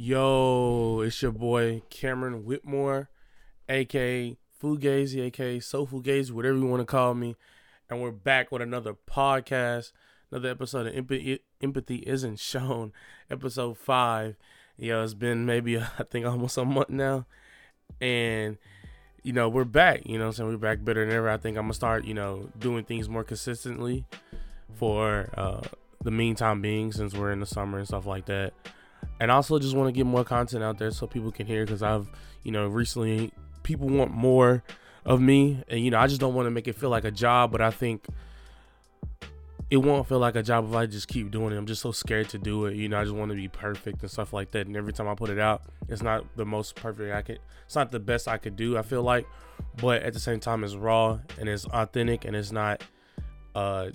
Yo, 0.00 1.00
it's 1.04 1.20
your 1.22 1.32
boy 1.32 1.82
Cameron 1.90 2.44
Whitmore, 2.44 3.10
aka 3.68 4.36
Fugazi, 4.62 5.22
aka 5.22 5.58
So 5.58 5.86
Fugazi, 5.86 6.30
whatever 6.30 6.56
you 6.56 6.66
want 6.66 6.82
to 6.82 6.86
call 6.86 7.14
me. 7.14 7.34
And 7.90 8.00
we're 8.00 8.12
back 8.12 8.52
with 8.52 8.62
another 8.62 8.94
podcast, 8.94 9.90
another 10.30 10.50
episode 10.50 10.86
of 10.86 10.94
Empathy, 10.94 11.40
Empathy 11.60 11.96
Isn't 12.06 12.38
Shown, 12.38 12.92
episode 13.30 13.76
five. 13.76 14.36
Yo, 14.76 15.02
it's 15.02 15.14
been 15.14 15.44
maybe, 15.44 15.78
I 15.98 16.04
think, 16.08 16.24
almost 16.24 16.58
a 16.58 16.64
month 16.64 16.90
now. 16.90 17.26
And, 18.00 18.56
you 19.24 19.32
know, 19.32 19.48
we're 19.48 19.64
back. 19.64 20.02
You 20.06 20.20
know 20.20 20.26
I'm 20.26 20.32
saying? 20.32 20.48
We're 20.48 20.58
back 20.58 20.84
better 20.84 21.04
than 21.04 21.12
ever. 21.12 21.28
I 21.28 21.38
think 21.38 21.56
I'm 21.56 21.64
going 21.64 21.72
to 21.72 21.74
start, 21.74 22.04
you 22.04 22.14
know, 22.14 22.50
doing 22.56 22.84
things 22.84 23.08
more 23.08 23.24
consistently 23.24 24.04
for 24.76 25.28
uh, 25.36 25.62
the 26.04 26.12
meantime 26.12 26.62
being 26.62 26.92
since 26.92 27.14
we're 27.14 27.32
in 27.32 27.40
the 27.40 27.46
summer 27.46 27.78
and 27.78 27.88
stuff 27.88 28.06
like 28.06 28.26
that 28.26 28.54
and 29.20 29.30
also 29.30 29.58
just 29.58 29.76
want 29.76 29.88
to 29.88 29.92
get 29.92 30.06
more 30.06 30.24
content 30.24 30.62
out 30.62 30.78
there 30.78 30.90
so 30.90 31.06
people 31.06 31.30
can 31.30 31.46
hear 31.46 31.64
because 31.64 31.82
I've 31.82 32.08
you 32.42 32.52
know 32.52 32.66
recently 32.66 33.32
people 33.62 33.88
want 33.88 34.10
more 34.10 34.62
of 35.04 35.20
me 35.20 35.62
and 35.68 35.80
you 35.80 35.90
know 35.90 35.98
I 35.98 36.06
just 36.06 36.20
don't 36.20 36.34
want 36.34 36.46
to 36.46 36.50
make 36.50 36.68
it 36.68 36.74
feel 36.74 36.90
like 36.90 37.04
a 37.04 37.10
job 37.10 37.52
but 37.52 37.60
I 37.60 37.70
think 37.70 38.06
it 39.70 39.76
won't 39.78 40.08
feel 40.08 40.18
like 40.18 40.34
a 40.34 40.42
job 40.42 40.66
if 40.68 40.74
I 40.74 40.86
just 40.86 41.08
keep 41.08 41.30
doing 41.30 41.52
it. 41.52 41.58
I'm 41.58 41.66
just 41.66 41.82
so 41.82 41.92
scared 41.92 42.30
to 42.30 42.38
do 42.38 42.64
it. 42.66 42.76
You 42.76 42.88
know, 42.88 42.98
I 42.98 43.04
just 43.04 43.14
want 43.14 43.30
to 43.30 43.36
be 43.36 43.48
perfect 43.48 44.00
and 44.00 44.10
stuff 44.10 44.32
like 44.32 44.50
that. 44.52 44.66
And 44.66 44.74
every 44.74 44.94
time 44.94 45.06
I 45.08 45.14
put 45.14 45.28
it 45.28 45.38
out, 45.38 45.62
it's 45.88 46.02
not 46.02 46.24
the 46.36 46.46
most 46.46 46.74
perfect 46.74 47.12
I 47.12 47.20
could. 47.20 47.38
It's 47.66 47.74
not 47.74 47.90
the 47.90 48.00
best 48.00 48.28
I 48.28 48.38
could 48.38 48.56
do. 48.56 48.78
I 48.78 48.82
feel 48.82 49.02
like, 49.02 49.26
but 49.76 50.02
at 50.02 50.14
the 50.14 50.20
same 50.20 50.40
time, 50.40 50.64
it's 50.64 50.74
raw 50.74 51.18
and 51.38 51.50
it's 51.50 51.66
authentic 51.66 52.24
and 52.24 52.34
it's 52.34 52.50
not 52.50 52.82
uh 53.54 53.90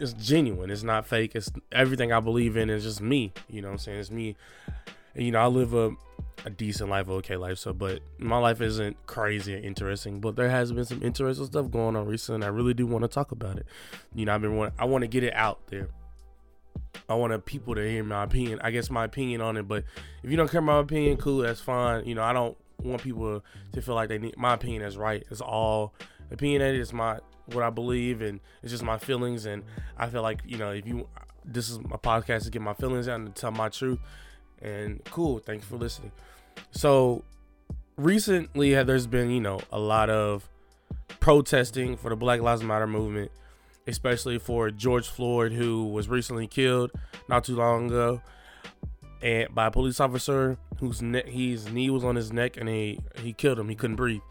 it's 0.00 0.14
genuine. 0.14 0.70
It's 0.70 0.82
not 0.82 1.06
fake. 1.06 1.32
It's 1.34 1.50
everything 1.70 2.12
I 2.12 2.20
believe 2.20 2.56
in 2.56 2.70
is 2.70 2.82
just 2.82 3.00
me. 3.00 3.32
You 3.48 3.62
know 3.62 3.68
what 3.68 3.72
I'm 3.74 3.78
saying? 3.78 4.00
It's 4.00 4.10
me. 4.10 4.36
And, 5.14 5.24
you 5.24 5.30
know, 5.30 5.40
I 5.40 5.46
live 5.46 5.74
a, 5.74 5.90
a 6.44 6.50
decent 6.50 6.88
life, 6.88 7.08
okay 7.08 7.36
life. 7.36 7.58
So, 7.58 7.72
but 7.72 8.00
my 8.18 8.38
life 8.38 8.60
isn't 8.60 8.96
crazy 9.06 9.54
and 9.54 9.64
interesting. 9.64 10.20
But 10.20 10.36
there 10.36 10.48
has 10.48 10.72
been 10.72 10.84
some 10.84 11.02
interesting 11.02 11.46
stuff 11.46 11.70
going 11.70 11.96
on 11.96 12.06
recently. 12.06 12.46
I 12.46 12.50
really 12.50 12.74
do 12.74 12.86
want 12.86 13.02
to 13.02 13.08
talk 13.08 13.30
about 13.30 13.58
it. 13.58 13.66
You 14.14 14.24
know, 14.24 14.34
I've 14.34 14.40
been 14.40 14.56
want, 14.56 14.72
I 14.78 14.86
want 14.86 15.02
to 15.02 15.08
get 15.08 15.22
it 15.22 15.34
out 15.34 15.66
there. 15.68 15.88
I 17.08 17.14
want 17.14 17.44
people 17.44 17.74
to 17.74 17.88
hear 17.88 18.02
my 18.02 18.24
opinion. 18.24 18.60
I 18.62 18.70
guess 18.70 18.88
my 18.90 19.04
opinion 19.04 19.40
on 19.40 19.56
it. 19.56 19.68
But 19.68 19.84
if 20.22 20.30
you 20.30 20.36
don't 20.36 20.50
care 20.50 20.60
my 20.60 20.78
opinion, 20.78 21.18
cool. 21.18 21.38
That's 21.38 21.60
fine. 21.60 22.06
You 22.06 22.14
know, 22.14 22.22
I 22.22 22.32
don't 22.32 22.56
want 22.82 23.02
people 23.02 23.44
to 23.72 23.82
feel 23.82 23.94
like 23.94 24.08
they 24.08 24.18
need 24.18 24.36
my 24.38 24.54
opinion 24.54 24.82
is 24.82 24.96
right. 24.96 25.24
It's 25.30 25.40
all 25.40 25.94
opinionated. 26.30 26.80
It's 26.80 26.92
my 26.92 27.18
what 27.54 27.64
I 27.64 27.70
believe 27.70 28.22
and 28.22 28.40
it's 28.62 28.72
just 28.72 28.82
my 28.82 28.98
feelings. 28.98 29.46
And 29.46 29.62
I 29.96 30.08
feel 30.08 30.22
like, 30.22 30.42
you 30.46 30.58
know, 30.58 30.70
if 30.70 30.86
you, 30.86 31.08
this 31.44 31.68
is 31.70 31.78
my 31.80 31.96
podcast 31.96 32.44
to 32.44 32.50
get 32.50 32.62
my 32.62 32.74
feelings 32.74 33.08
out 33.08 33.20
and 33.20 33.34
tell 33.34 33.50
my 33.50 33.68
truth. 33.68 33.98
And 34.62 35.02
cool. 35.06 35.38
Thanks 35.38 35.64
for 35.64 35.76
listening. 35.76 36.12
So 36.70 37.24
recently, 37.96 38.74
there's 38.82 39.06
been, 39.06 39.30
you 39.30 39.40
know, 39.40 39.60
a 39.72 39.78
lot 39.78 40.10
of 40.10 40.48
protesting 41.20 41.96
for 41.96 42.10
the 42.10 42.16
Black 42.16 42.40
Lives 42.40 42.62
Matter 42.62 42.86
movement, 42.86 43.30
especially 43.86 44.38
for 44.38 44.70
George 44.70 45.08
Floyd, 45.08 45.52
who 45.52 45.86
was 45.86 46.08
recently 46.08 46.46
killed 46.46 46.92
not 47.28 47.44
too 47.44 47.56
long 47.56 47.86
ago. 47.86 48.22
And 49.22 49.54
by 49.54 49.66
a 49.66 49.70
police 49.70 50.00
officer 50.00 50.56
whose 50.78 51.02
neck, 51.02 51.26
his 51.26 51.70
knee 51.70 51.90
was 51.90 52.04
on 52.04 52.16
his 52.16 52.32
neck, 52.32 52.56
and 52.56 52.68
he 52.68 53.00
he 53.22 53.34
killed 53.34 53.58
him. 53.58 53.68
He 53.68 53.74
couldn't 53.74 53.96
breathe. 53.96 54.22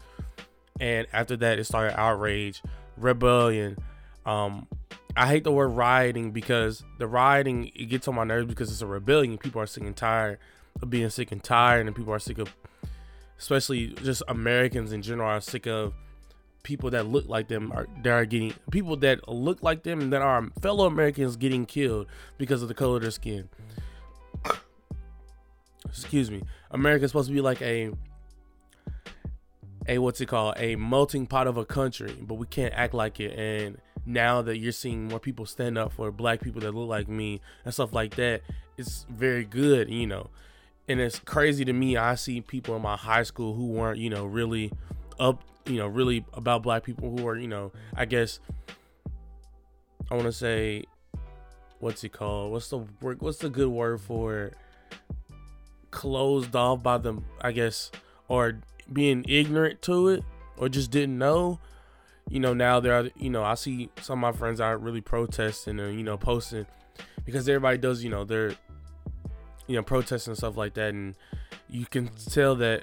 And 0.80 1.06
after 1.12 1.36
that, 1.36 1.58
it 1.58 1.64
started 1.64 1.98
outrage 1.98 2.62
rebellion. 3.00 3.78
Um, 4.26 4.66
I 5.16 5.26
hate 5.26 5.44
the 5.44 5.52
word 5.52 5.68
rioting 5.68 6.30
because 6.30 6.84
the 6.98 7.06
rioting 7.06 7.70
it 7.74 7.86
gets 7.86 8.06
on 8.06 8.14
my 8.14 8.24
nerves 8.24 8.46
because 8.46 8.70
it's 8.70 8.82
a 8.82 8.86
rebellion. 8.86 9.38
People 9.38 9.60
are 9.60 9.66
sick 9.66 9.82
and 9.82 9.96
tired 9.96 10.38
of 10.80 10.90
being 10.90 11.10
sick 11.10 11.32
and 11.32 11.42
tired, 11.42 11.86
and 11.86 11.96
people 11.96 12.12
are 12.12 12.18
sick 12.18 12.38
of, 12.38 12.54
especially 13.38 13.88
just 13.88 14.22
Americans 14.28 14.92
in 14.92 15.02
general, 15.02 15.28
are 15.28 15.40
sick 15.40 15.66
of 15.66 15.94
people 16.62 16.90
that 16.90 17.06
look 17.06 17.26
like 17.26 17.48
them 17.48 17.72
are 17.72 17.88
that 18.02 18.10
are 18.10 18.24
getting 18.26 18.52
people 18.70 18.96
that 18.96 19.26
look 19.28 19.62
like 19.62 19.82
them 19.82 20.00
and 20.00 20.12
that 20.12 20.22
are 20.22 20.46
fellow 20.60 20.86
Americans 20.86 21.36
getting 21.36 21.64
killed 21.64 22.06
because 22.38 22.62
of 22.62 22.68
the 22.68 22.74
color 22.74 22.96
of 22.96 23.02
their 23.02 23.10
skin. 23.10 23.48
Excuse 25.88 26.30
me. 26.30 26.42
America's 26.70 27.10
supposed 27.10 27.28
to 27.28 27.34
be 27.34 27.40
like 27.40 27.60
a 27.62 27.90
a 29.90 29.98
what's 29.98 30.20
it 30.20 30.26
called? 30.26 30.54
A 30.56 30.76
melting 30.76 31.26
pot 31.26 31.46
of 31.46 31.58
a 31.58 31.64
country 31.66 32.16
but 32.20 32.34
we 32.34 32.46
can't 32.46 32.72
act 32.74 32.94
like 32.94 33.20
it. 33.20 33.38
And 33.38 33.78
now 34.06 34.40
that 34.42 34.56
you're 34.56 34.72
seeing 34.72 35.08
more 35.08 35.20
people 35.20 35.44
stand 35.44 35.76
up 35.76 35.92
for 35.92 36.10
black 36.10 36.40
people 36.40 36.62
that 36.62 36.74
look 36.74 36.88
like 36.88 37.08
me 37.08 37.42
and 37.64 37.74
stuff 37.74 37.92
like 37.92 38.14
that 38.16 38.40
it's 38.78 39.04
very 39.10 39.44
good 39.44 39.90
you 39.90 40.06
know. 40.06 40.30
And 40.88 40.98
it's 41.00 41.18
crazy 41.18 41.64
to 41.66 41.72
me 41.72 41.96
i 41.96 42.14
see 42.14 42.40
people 42.40 42.74
in 42.76 42.82
my 42.82 42.96
high 42.96 43.24
school 43.24 43.54
who 43.54 43.66
weren't 43.66 43.98
you 43.98 44.10
know 44.10 44.24
really 44.24 44.72
up 45.18 45.44
you 45.66 45.76
know 45.76 45.86
really 45.86 46.24
about 46.32 46.62
black 46.62 46.82
people 46.82 47.16
who 47.16 47.28
are 47.28 47.36
you 47.36 47.46
know 47.46 47.70
i 47.94 48.06
guess 48.06 48.40
i 50.10 50.14
want 50.14 50.26
to 50.26 50.32
say 50.32 50.84
what's 51.80 52.04
it 52.04 52.12
called? 52.12 52.52
What's 52.52 52.68
the 52.68 52.78
what's 53.00 53.38
the 53.38 53.50
good 53.50 53.68
word 53.68 54.00
for 54.00 54.52
closed 55.90 56.54
off 56.54 56.84
by 56.84 56.96
them 56.98 57.24
i 57.40 57.50
guess 57.50 57.90
or 58.28 58.60
being 58.92 59.24
ignorant 59.28 59.80
to 59.82 60.08
it 60.08 60.24
or 60.56 60.68
just 60.68 60.90
didn't 60.90 61.16
know 61.18 61.58
you 62.28 62.40
know 62.40 62.52
now 62.52 62.80
there 62.80 62.94
are 62.94 63.10
you 63.16 63.30
know 63.30 63.42
i 63.42 63.54
see 63.54 63.88
some 64.00 64.22
of 64.22 64.34
my 64.34 64.38
friends 64.38 64.60
are 64.60 64.76
really 64.76 65.00
protesting 65.00 65.80
and 65.80 65.96
you 65.96 66.04
know 66.04 66.16
posting 66.16 66.66
because 67.24 67.48
everybody 67.48 67.78
does 67.78 68.02
you 68.02 68.10
know 68.10 68.24
they're 68.24 68.54
you 69.70 69.76
know 69.76 69.82
protesting 69.84 70.32
and 70.32 70.38
stuff 70.38 70.56
like 70.56 70.74
that. 70.74 70.92
And 70.92 71.14
you 71.68 71.86
can 71.86 72.10
tell 72.28 72.56
that 72.56 72.82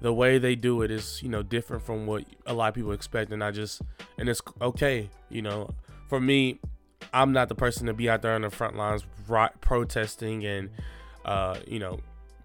the 0.00 0.12
way 0.12 0.38
they 0.38 0.54
do 0.54 0.82
it 0.82 0.90
is 0.90 1.20
you 1.22 1.28
know 1.28 1.42
different 1.42 1.82
from 1.82 2.06
what 2.06 2.24
a 2.46 2.54
lot 2.54 2.68
of 2.68 2.74
people 2.74 2.92
expect. 2.92 3.32
And 3.32 3.42
i 3.42 3.50
just 3.50 3.82
and 4.16 4.28
it's 4.28 4.40
okay 4.62 5.10
you 5.28 5.42
know. 5.42 5.74
For 6.08 6.20
me 6.20 6.60
i'm 7.12 7.32
not 7.32 7.48
the 7.48 7.54
person 7.54 7.86
to 7.86 7.94
be 7.94 8.08
out 8.08 8.22
there 8.22 8.34
on 8.34 8.42
the 8.42 8.50
front 8.50 8.76
lines 8.76 9.02
right, 9.26 9.50
protesting 9.60 10.44
and 10.44 10.70
uh 11.24 11.58
you 11.66 11.80
know 11.80 11.98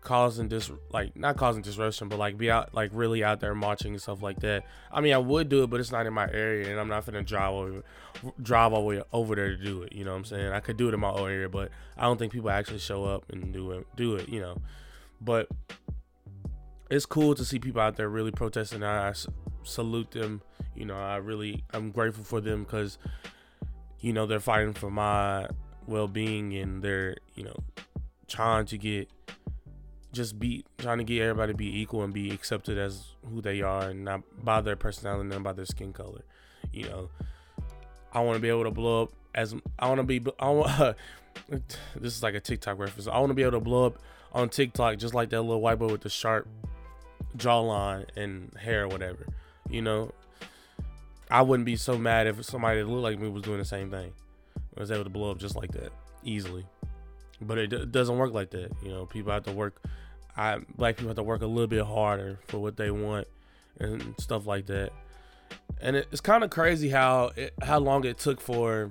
causing 0.09 0.47
dis 0.47 0.71
like 0.91 1.15
not 1.15 1.37
causing 1.37 1.61
disruption, 1.61 2.09
but 2.09 2.17
like 2.17 2.35
be 2.35 2.49
out 2.49 2.73
like 2.73 2.89
really 2.95 3.23
out 3.23 3.39
there 3.39 3.53
marching 3.53 3.91
and 3.91 4.01
stuff 4.01 4.23
like 4.23 4.39
that. 4.39 4.63
I 4.91 5.01
mean, 5.01 5.13
I 5.13 5.19
would 5.19 5.49
do 5.49 5.61
it, 5.61 5.69
but 5.69 5.79
it's 5.79 5.91
not 5.91 6.07
in 6.07 6.13
my 6.13 6.27
area, 6.31 6.71
and 6.71 6.79
I'm 6.79 6.87
not 6.87 7.05
gonna 7.05 7.21
drive 7.21 7.53
over 7.53 7.83
drive 8.41 8.73
all 8.73 8.81
the 8.81 8.87
way 8.87 9.03
over 9.13 9.35
there 9.35 9.49
to 9.49 9.63
do 9.63 9.83
it. 9.83 9.93
You 9.93 10.05
know 10.05 10.11
what 10.11 10.17
I'm 10.17 10.25
saying? 10.25 10.51
I 10.51 10.61
could 10.61 10.77
do 10.77 10.87
it 10.87 10.95
in 10.95 10.99
my 10.99 11.11
own 11.11 11.29
area, 11.29 11.47
but 11.47 11.69
I 11.95 12.05
don't 12.05 12.17
think 12.17 12.33
people 12.33 12.49
actually 12.49 12.79
show 12.79 13.05
up 13.05 13.31
and 13.31 13.53
do 13.53 13.69
it. 13.69 13.85
Do 13.95 14.15
it, 14.15 14.29
you 14.29 14.41
know. 14.41 14.57
But 15.21 15.47
it's 16.89 17.05
cool 17.05 17.35
to 17.35 17.45
see 17.45 17.59
people 17.59 17.79
out 17.79 17.95
there 17.95 18.09
really 18.09 18.31
protesting. 18.31 18.83
I, 18.83 19.13
salute 19.61 20.09
them. 20.09 20.41
You 20.75 20.85
know, 20.85 20.97
I 20.97 21.17
really 21.17 21.63
I'm 21.71 21.91
grateful 21.91 22.23
for 22.23 22.41
them 22.41 22.63
because 22.63 22.97
you 23.99 24.11
know 24.11 24.25
they're 24.25 24.39
fighting 24.39 24.73
for 24.73 24.89
my 24.89 25.49
well-being 25.85 26.55
and 26.55 26.81
they're 26.81 27.17
you 27.35 27.43
know 27.43 27.57
trying 28.27 28.65
to 28.65 28.77
get 28.79 29.07
just 30.11 30.39
be 30.39 30.65
trying 30.77 30.97
to 30.97 31.03
get 31.03 31.21
everybody 31.21 31.53
to 31.53 31.57
be 31.57 31.79
equal 31.79 32.03
and 32.03 32.13
be 32.13 32.31
accepted 32.31 32.77
as 32.77 33.13
who 33.29 33.41
they 33.41 33.61
are 33.61 33.89
and 33.89 34.03
not 34.03 34.21
by 34.43 34.61
their 34.61 34.75
personality 34.75 35.33
and 35.33 35.43
by 35.43 35.53
their 35.53 35.65
skin 35.65 35.93
color. 35.93 36.23
You 36.73 36.89
know, 36.89 37.09
I 38.11 38.21
want 38.21 38.35
to 38.35 38.41
be 38.41 38.49
able 38.49 38.63
to 38.63 38.71
blow 38.71 39.03
up 39.03 39.11
as 39.35 39.55
I 39.77 39.87
want 39.87 39.99
to 39.99 40.03
be. 40.03 40.21
I 40.39 40.49
want. 40.49 40.97
This 41.95 42.15
is 42.15 42.21
like 42.21 42.35
a 42.35 42.39
TikTok 42.39 42.77
reference. 42.77 43.07
I 43.07 43.17
want 43.17 43.29
to 43.29 43.33
be 43.33 43.43
able 43.43 43.53
to 43.53 43.59
blow 43.59 43.85
up 43.85 43.99
on 44.33 44.49
TikTok 44.49 44.97
just 44.97 45.13
like 45.13 45.29
that 45.29 45.41
little 45.41 45.61
white 45.61 45.79
boy 45.79 45.87
with 45.87 46.01
the 46.01 46.09
sharp 46.09 46.47
jawline 47.37 48.05
and 48.15 48.53
hair 48.59 48.83
or 48.83 48.87
whatever. 48.87 49.25
You 49.69 49.81
know, 49.81 50.11
I 51.31 51.41
wouldn't 51.41 51.65
be 51.65 51.75
so 51.75 51.97
mad 51.97 52.27
if 52.27 52.43
somebody 52.45 52.81
that 52.81 52.87
looked 52.87 53.03
like 53.03 53.19
me 53.19 53.29
was 53.29 53.43
doing 53.43 53.59
the 53.59 53.65
same 53.65 53.89
thing. 53.89 54.11
I 54.75 54.79
was 54.79 54.91
able 54.91 55.03
to 55.05 55.09
blow 55.09 55.31
up 55.31 55.37
just 55.37 55.55
like 55.55 55.71
that 55.71 55.91
easily. 56.23 56.65
But 57.41 57.57
it, 57.57 57.67
d- 57.67 57.85
doesn't 57.85 58.17
work 58.17 58.33
like 58.33 58.51
that. 58.51 58.71
You 58.83 58.89
know, 58.89 59.05
people 59.05 59.31
have 59.31 59.43
to 59.43 59.51
work. 59.51 59.81
I 60.35 60.59
black 60.75 60.97
people 60.97 61.09
have 61.09 61.17
to 61.17 61.23
work 61.23 61.41
a 61.41 61.47
little 61.47 61.67
bit 61.67 61.85
harder 61.85 62.39
for 62.47 62.59
what 62.59 62.77
they 62.77 62.91
want 62.91 63.27
and 63.79 64.15
stuff 64.19 64.45
like 64.45 64.65
that. 64.67 64.91
And 65.81 65.95
it, 65.95 66.07
it's 66.11 66.21
kind 66.21 66.43
of 66.43 66.49
crazy 66.49 66.89
how 66.89 67.31
it, 67.35 67.53
how 67.61 67.79
long 67.79 68.05
it 68.05 68.17
took 68.17 68.41
for 68.41 68.89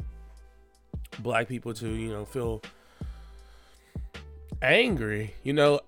black 1.21 1.49
people 1.49 1.75
to 1.75 1.89
you 1.89 2.11
know 2.11 2.25
feel 2.25 2.63
angry. 4.63 5.35
You 5.43 5.53
know, 5.53 5.81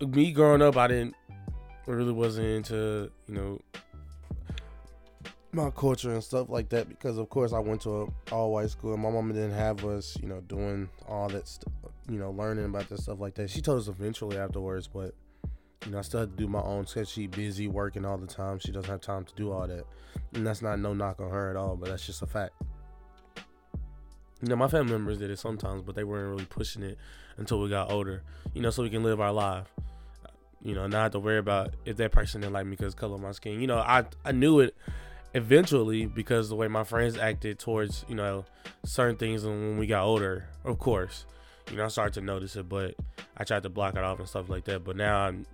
me 0.00 0.32
growing 0.32 0.62
up, 0.62 0.76
I 0.76 0.88
didn't 0.88 1.14
really 1.86 2.12
wasn't 2.12 2.46
into 2.46 3.10
you 3.28 3.34
know 3.34 3.60
my 5.54 5.70
culture 5.70 6.10
and 6.10 6.22
stuff 6.22 6.48
like 6.48 6.68
that 6.70 6.88
because 6.88 7.16
of 7.16 7.28
course 7.28 7.52
I 7.52 7.60
went 7.60 7.82
to 7.82 8.02
a 8.02 8.34
all 8.34 8.52
white 8.52 8.70
school 8.70 8.94
and 8.94 9.02
my 9.02 9.10
mom 9.10 9.28
didn't 9.28 9.52
have 9.52 9.84
us, 9.84 10.16
you 10.20 10.28
know, 10.28 10.40
doing 10.40 10.88
all 11.08 11.28
that 11.28 11.46
stuff, 11.46 11.72
you 12.08 12.18
know, 12.18 12.30
learning 12.30 12.66
about 12.66 12.88
this 12.88 13.04
stuff 13.04 13.20
like 13.20 13.34
that. 13.34 13.50
She 13.50 13.60
told 13.60 13.80
us 13.80 13.88
eventually 13.88 14.38
afterwards, 14.38 14.88
but 14.88 15.14
you 15.84 15.92
know, 15.92 15.98
I 15.98 16.02
still 16.02 16.20
had 16.20 16.36
to 16.36 16.36
do 16.36 16.48
my 16.48 16.60
own 16.60 16.84
because 16.84 17.08
she 17.08 17.26
busy 17.26 17.68
working 17.68 18.04
all 18.04 18.16
the 18.16 18.26
time. 18.26 18.58
She 18.58 18.72
doesn't 18.72 18.90
have 18.90 19.00
time 19.00 19.24
to 19.24 19.34
do 19.34 19.52
all 19.52 19.66
that. 19.66 19.84
And 20.32 20.46
that's 20.46 20.62
not 20.62 20.78
no 20.78 20.94
knock 20.94 21.20
on 21.20 21.30
her 21.30 21.50
at 21.50 21.56
all, 21.56 21.76
but 21.76 21.90
that's 21.90 22.06
just 22.06 22.22
a 22.22 22.26
fact. 22.26 22.52
You 24.42 24.48
know, 24.48 24.56
my 24.56 24.68
family 24.68 24.92
members 24.92 25.18
did 25.18 25.30
it 25.30 25.38
sometimes, 25.38 25.82
but 25.82 25.94
they 25.94 26.04
weren't 26.04 26.28
really 26.28 26.46
pushing 26.46 26.82
it 26.82 26.98
until 27.36 27.60
we 27.60 27.68
got 27.68 27.90
older. 27.90 28.22
You 28.52 28.62
know, 28.62 28.70
so 28.70 28.82
we 28.82 28.90
can 28.90 29.02
live 29.02 29.20
our 29.20 29.32
life. 29.32 29.66
You 30.62 30.74
know, 30.74 30.86
not 30.86 31.02
have 31.02 31.12
to 31.12 31.18
worry 31.18 31.38
about 31.38 31.74
if 31.84 31.96
that 31.98 32.12
person 32.12 32.40
didn't 32.40 32.54
like 32.54 32.66
me 32.66 32.76
because 32.76 32.94
color 32.94 33.14
of 33.14 33.20
my 33.20 33.32
skin. 33.32 33.60
You 33.60 33.66
know, 33.66 33.78
I 33.78 34.04
I 34.24 34.32
knew 34.32 34.60
it 34.60 34.74
eventually 35.34 36.06
because 36.06 36.48
the 36.48 36.54
way 36.54 36.68
my 36.68 36.84
friends 36.84 37.18
acted 37.18 37.58
towards 37.58 38.04
you 38.08 38.14
know 38.14 38.44
certain 38.84 39.16
things 39.16 39.44
when 39.44 39.76
we 39.76 39.86
got 39.86 40.04
older 40.04 40.48
of 40.64 40.78
course 40.78 41.26
you 41.70 41.76
know 41.76 41.84
i 41.84 41.88
started 41.88 42.14
to 42.14 42.20
notice 42.20 42.56
it 42.56 42.68
but 42.68 42.94
i 43.36 43.44
tried 43.44 43.62
to 43.62 43.68
block 43.68 43.96
it 43.96 44.04
off 44.04 44.18
and 44.18 44.28
stuff 44.28 44.48
like 44.48 44.64
that 44.64 44.84
but 44.84 44.96
now 44.96 45.18
i'm 45.18 45.46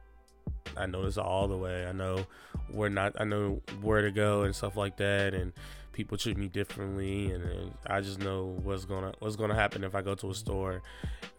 i 0.77 0.87
notice 0.87 1.19
all 1.19 1.49
the 1.49 1.57
way 1.57 1.87
i 1.87 1.93
know 1.93 2.25
where 2.71 2.91
not 2.91 3.13
i 3.21 3.25
know 3.25 3.61
where 3.81 4.03
to 4.03 4.11
go 4.11 4.43
and 4.43 4.55
stuff 4.55 4.77
like 4.77 4.97
that 4.97 5.35
and 5.35 5.53
people 5.93 6.17
treat 6.17 6.37
me 6.37 6.49
differently 6.49 7.31
and, 7.33 7.43
and 7.45 7.73
i 7.87 8.01
just 8.01 8.21
know 8.21 8.57
what's 8.63 8.85
gonna 8.85 9.13
what's 9.19 9.37
gonna 9.37 9.55
happen 9.55 9.83
if 9.83 9.95
i 9.95 10.03
go 10.03 10.15
to 10.15 10.31
a 10.31 10.35
store 10.35 10.83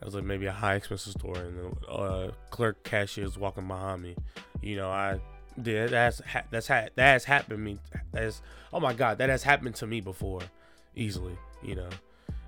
I 0.02 0.06
was 0.06 0.16
like 0.16 0.24
maybe 0.24 0.48
a 0.48 0.52
high 0.52 0.76
expensive 0.76 1.14
store 1.14 1.38
and 1.38 1.58
the 1.58 1.88
uh, 1.88 2.32
clerk 2.50 2.84
cashier 2.84 3.24
is 3.24 3.38
walking 3.38 3.68
behind 3.68 4.02
me 4.02 4.16
you 4.62 4.76
know 4.76 4.90
i 4.90 5.20
yeah, 5.64 5.88
that's 5.88 6.22
that's 6.50 6.68
that 6.68 6.92
has 6.98 7.26
happened 7.26 7.64
me. 7.64 7.80
That's 8.12 8.42
oh 8.74 8.80
my 8.80 8.94
god, 8.94 9.18
that 9.18 9.30
has 9.30 9.44
happened 9.44 9.76
to 9.76 9.88
me 9.88 10.02
before, 10.02 10.42
easily. 10.96 11.38
You 11.64 11.76
know, 11.76 11.90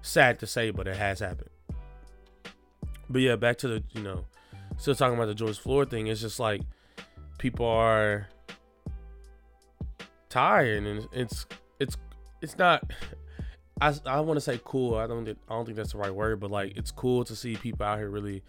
sad 0.02 0.40
to 0.40 0.48
say, 0.48 0.72
but 0.72 0.88
it 0.88 0.96
has 0.96 1.20
happened. 1.20 1.50
But 3.10 3.22
yeah, 3.22 3.36
back 3.36 3.58
to 3.60 3.68
the 3.68 3.84
you 3.92 4.02
know, 4.02 4.26
still 4.78 4.96
talking 4.96 5.16
about 5.16 5.28
the 5.28 5.36
George 5.36 5.60
Floyd 5.60 5.90
thing. 5.90 6.08
It's 6.08 6.22
just 6.22 6.40
like 6.40 6.62
people 7.38 7.66
are 7.66 8.28
tired, 10.30 10.84
and 10.84 11.08
it's 11.12 11.46
it's 11.80 11.98
it's 12.42 12.58
not. 12.58 12.92
I, 13.82 13.94
I 14.06 14.20
want 14.22 14.38
to 14.38 14.42
say 14.42 14.62
cool. 14.64 14.96
I 14.96 15.08
don't 15.08 15.28
I 15.28 15.34
don't 15.50 15.66
think 15.66 15.76
that's 15.76 15.94
the 15.94 15.98
right 15.98 16.14
word, 16.14 16.40
but 16.40 16.52
like 16.52 16.78
it's 16.78 16.92
cool 16.92 17.24
to 17.26 17.36
see 17.36 17.56
people 17.56 17.86
out 17.86 17.98
here 17.98 18.10
really 18.10 18.44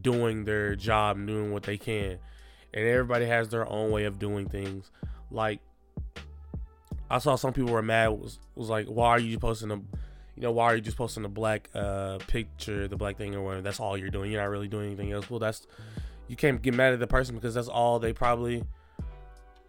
doing 0.00 0.44
their 0.44 0.74
job, 0.74 1.16
and 1.16 1.26
doing 1.26 1.52
what 1.52 1.62
they 1.62 1.76
can 1.76 2.18
and 2.72 2.86
everybody 2.86 3.26
has 3.26 3.48
their 3.48 3.68
own 3.68 3.90
way 3.90 4.04
of 4.04 4.18
doing 4.18 4.48
things. 4.48 4.90
Like 5.30 5.60
I 7.10 7.18
saw 7.18 7.36
some 7.36 7.52
people 7.52 7.72
were 7.72 7.82
mad 7.82 8.08
was 8.08 8.38
was 8.54 8.68
like, 8.68 8.86
why 8.86 9.10
are 9.10 9.18
you 9.18 9.38
posting 9.38 9.70
a 9.70 9.80
you 10.40 10.46
know, 10.46 10.52
why 10.52 10.64
are 10.72 10.76
you 10.76 10.80
just 10.80 10.96
posting 10.96 11.22
the 11.22 11.28
black 11.28 11.68
uh 11.74 12.16
picture, 12.26 12.88
the 12.88 12.96
black 12.96 13.18
thing 13.18 13.34
or 13.34 13.42
whatever? 13.42 13.60
That's 13.60 13.78
all 13.78 13.98
you're 13.98 14.08
doing. 14.08 14.32
You're 14.32 14.40
not 14.40 14.48
really 14.48 14.68
doing 14.68 14.86
anything 14.86 15.12
else. 15.12 15.28
Well, 15.28 15.38
that's 15.38 15.66
you 16.28 16.36
can't 16.36 16.62
get 16.62 16.72
mad 16.72 16.94
at 16.94 16.98
the 16.98 17.06
person 17.06 17.34
because 17.34 17.52
that's 17.52 17.68
all 17.68 17.98
they 17.98 18.14
probably 18.14 18.64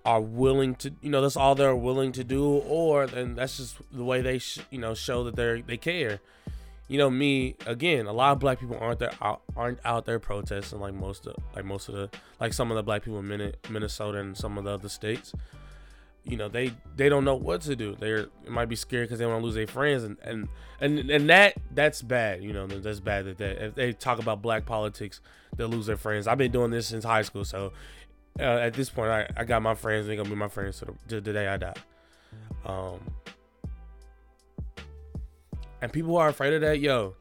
are 0.06 0.22
willing 0.22 0.76
to, 0.76 0.94
you 1.02 1.10
know, 1.10 1.22
that's 1.22 1.36
all 1.36 1.56
they're 1.56 1.76
willing 1.76 2.14
to 2.14 2.24
do, 2.24 2.46
or 2.46 3.06
then 3.06 3.36
that's 3.36 3.58
just 3.58 3.76
the 3.92 4.04
way 4.04 4.22
they, 4.22 4.40
sh- 4.40 4.60
you 4.70 4.80
know, 4.80 4.94
show 4.94 5.26
that 5.26 5.36
they're 5.36 5.62
they 5.62 5.76
care 5.76 6.22
you 6.88 6.98
know 6.98 7.10
me 7.10 7.56
again 7.68 8.06
a 8.06 8.12
lot 8.12 8.34
of 8.34 8.40
black 8.40 8.60
people 8.60 8.78
aren't 8.78 9.00
there 9.00 9.14
out, 9.22 9.42
aren't 9.56 9.80
out 9.86 10.06
there 10.06 10.20
protesting 10.20 10.78
like 10.82 10.94
most 10.94 11.26
of 11.26 11.36
like 11.56 11.64
most 11.64 11.88
of 11.88 11.96
the 11.96 12.10
like 12.42 12.52
some 12.52 12.70
of 12.70 12.76
the 12.76 12.84
black 12.84 13.02
people 13.02 13.20
in 13.20 13.54
minnesota 13.70 14.18
and 14.18 14.36
some 14.36 14.58
of 14.58 14.66
the 14.66 14.70
other 14.70 14.90
states 14.90 15.32
you 16.24 16.38
know 16.38 16.48
they 16.48 16.72
they 16.96 17.10
don't 17.10 17.26
know 17.26 17.36
what 17.36 17.62
to 17.62 17.76
do. 17.76 17.96
They're 18.00 18.28
might 18.48 18.70
be 18.70 18.76
scared 18.76 19.08
because 19.08 19.20
they 19.20 19.26
want 19.26 19.42
to 19.42 19.46
lose 19.46 19.56
their 19.56 19.68
friends 19.68 20.04
and 20.04 20.18
and 20.24 20.48
and 20.80 21.10
and 21.10 21.30
that 21.30 21.56
that's 21.74 22.02
bad 22.02 22.44
you 22.44 22.54
know 22.54 22.68
that's 22.68 23.00
bad 23.00 23.26
that 23.26 23.38
they, 23.38 23.52
if 23.52 23.76
they 23.76 23.94
talk 23.94 24.20
about 24.20 24.42
black 24.42 24.66
politics 24.66 25.22
they'll 25.56 25.68
lose 25.68 25.88
their 25.88 25.98
friends. 25.98 26.28
I've 26.28 26.38
been 26.38 26.52
doing 26.52 26.72
this 26.72 26.88
since 26.88 27.04
high 27.04 27.24
school 27.24 27.44
so 27.44 27.74
uh, 28.40 28.44
at 28.44 28.74
this 28.74 28.90
point 28.90 29.10
I, 29.10 29.28
I 29.36 29.44
got 29.44 29.62
my 29.62 29.76
friends 29.76 30.08
they're 30.08 30.16
gonna 30.16 30.30
be 30.30 30.36
my 30.36 30.48
friends 30.48 30.80
to 30.80 30.86
the, 30.86 30.94
to 31.10 31.22
the 31.22 31.34
day 31.34 31.48
i 31.48 31.58
die. 31.58 31.74
Um 32.66 33.00
and 35.82 35.92
people 35.92 36.16
are 36.18 36.30
afraid 36.30 36.54
of 36.54 36.62
that, 36.62 36.80
yo, 36.80 37.16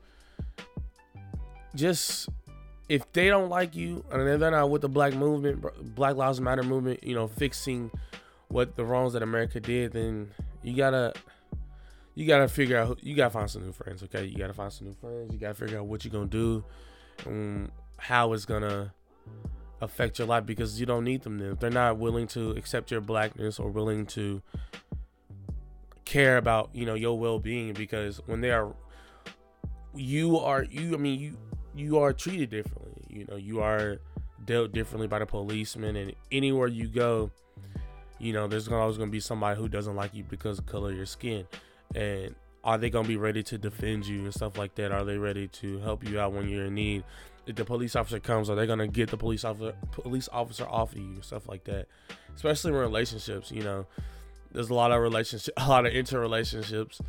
just 1.75 2.29
if 2.89 3.11
they 3.13 3.29
don't 3.29 3.49
like 3.49 3.75
you 3.75 4.05
and 4.11 4.27
they're 4.27 4.51
not 4.51 4.71
with 4.71 4.83
the 4.83 4.89
black 4.89 5.15
movement, 5.15 5.65
Black 5.95 6.17
Lives 6.17 6.41
Matter 6.41 6.63
movement, 6.63 7.03
you 7.03 7.15
know, 7.15 7.27
fixing 7.27 7.91
what 8.51 8.77
the 8.77 8.85
wrongs 8.85 9.13
that 9.15 9.23
America 9.23 9.61
did, 9.61 9.93
then 9.93 10.31
you 10.63 10.77
gotta 10.77 11.15
you 12.15 12.27
gotta 12.27 12.49
figure 12.49 12.77
out 12.77 13.03
you 13.03 13.15
gotta 13.15 13.31
find 13.31 13.51
some 13.51 13.65
new 13.65 13.73
friends. 13.73 14.03
Okay, 14.03 14.25
you 14.25 14.37
gotta 14.37 14.53
find 14.53 14.73
some 14.73 14.89
new 14.89 14.95
friends. 14.95 15.33
You 15.33 15.39
gotta 15.39 15.55
figure 15.55 15.79
out 15.79 15.87
what 15.87 16.05
you're 16.05 16.13
gonna 16.13 16.27
do, 16.27 16.65
and 17.27 17.71
how 17.97 18.33
it's 18.33 18.45
gonna 18.45 18.93
affect 19.81 20.19
your 20.19 20.29
life 20.29 20.45
because 20.45 20.79
you 20.79 20.87
don't 20.87 21.05
need 21.05 21.23
them. 21.23 21.39
Then 21.39 21.53
if 21.53 21.61
they're 21.61 21.71
not 21.71 21.99
willing 21.99 22.27
to 22.29 22.51
accept 22.51 22.91
your 22.91 23.01
blackness 23.01 23.59
or 23.59 23.71
willing 23.71 24.05
to 24.07 24.43
care 26.05 26.39
about 26.39 26.71
you 26.75 26.85
know 26.85 26.95
your 26.95 27.17
well-being 27.17 27.73
because 27.73 28.21
when 28.27 28.41
they 28.41 28.51
are 28.51 28.75
you 29.95 30.37
are 30.39 30.65
you 30.65 30.93
i 30.93 30.97
mean 30.97 31.21
you 31.21 31.37
you 31.73 31.99
are 31.99 32.13
treated 32.13 32.51
differently 32.51 33.05
you 33.09 33.25
know 33.31 33.37
you 33.37 33.61
are 33.61 33.99
dealt 34.45 34.73
differently 34.73 35.07
by 35.07 35.21
the 35.21 35.27
policeman 35.27 35.95
and 35.95 36.13
anywhere 36.33 36.67
you 36.67 36.89
go 36.89 37.31
you 38.21 38.33
know 38.33 38.47
there's 38.47 38.69
always 38.69 38.97
going 38.97 39.09
to 39.09 39.13
be 39.13 39.21
somebody 39.21 39.59
who 39.59 39.69
doesn't 39.69 39.97
like 39.97 40.15
you 40.15 40.25
because 40.25 40.59
of 40.59 40.67
color 40.67 40.91
of 40.91 40.97
your 40.97 41.07
skin. 41.07 41.47
And 41.95 42.35
are 42.63 42.79
they 42.79 42.91
going 42.91 43.05
to 43.05 43.09
be 43.09 43.17
ready 43.17 43.43
to 43.45 43.59
defend 43.59 44.07
you 44.07 44.21
and 44.21 44.35
stuff 44.35 44.59
like 44.59 44.75
that? 44.77 44.93
Are 44.93 45.05
they 45.05 45.17
ready 45.17 45.49
to 45.49 45.79
help 45.79 46.07
you 46.07 46.21
out 46.21 46.33
when 46.33 46.49
you're 46.49 46.67
in 46.67 46.75
need? 46.75 47.05
If 47.47 47.57
the 47.57 47.65
police 47.65 47.97
officer 47.97 48.21
comes 48.21 48.51
are 48.51 48.55
they 48.55 48.67
going 48.67 48.79
to 48.79 48.87
get 48.87 49.11
the 49.11 49.17
police 49.17 49.45
officer 49.45 49.75
police 49.93 50.29
officer 50.31 50.69
off 50.69 50.93
of 50.93 50.99
you? 50.99 51.23
Stuff 51.23 51.49
like 51.49 51.65
that. 51.65 51.87
Especially 52.37 52.73
in 52.73 52.77
relationships 52.77 53.51
you 53.51 53.63
know. 53.63 53.87
There's 54.53 54.71
a 54.71 54.75
lot 54.75 54.91
of 54.91 55.01
relationship, 55.01 55.55
a 55.57 55.69
lot 55.69 55.87
of 55.87 55.93
interrelationships, 55.93 57.01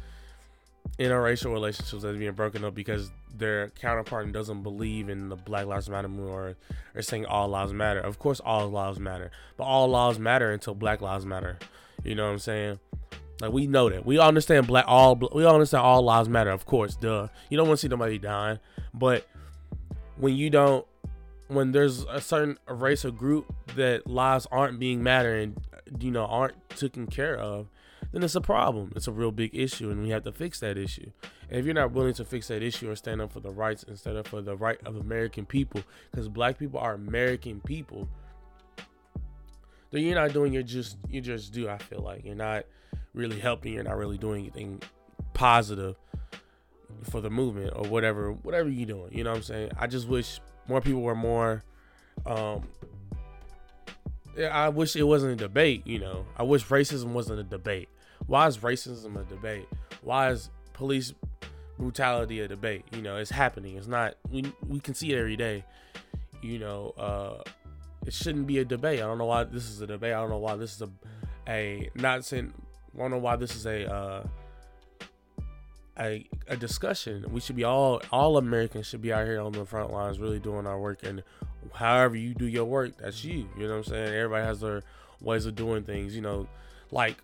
interracial 1.00 1.54
relationships 1.54 2.02
that 2.04 2.10
are 2.10 2.18
being 2.18 2.34
broken 2.34 2.64
up 2.64 2.76
because 2.76 3.12
their 3.36 3.70
counterpart 3.70 4.32
doesn't 4.32 4.64
believe 4.64 5.10
in 5.10 5.30
the 5.30 5.36
Black 5.36 5.66
Lives 5.66 5.90
Matter 5.90 6.08
movement 6.08 6.32
or, 6.32 6.56
or 6.96 7.02
saying 7.02 7.26
all 7.26 7.48
lives 7.48 7.74
matter. 7.74 8.00
Of 8.00 8.20
course, 8.20 8.40
all 8.40 8.70
lives 8.70 9.00
matter, 9.00 9.32
but 9.58 9.64
all 9.64 9.88
lives 9.88 10.20
matter 10.20 10.52
until 10.52 10.76
Black 10.76 11.02
Lives 11.02 11.26
Matter. 11.26 11.58
You 12.04 12.16
know 12.16 12.26
what 12.26 12.34
I'm 12.34 12.40
saying? 12.40 12.80
Like 13.42 13.52
we 13.52 13.66
know 13.66 13.90
that 13.90 14.06
we 14.06 14.20
understand 14.20 14.68
black 14.68 14.86
all 14.88 15.16
we 15.34 15.46
understand 15.46 15.84
all 15.84 16.04
lives 16.04 16.30
matter. 16.30 16.52
Of 16.52 16.66
course, 16.66 16.96
duh. 16.96 17.28
You 17.50 17.58
don't 17.58 17.68
want 17.68 17.80
to 17.80 17.82
see 17.82 17.88
nobody 17.88 18.20
dying, 18.20 18.60
but 18.94 19.28
when 20.18 20.36
you 20.36 20.52
don't, 20.52 20.86
when 21.48 21.72
there's 21.72 22.04
a 22.04 22.22
certain 22.22 22.60
race 22.68 23.04
or 23.04 23.12
group 23.12 23.52
that 23.76 24.06
lives 24.06 24.48
aren't 24.52 24.80
being 24.80 25.02
matter 25.02 25.36
and 25.36 25.60
you 26.00 26.12
know 26.12 26.26
aren't 26.26 26.70
taken 26.70 27.08
care 27.08 27.36
of 27.36 27.68
then 28.12 28.24
it's 28.24 28.36
a 28.36 28.42
problem. 28.42 28.92
It's 28.96 29.08
a 29.08 29.12
real 29.12 29.32
big 29.32 29.52
issue 29.54 29.90
and 29.90 30.04
we 30.04 30.10
have 30.10 30.24
to 30.24 30.32
fix 30.32 30.60
that 30.60 30.78
issue. 30.78 31.12
And 31.50 31.60
if 31.60 31.66
you're 31.66 31.74
not 31.74 31.92
willing 31.92 32.14
to 32.16 32.26
fix 32.26 32.48
that 32.50 32.62
issue 32.62 32.90
or 32.90 32.96
stand 32.96 33.22
up 33.22 33.32
for 33.32 33.40
the 33.40 33.52
rights 33.52 33.84
instead 33.84 34.16
of 34.16 34.28
for 34.28 34.42
the 34.42 34.56
right 34.56 34.80
of 34.86 34.96
american 34.96 35.46
people 35.46 35.82
because 36.10 36.28
black 36.28 36.58
people 36.58 36.80
are 36.80 36.94
american 36.94 37.62
people 37.62 38.08
then 39.92 40.04
you're 40.04 40.16
not 40.16 40.34
doing 40.34 40.54
your 40.54 40.64
just 40.64 40.98
you 41.10 41.22
just 41.22 41.54
do 41.54 41.70
i 41.70 41.78
feel 41.78 42.02
like. 42.02 42.26
You're 42.26 42.36
not 42.36 42.66
really 43.14 43.40
helping 43.40 43.74
you're 43.74 43.84
not 43.84 43.98
really 43.98 44.18
doing 44.18 44.42
anything 44.42 44.82
positive 45.34 45.96
for 47.10 47.20
the 47.20 47.30
movement 47.30 47.74
or 47.76 47.88
whatever 47.88 48.32
whatever 48.32 48.70
you're 48.70 48.86
doing. 48.88 49.12
You 49.12 49.24
know 49.24 49.32
what 49.32 49.38
i'm 49.38 49.44
saying? 49.44 49.72
I 49.78 49.88
just 49.88 50.08
wish 50.08 50.40
more 50.68 50.82
people 50.82 51.02
were 51.02 51.16
more 51.16 51.64
um 52.26 52.64
I 54.40 54.70
wish 54.70 54.96
it 54.96 55.04
wasn't 55.04 55.34
a 55.34 55.36
debate. 55.36 55.86
You 55.86 56.00
know, 56.00 56.26
I 56.38 56.44
wish 56.44 56.66
racism 56.68 57.08
wasn't 57.08 57.40
a 57.40 57.44
debate. 57.44 57.90
Why 58.32 58.48
is 58.48 58.60
racism 58.60 59.20
a 59.20 59.26
debate? 59.26 59.68
Why 60.04 60.30
is 60.30 60.52
police 60.72 61.14
brutality 61.78 62.40
a 62.40 62.48
debate? 62.48 62.86
You 62.94 63.02
know, 63.02 63.18
it's 63.18 63.30
happening. 63.30 63.76
It's 63.76 63.88
not. 63.88 64.14
We 64.32 64.46
we 64.66 64.80
can 64.80 64.94
see 64.94 65.12
it 65.12 65.20
every 65.20 65.36
day. 65.36 65.66
You 66.42 66.58
know, 66.60 66.94
uh, 66.98 67.44
it 68.06 68.14
shouldn't 68.14 68.48
be 68.48 68.60
a 68.60 68.64
debate. 68.64 69.00
I 69.00 69.04
don't 69.04 69.18
know 69.18 69.26
why 69.26 69.44
this 69.44 69.70
is 69.70 69.82
a 69.82 69.88
debate. 69.88 70.14
I 70.14 70.22
don't 70.22 70.30
know 70.30 70.38
why 70.38 70.56
this 70.56 70.76
is 70.76 70.82
a 70.82 70.90
a 71.46 71.90
not 71.94 72.24
saying. 72.24 72.54
I 72.96 73.00
don't 73.00 73.12
know 73.12 73.18
why 73.18 73.36
this 73.36 73.54
is 73.54 73.66
a 73.66 73.94
uh, 73.94 74.24
a 76.00 76.26
a 76.48 76.56
discussion. 76.56 77.26
We 77.34 77.42
should 77.42 77.58
be 77.58 77.66
all 77.66 78.02
all 78.14 78.38
Americans 78.38 78.88
should 78.88 79.02
be 79.02 79.12
out 79.12 79.26
here 79.26 79.42
on 79.42 79.52
the 79.52 79.66
front 79.66 79.92
lines, 79.92 80.20
really 80.20 80.40
doing 80.40 80.66
our 80.66 80.80
work 80.80 81.04
and 81.04 81.22
however 81.74 82.16
you 82.16 82.34
do 82.34 82.48
your 82.48 82.64
work, 82.64 82.94
that's 82.98 83.26
you. 83.26 83.50
You 83.58 83.68
know 83.68 83.72
what 83.72 83.88
I'm 83.88 83.92
saying? 83.92 84.14
Everybody 84.14 84.46
has 84.46 84.62
their 84.62 84.84
ways 85.20 85.46
of 85.46 85.56
doing 85.56 85.84
things. 85.84 86.16
You 86.16 86.22
know, 86.22 86.48
like 86.92 87.18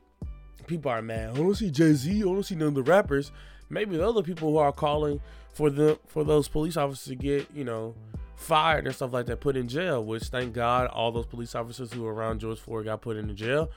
people 0.68 0.92
are 0.92 1.02
mad. 1.02 1.32
I 1.32 1.38
don't 1.38 1.56
see 1.56 1.72
Jay 1.72 1.94
Z. 1.94 2.18
I 2.18 2.22
don't 2.22 2.44
see 2.44 2.56
none 2.56 2.70
of 2.70 2.76
the 2.76 2.84
rappers. 2.84 3.32
Maybe 3.70 3.98
the 3.98 4.08
other 4.08 4.24
people 4.24 4.52
who 4.52 4.58
are 4.58 4.72
calling 4.72 5.20
for 5.54 5.70
the 5.70 6.00
for 6.08 6.24
those 6.24 6.48
police 6.48 6.78
officers 6.78 7.08
to 7.08 7.16
get 7.16 7.48
you 7.54 7.64
know 7.64 7.96
fired 8.36 8.86
and 8.86 8.96
stuff 8.96 9.12
like 9.12 9.26
that, 9.26 9.40
put 9.40 9.58
in 9.58 9.68
jail. 9.68 10.04
Which 10.04 10.24
thank 10.26 10.54
God 10.54 10.88
all 10.88 11.12
those 11.12 11.26
police 11.26 11.56
officers 11.56 11.92
who 11.92 12.04
were 12.04 12.14
around 12.14 12.40
George 12.40 12.60
Floyd 12.60 12.86
got 12.86 13.02
put 13.02 13.18
into 13.18 13.34
jail 13.34 13.72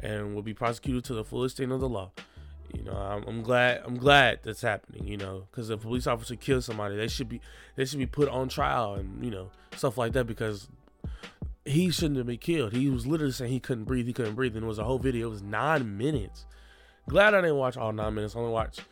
and 0.00 0.34
will 0.34 0.42
be 0.42 0.54
prosecuted 0.54 1.04
to 1.04 1.14
the 1.14 1.24
fullest 1.24 1.54
extent 1.54 1.72
of 1.72 1.80
the 1.80 1.88
law. 1.88 2.10
You 2.74 2.84
know, 2.84 2.92
I'm, 2.92 3.24
I'm 3.26 3.42
glad. 3.42 3.82
I'm 3.84 3.96
glad 3.96 4.40
that's 4.42 4.62
happening. 4.62 5.06
You 5.06 5.16
know, 5.16 5.46
because 5.50 5.70
if 5.70 5.80
a 5.80 5.82
police 5.82 6.06
officer 6.06 6.36
kills 6.36 6.66
somebody, 6.66 6.96
they 6.96 7.08
should 7.08 7.28
be 7.28 7.40
they 7.76 7.84
should 7.84 7.98
be 7.98 8.06
put 8.06 8.28
on 8.28 8.48
trial 8.48 8.94
and 8.94 9.24
you 9.24 9.30
know 9.30 9.50
stuff 9.76 9.96
like 9.96 10.12
that 10.12 10.26
because 10.26 10.68
he 11.64 11.90
shouldn't 11.90 12.16
have 12.16 12.26
been 12.26 12.38
killed. 12.38 12.72
He 12.72 12.88
was 12.88 13.06
literally 13.06 13.32
saying 13.32 13.52
he 13.52 13.60
couldn't 13.60 13.84
breathe. 13.84 14.06
He 14.06 14.12
couldn't 14.12 14.34
breathe, 14.34 14.56
and 14.56 14.64
it 14.64 14.68
was 14.68 14.78
a 14.78 14.84
whole 14.84 14.98
video. 14.98 15.28
It 15.28 15.30
was 15.30 15.42
nine 15.42 15.96
minutes. 15.96 16.46
Glad 17.08 17.34
I 17.34 17.40
didn't 17.40 17.56
watch 17.56 17.76
all 17.76 17.92
nine 17.92 18.14
minutes. 18.14 18.34
I 18.34 18.38
only 18.38 18.52
watched 18.52 18.82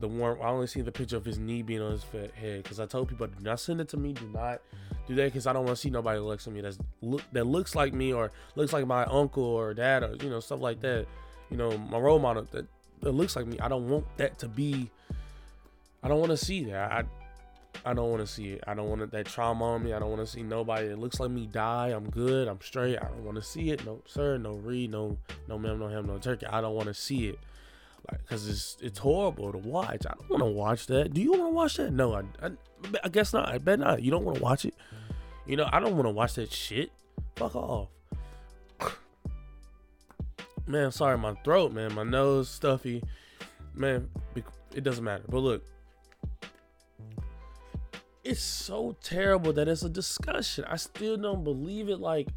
the 0.00 0.08
warm. 0.08 0.40
I 0.42 0.48
only 0.48 0.66
see 0.66 0.80
the 0.80 0.92
picture 0.92 1.16
of 1.16 1.24
his 1.24 1.38
knee 1.38 1.62
being 1.62 1.82
on 1.82 1.92
his 1.92 2.04
head 2.04 2.62
because 2.62 2.80
I 2.80 2.86
told 2.86 3.08
people 3.08 3.26
do 3.26 3.42
not 3.42 3.60
send 3.60 3.80
it 3.80 3.88
to 3.90 3.96
me. 3.96 4.12
Do 4.12 4.28
not 4.28 4.60
do 5.06 5.14
that 5.14 5.26
because 5.26 5.46
I 5.46 5.52
don't 5.52 5.64
want 5.64 5.76
to 5.76 5.80
see 5.80 5.90
nobody 5.90 6.18
looks 6.18 6.46
at 6.46 6.52
me 6.52 6.60
that's 6.60 6.78
look 7.00 7.22
that 7.32 7.46
looks 7.46 7.74
like 7.74 7.92
me 7.92 8.12
or 8.12 8.32
looks 8.56 8.72
like 8.72 8.86
my 8.86 9.04
uncle 9.04 9.44
or 9.44 9.72
dad 9.74 10.02
or 10.02 10.16
you 10.20 10.30
know 10.30 10.40
stuff 10.40 10.60
like 10.60 10.80
that. 10.80 11.06
You 11.50 11.56
know 11.56 11.78
my 11.78 11.98
role 11.98 12.18
model 12.18 12.46
that, 12.52 12.66
that 13.00 13.12
looks 13.12 13.36
like 13.36 13.46
me. 13.46 13.58
I 13.60 13.68
don't 13.68 13.88
want 13.88 14.04
that 14.16 14.38
to 14.40 14.48
be. 14.48 14.90
I 16.02 16.08
don't 16.08 16.20
want 16.20 16.30
to 16.30 16.36
see 16.36 16.64
that. 16.64 16.92
I 16.92 17.04
I 17.84 17.94
don't 17.94 18.10
want 18.10 18.20
to 18.20 18.26
see 18.26 18.52
it. 18.52 18.64
I 18.66 18.74
don't 18.74 18.88
want 18.88 19.10
that 19.10 19.26
trauma 19.26 19.64
on 19.64 19.84
me. 19.84 19.92
I 19.92 19.98
don't 19.98 20.10
want 20.10 20.22
to 20.22 20.26
see 20.26 20.42
nobody 20.42 20.88
that 20.88 20.98
looks 20.98 21.20
like 21.20 21.30
me 21.30 21.46
die. 21.46 21.88
I'm 21.88 22.10
good. 22.10 22.48
I'm 22.48 22.60
straight. 22.60 22.98
I 22.98 23.04
don't 23.04 23.24
want 23.24 23.36
to 23.36 23.42
see 23.42 23.70
it. 23.70 23.84
No 23.84 24.02
sir. 24.06 24.38
No 24.38 24.54
read. 24.54 24.90
No 24.90 25.18
no 25.48 25.58
ma'am. 25.58 25.78
No 25.78 25.88
ham. 25.88 26.06
No 26.06 26.18
turkey. 26.18 26.46
I 26.46 26.60
don't 26.60 26.74
want 26.74 26.88
to 26.88 26.94
see 26.94 27.28
it 27.28 27.38
like 28.10 28.20
because 28.22 28.48
it's 28.48 28.76
it's 28.80 28.98
horrible 28.98 29.52
to 29.52 29.58
watch. 29.58 30.06
I 30.06 30.14
don't 30.14 30.30
want 30.30 30.42
to 30.42 30.50
watch 30.50 30.86
that. 30.86 31.12
Do 31.12 31.20
you 31.20 31.32
want 31.32 31.44
to 31.44 31.50
watch 31.50 31.76
that? 31.76 31.92
No, 31.92 32.14
I, 32.14 32.22
I, 32.42 32.50
I 33.04 33.08
guess 33.08 33.32
not. 33.32 33.48
I 33.48 33.58
bet 33.58 33.78
not. 33.78 34.02
You 34.02 34.10
don't 34.10 34.24
want 34.24 34.38
to 34.38 34.42
watch 34.42 34.64
it. 34.64 34.74
You 35.46 35.56
know, 35.56 35.68
I 35.72 35.80
don't 35.80 35.94
want 35.94 36.06
to 36.06 36.10
watch 36.10 36.34
that 36.34 36.52
shit. 36.52 36.90
Fuck 37.36 37.54
off. 37.54 37.88
Man, 40.66 40.90
sorry, 40.90 41.16
my 41.16 41.34
throat, 41.44 41.72
man, 41.72 41.94
my 41.94 42.02
nose 42.02 42.48
stuffy. 42.48 43.02
Man, 43.72 44.08
it 44.74 44.82
doesn't 44.82 45.04
matter. 45.04 45.22
But 45.28 45.38
look, 45.38 45.64
it's 48.26 48.42
so 48.42 48.96
terrible 49.02 49.52
that 49.52 49.68
it's 49.68 49.82
a 49.82 49.88
discussion. 49.88 50.64
I 50.68 50.76
still 50.76 51.16
don't 51.16 51.44
believe 51.44 51.88
it. 51.88 52.00
Like 52.00 52.28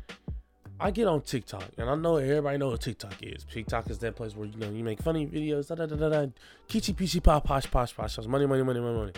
I 0.79 0.91
get 0.91 1.07
on 1.07 1.21
TikTok, 1.21 1.63
and 1.77 1.89
I 1.89 1.95
know 1.95 2.17
everybody 2.17 2.57
know 2.57 2.69
what 2.69 2.81
TikTok 2.81 3.15
is. 3.21 3.43
TikTok 3.51 3.89
is 3.89 3.97
that 3.99 4.15
place 4.15 4.35
where 4.35 4.47
you 4.47 4.57
know 4.57 4.69
you 4.69 4.83
make 4.83 5.01
funny 5.01 5.25
videos, 5.25 5.67
da 5.67 5.75
da 5.75 5.87
da 5.87 5.95
da 5.95 6.09
da, 6.09 6.31
kichi 6.67 6.93
pichi 6.93 7.21
pop 7.21 7.43
posh 7.43 7.69
posh 7.69 7.95
posh, 7.95 8.17
money 8.27 8.45
money 8.45 8.63
money 8.63 8.79
money 8.79 8.97
money, 8.97 9.13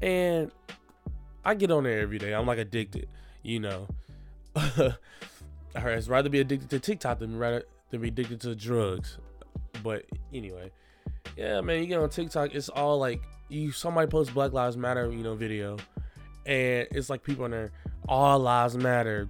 and 0.00 0.50
I 1.44 1.54
get 1.54 1.70
on 1.70 1.84
there 1.84 2.00
every 2.00 2.18
day. 2.18 2.32
I'm 2.32 2.46
like 2.46 2.58
addicted, 2.58 3.08
you 3.42 3.60
know. 3.60 3.86
I'd 4.56 6.08
rather 6.08 6.28
be 6.28 6.40
addicted 6.40 6.70
to 6.70 6.80
TikTok 6.80 7.18
than 7.18 7.38
rather 7.38 7.64
than 7.90 8.00
be 8.00 8.08
addicted 8.08 8.40
to 8.42 8.54
drugs. 8.54 9.18
But 9.82 10.04
anyway, 10.32 10.70
yeah, 11.36 11.60
man, 11.60 11.80
you 11.80 11.86
get 11.86 11.98
on 11.98 12.08
TikTok, 12.08 12.54
it's 12.54 12.68
all 12.68 12.98
like 12.98 13.22
you 13.52 13.72
somebody 13.72 14.08
posts 14.08 14.32
Black 14.32 14.52
Lives 14.52 14.76
Matter, 14.76 15.10
you 15.10 15.22
know, 15.22 15.34
video, 15.34 15.76
and 16.46 16.88
it's 16.90 17.10
like 17.10 17.22
people 17.22 17.44
on 17.44 17.52
there 17.52 17.70
all 18.08 18.38
lives 18.38 18.76
matter. 18.76 19.28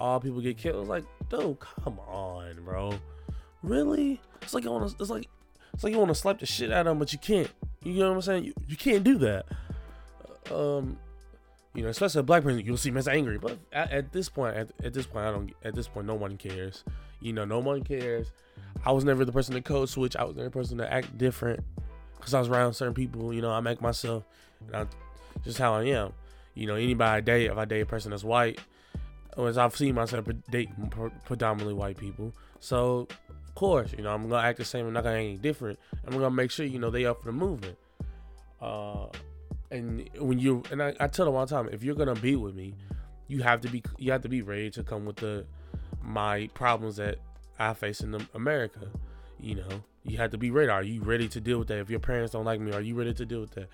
All 0.00 0.20
people 0.20 0.40
get 0.40 0.56
killed. 0.56 0.88
Like, 0.88 1.04
dude, 1.28 1.58
come 1.60 1.98
on, 2.08 2.62
bro. 2.64 2.94
Really? 3.62 4.20
It's 4.42 4.54
like 4.54 4.64
you 4.64 4.70
want 4.70 4.88
to. 4.88 4.96
It's 5.00 5.10
like 5.10 5.28
it's 5.74 5.84
like 5.84 5.92
you 5.92 5.98
want 5.98 6.10
to 6.10 6.14
slap 6.14 6.38
the 6.38 6.46
shit 6.46 6.72
out 6.72 6.80
of 6.80 6.86
them, 6.86 6.98
but 6.98 7.12
you 7.12 7.18
can't. 7.18 7.50
You 7.84 7.94
know 7.94 8.08
what 8.08 8.16
I'm 8.16 8.22
saying? 8.22 8.44
You, 8.44 8.54
you 8.68 8.76
can't 8.76 9.04
do 9.04 9.18
that. 9.18 9.46
Um, 10.50 10.98
you 11.74 11.82
know, 11.82 11.88
especially 11.88 12.20
a 12.20 12.24
black 12.24 12.42
person, 12.42 12.64
you'll 12.64 12.76
see 12.76 12.90
me 12.90 12.98
as 12.98 13.08
angry. 13.08 13.38
But 13.38 13.58
at, 13.72 13.90
at 13.90 14.12
this 14.12 14.28
point, 14.28 14.56
at, 14.56 14.70
at, 14.82 14.92
this 14.92 15.06
point, 15.06 15.26
I 15.26 15.30
don't. 15.30 15.52
At 15.64 15.74
this 15.74 15.88
point, 15.88 16.06
no 16.06 16.14
one 16.14 16.36
cares. 16.36 16.84
You 17.20 17.32
know, 17.32 17.44
no 17.44 17.58
one 17.58 17.82
cares. 17.82 18.32
I 18.84 18.92
was 18.92 19.04
never 19.04 19.24
the 19.24 19.32
person 19.32 19.54
to 19.54 19.60
code 19.60 19.88
switch. 19.88 20.16
I 20.16 20.24
was 20.24 20.36
never 20.36 20.48
the 20.48 20.54
person 20.54 20.78
to 20.78 20.90
act 20.90 21.16
different 21.18 21.60
because 22.20 22.34
I 22.34 22.38
was 22.38 22.48
around 22.48 22.74
certain 22.74 22.94
people. 22.94 23.32
You 23.32 23.42
know, 23.42 23.50
I 23.50 23.60
make 23.60 23.80
myself, 23.80 24.24
and 24.66 24.76
I, 24.76 24.86
just 25.42 25.58
how 25.58 25.74
I 25.74 25.84
am 25.84 26.12
you 26.54 26.66
know, 26.66 26.74
anybody 26.74 27.10
I 27.10 27.20
date, 27.20 27.46
if 27.46 27.56
I 27.56 27.64
date 27.64 27.80
a 27.80 27.86
person 27.86 28.10
that's 28.10 28.24
white, 28.24 28.58
or 29.36 29.48
as 29.48 29.56
I've 29.56 29.76
seen 29.76 29.94
myself 29.94 30.26
date 30.50 30.68
predominantly 31.24 31.74
white 31.74 31.96
people. 31.96 32.34
So, 32.58 33.08
of 33.30 33.54
course, 33.54 33.92
you 33.96 34.02
know, 34.02 34.12
I'm 34.12 34.28
gonna 34.28 34.46
act 34.46 34.58
the 34.58 34.64
same. 34.64 34.86
I'm 34.86 34.92
not 34.92 35.04
gonna 35.04 35.16
act 35.16 35.24
any 35.24 35.36
different. 35.36 35.78
I'm 36.06 36.12
gonna 36.12 36.30
make 36.30 36.50
sure, 36.50 36.66
you 36.66 36.78
know, 36.78 36.90
they 36.90 37.06
up 37.06 37.20
for 37.20 37.26
the 37.26 37.32
movement. 37.32 37.78
Uh, 38.60 39.06
and 39.70 40.08
when 40.18 40.38
you 40.38 40.62
and 40.70 40.82
I, 40.82 40.94
I 41.00 41.06
tell 41.06 41.26
them 41.26 41.34
all 41.34 41.46
the 41.46 41.54
time, 41.54 41.68
if 41.72 41.82
you're 41.82 41.94
gonna 41.94 42.14
be 42.14 42.36
with 42.36 42.54
me, 42.54 42.74
you 43.28 43.42
have 43.42 43.60
to 43.62 43.68
be 43.68 43.82
you 43.98 44.12
have 44.12 44.22
to 44.22 44.28
be 44.28 44.42
ready 44.42 44.70
to 44.72 44.82
come 44.82 45.06
with 45.06 45.16
the 45.16 45.46
my 46.02 46.48
problems 46.52 46.96
that 46.96 47.18
I 47.58 47.72
face 47.74 48.00
in 48.00 48.26
America. 48.34 48.88
You 49.42 49.56
know, 49.56 49.82
you 50.04 50.18
have 50.18 50.30
to 50.30 50.38
be 50.38 50.50
ready. 50.50 50.70
Are 50.70 50.82
you 50.82 51.02
ready 51.02 51.28
to 51.28 51.40
deal 51.40 51.58
with 51.58 51.68
that? 51.68 51.78
If 51.78 51.90
your 51.90 52.00
parents 52.00 52.32
don't 52.32 52.44
like 52.44 52.60
me, 52.60 52.72
are 52.72 52.80
you 52.80 52.94
ready 52.94 53.14
to 53.14 53.26
deal 53.26 53.40
with 53.40 53.52
that? 53.52 53.68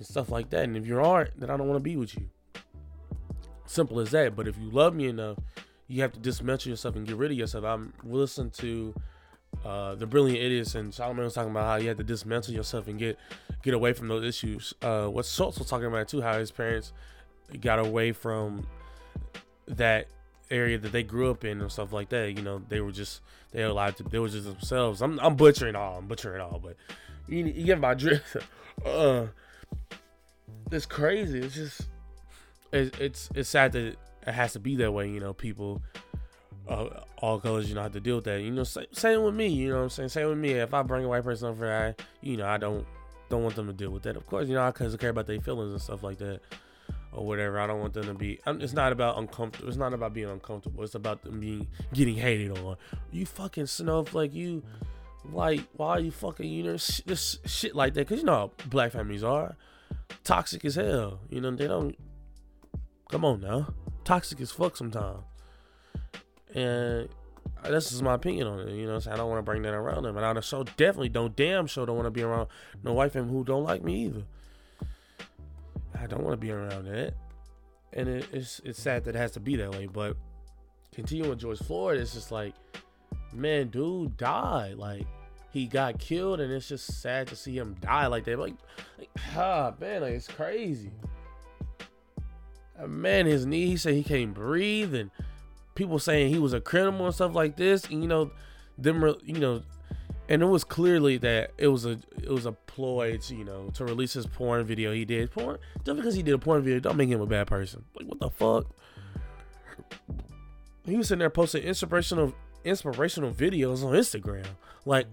and 0.00 0.06
stuff 0.06 0.30
like 0.30 0.50
that. 0.50 0.64
And 0.64 0.76
if 0.76 0.86
you 0.86 0.98
aren't, 0.98 1.38
then 1.38 1.50
I 1.50 1.56
don't 1.56 1.68
want 1.68 1.78
to 1.78 1.84
be 1.84 1.96
with 1.96 2.16
you. 2.16 2.28
Simple 3.66 4.00
as 4.00 4.10
that. 4.10 4.34
But 4.34 4.48
if 4.48 4.58
you 4.58 4.70
love 4.70 4.94
me 4.94 5.06
enough, 5.06 5.38
you 5.86 6.02
have 6.02 6.12
to 6.12 6.18
dismantle 6.18 6.70
yourself 6.70 6.96
and 6.96 7.06
get 7.06 7.16
rid 7.16 7.30
of 7.30 7.36
yourself. 7.36 7.64
I'm 7.64 7.92
listening 8.02 8.50
to 8.52 8.94
uh, 9.64 9.94
the 9.94 10.06
Brilliant 10.06 10.40
Idiots, 10.40 10.74
and 10.74 10.92
Solomon 10.92 11.24
was 11.24 11.34
talking 11.34 11.50
about 11.50 11.66
how 11.66 11.76
you 11.76 11.88
have 11.88 11.98
to 11.98 12.04
dismantle 12.04 12.54
yourself 12.54 12.88
and 12.88 12.98
get 12.98 13.18
get 13.62 13.74
away 13.74 13.92
from 13.92 14.08
those 14.08 14.24
issues. 14.24 14.72
Uh, 14.80 15.06
what 15.06 15.26
Schulz 15.26 15.58
was 15.58 15.68
talking 15.68 15.86
about 15.86 16.08
too, 16.08 16.22
how 16.22 16.38
his 16.38 16.50
parents 16.50 16.92
got 17.60 17.78
away 17.78 18.12
from 18.12 18.66
that 19.66 20.06
area 20.50 20.78
that 20.78 20.92
they 20.92 21.02
grew 21.02 21.30
up 21.30 21.44
in 21.44 21.60
and 21.60 21.70
stuff 21.70 21.92
like 21.92 22.08
that. 22.10 22.36
You 22.36 22.42
know, 22.42 22.62
they 22.68 22.80
were 22.80 22.92
just 22.92 23.20
they 23.52 23.62
were 23.62 23.70
allowed 23.70 23.96
to 23.96 24.02
they 24.04 24.18
were 24.18 24.28
just 24.28 24.46
themselves. 24.46 25.02
I'm 25.02 25.18
I'm 25.20 25.36
butchering 25.36 25.76
all, 25.76 25.98
I'm 25.98 26.06
butchering 26.06 26.40
all, 26.40 26.60
but 26.62 26.76
you, 27.28 27.44
you 27.44 27.64
get 27.64 27.80
my 27.80 27.94
drift. 27.94 28.36
uh, 28.84 29.26
it's 30.70 30.86
crazy. 30.86 31.40
It's 31.40 31.54
just 31.54 31.82
it's 32.72 32.98
it's 32.98 33.30
it's 33.34 33.48
sad 33.48 33.72
that 33.72 33.96
it 34.26 34.32
has 34.32 34.52
to 34.54 34.60
be 34.60 34.76
that 34.76 34.92
way. 34.92 35.08
You 35.08 35.20
know, 35.20 35.32
people 35.32 35.82
uh, 36.68 36.88
all 37.18 37.40
colors, 37.40 37.68
you 37.68 37.74
know, 37.74 37.82
have 37.82 37.92
to 37.92 38.00
deal 38.00 38.16
with 38.16 38.24
that. 38.24 38.40
You 38.40 38.50
know, 38.50 38.64
same 38.64 39.22
with 39.22 39.34
me. 39.34 39.48
You 39.48 39.70
know, 39.70 39.76
what 39.76 39.82
I'm 39.84 39.90
saying 39.90 40.08
same 40.10 40.28
with 40.28 40.38
me. 40.38 40.52
If 40.52 40.74
I 40.74 40.82
bring 40.82 41.04
a 41.04 41.08
white 41.08 41.24
person 41.24 41.48
over, 41.48 41.72
I 41.72 42.02
you 42.20 42.36
know 42.36 42.46
I 42.46 42.58
don't 42.58 42.86
don't 43.28 43.42
want 43.42 43.56
them 43.56 43.68
to 43.68 43.72
deal 43.72 43.90
with 43.90 44.02
that. 44.04 44.16
Of 44.16 44.26
course, 44.26 44.48
you 44.48 44.54
know, 44.54 44.62
I 44.62 44.72
cause 44.72 44.94
I 44.94 44.96
care 44.96 45.10
about 45.10 45.26
their 45.26 45.40
feelings 45.40 45.72
and 45.72 45.80
stuff 45.80 46.02
like 46.02 46.18
that 46.18 46.40
or 47.12 47.26
whatever. 47.26 47.58
I 47.58 47.66
don't 47.66 47.80
want 47.80 47.94
them 47.94 48.04
to 48.04 48.14
be. 48.14 48.40
It's 48.46 48.72
not 48.72 48.92
about 48.92 49.18
uncomfortable. 49.18 49.68
It's 49.68 49.76
not 49.76 49.92
about 49.92 50.14
being 50.14 50.28
uncomfortable. 50.30 50.84
It's 50.84 50.94
about 50.94 51.22
them 51.22 51.40
being 51.40 51.68
getting 51.92 52.16
hated 52.16 52.56
on. 52.58 52.76
You 53.10 53.26
fucking 53.26 53.66
snowflake. 53.66 54.34
You 54.34 54.62
like 55.32 55.60
why 55.74 55.98
you 55.98 56.10
fucking 56.10 56.48
you 56.48 56.62
know 56.62 56.76
sh- 56.76 57.02
this 57.06 57.38
shit 57.44 57.74
like 57.74 57.94
that? 57.94 58.08
Cause 58.08 58.18
you 58.18 58.24
know 58.24 58.32
how 58.32 58.52
black 58.66 58.92
families 58.92 59.24
are 59.24 59.56
toxic 60.24 60.64
as 60.64 60.76
hell. 60.76 61.20
You 61.28 61.40
know, 61.40 61.50
they 61.50 61.66
don't. 61.66 61.96
Come 63.10 63.24
on 63.24 63.40
now, 63.40 63.74
toxic 64.04 64.40
as 64.40 64.52
fuck 64.52 64.76
sometimes. 64.76 65.24
And 66.54 67.08
this 67.64 67.92
is 67.92 68.02
my 68.02 68.14
opinion 68.14 68.46
on 68.46 68.60
it. 68.60 68.74
You 68.74 68.86
know, 68.86 68.98
so 68.98 69.10
I 69.10 69.16
don't 69.16 69.28
want 69.28 69.38
to 69.38 69.42
bring 69.42 69.62
that 69.62 69.74
around 69.74 70.04
them. 70.04 70.16
And 70.16 70.24
I 70.24 70.40
show 70.40 70.62
definitely 70.62 71.08
don't 71.08 71.34
damn 71.34 71.66
sure 71.66 71.86
don't 71.86 71.96
want 71.96 72.06
to 72.06 72.10
be 72.10 72.22
around 72.22 72.48
no 72.82 72.92
wife 72.92 73.16
and 73.16 73.28
who 73.28 73.44
don't 73.44 73.64
like 73.64 73.82
me 73.82 74.06
either. 74.06 74.22
I 76.00 76.06
don't 76.06 76.22
want 76.22 76.40
to 76.40 76.46
be 76.46 76.50
around 76.50 76.86
that. 76.86 77.14
And 77.92 78.08
it, 78.08 78.26
it's 78.32 78.60
it's 78.64 78.80
sad 78.80 79.04
that 79.04 79.14
it 79.14 79.18
has 79.18 79.32
to 79.32 79.40
be 79.40 79.56
that 79.56 79.72
way. 79.72 79.86
But 79.86 80.16
continuing 80.94 81.30
with 81.30 81.40
George 81.40 81.58
Floyd, 81.58 81.98
it's 81.98 82.14
just 82.14 82.32
like, 82.32 82.54
man, 83.32 83.68
dude 83.68 84.16
died. 84.16 84.76
Like 84.76 85.06
he 85.52 85.66
got 85.66 85.98
killed, 85.98 86.40
and 86.40 86.52
it's 86.52 86.68
just 86.68 87.00
sad 87.02 87.26
to 87.28 87.36
see 87.36 87.56
him 87.56 87.76
die 87.80 88.06
like 88.06 88.24
that. 88.24 88.38
Like, 88.38 88.54
like 88.98 89.10
ah, 89.36 89.74
man, 89.80 90.02
like 90.02 90.12
it's 90.12 90.28
crazy. 90.28 90.92
man, 92.86 93.26
his 93.26 93.44
knee, 93.44 93.66
he 93.66 93.76
said 93.76 93.94
he 93.94 94.04
can't 94.04 94.32
breathe, 94.32 94.94
and 94.94 95.10
people 95.74 95.98
saying 95.98 96.32
he 96.32 96.38
was 96.38 96.52
a 96.52 96.60
criminal 96.60 97.06
and 97.06 97.14
stuff 97.14 97.34
like 97.34 97.56
this. 97.56 97.84
And 97.84 98.02
you 98.02 98.08
know, 98.08 98.30
them, 98.78 99.02
you 99.24 99.38
know, 99.38 99.62
and 100.30 100.42
it 100.42 100.46
was 100.46 100.64
clearly 100.64 101.18
that 101.18 101.50
it 101.58 101.68
was 101.68 101.84
a 101.84 101.98
it 102.22 102.30
was 102.30 102.46
a 102.46 102.52
ploy 102.52 103.18
to 103.18 103.34
you 103.34 103.44
know 103.44 103.68
to 103.74 103.84
release 103.84 104.14
his 104.14 104.26
porn 104.26 104.64
video 104.64 104.92
he 104.92 105.04
did 105.04 105.30
porn 105.30 105.58
just 105.84 105.96
because 105.96 106.14
he 106.14 106.22
did 106.22 106.32
a 106.32 106.38
porn 106.38 106.62
video 106.62 106.80
don't 106.80 106.96
make 106.96 107.10
him 107.10 107.20
a 107.20 107.26
bad 107.26 107.46
person 107.46 107.84
like 107.94 108.06
what 108.06 108.18
the 108.18 108.30
fuck 108.30 108.64
he 110.86 110.96
was 110.96 111.08
sitting 111.08 111.18
there 111.18 111.28
posting 111.28 111.62
inspirational 111.62 112.32
inspirational 112.64 113.30
videos 113.30 113.84
on 113.84 113.92
instagram 113.92 114.46
like 114.86 115.06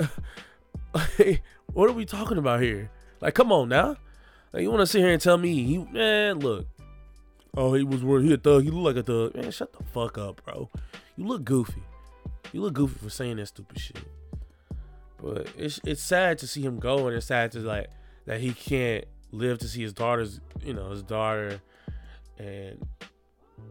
what 1.72 1.88
are 1.88 1.92
we 1.92 2.04
talking 2.04 2.38
about 2.38 2.60
here? 2.60 2.90
Like, 3.20 3.34
come 3.34 3.52
on 3.52 3.68
now. 3.68 3.96
Like, 4.52 4.62
you 4.62 4.70
want 4.70 4.80
to 4.80 4.86
sit 4.86 5.00
here 5.00 5.12
and 5.12 5.20
tell 5.20 5.38
me 5.38 5.64
he 5.64 5.78
man, 5.78 6.40
look. 6.40 6.66
Oh, 7.54 7.74
he 7.74 7.84
was 7.84 8.02
worth 8.02 8.24
he 8.24 8.32
a 8.32 8.36
thug. 8.36 8.64
He 8.64 8.70
look 8.70 8.94
like 8.94 8.96
a 8.96 9.02
thug. 9.02 9.34
Man, 9.34 9.50
shut 9.50 9.72
the 9.72 9.84
fuck 9.84 10.16
up, 10.16 10.42
bro. 10.44 10.70
You 11.16 11.26
look 11.26 11.44
goofy. 11.44 11.82
You 12.52 12.62
look 12.62 12.74
goofy 12.74 12.98
for 12.98 13.10
saying 13.10 13.36
that 13.36 13.46
stupid 13.46 13.78
shit. 13.78 13.98
But 15.22 15.48
it's 15.56 15.80
it's 15.84 16.02
sad 16.02 16.38
to 16.38 16.46
see 16.46 16.62
him 16.62 16.78
go, 16.78 17.06
and 17.06 17.16
it's 17.16 17.26
sad 17.26 17.52
to 17.52 17.60
like 17.60 17.88
that 18.26 18.40
he 18.40 18.52
can't 18.52 19.04
live 19.30 19.58
to 19.58 19.68
see 19.68 19.82
his 19.82 19.92
daughter's, 19.92 20.40
you 20.64 20.74
know, 20.74 20.90
his 20.90 21.02
daughter, 21.02 21.60
and 22.38 22.84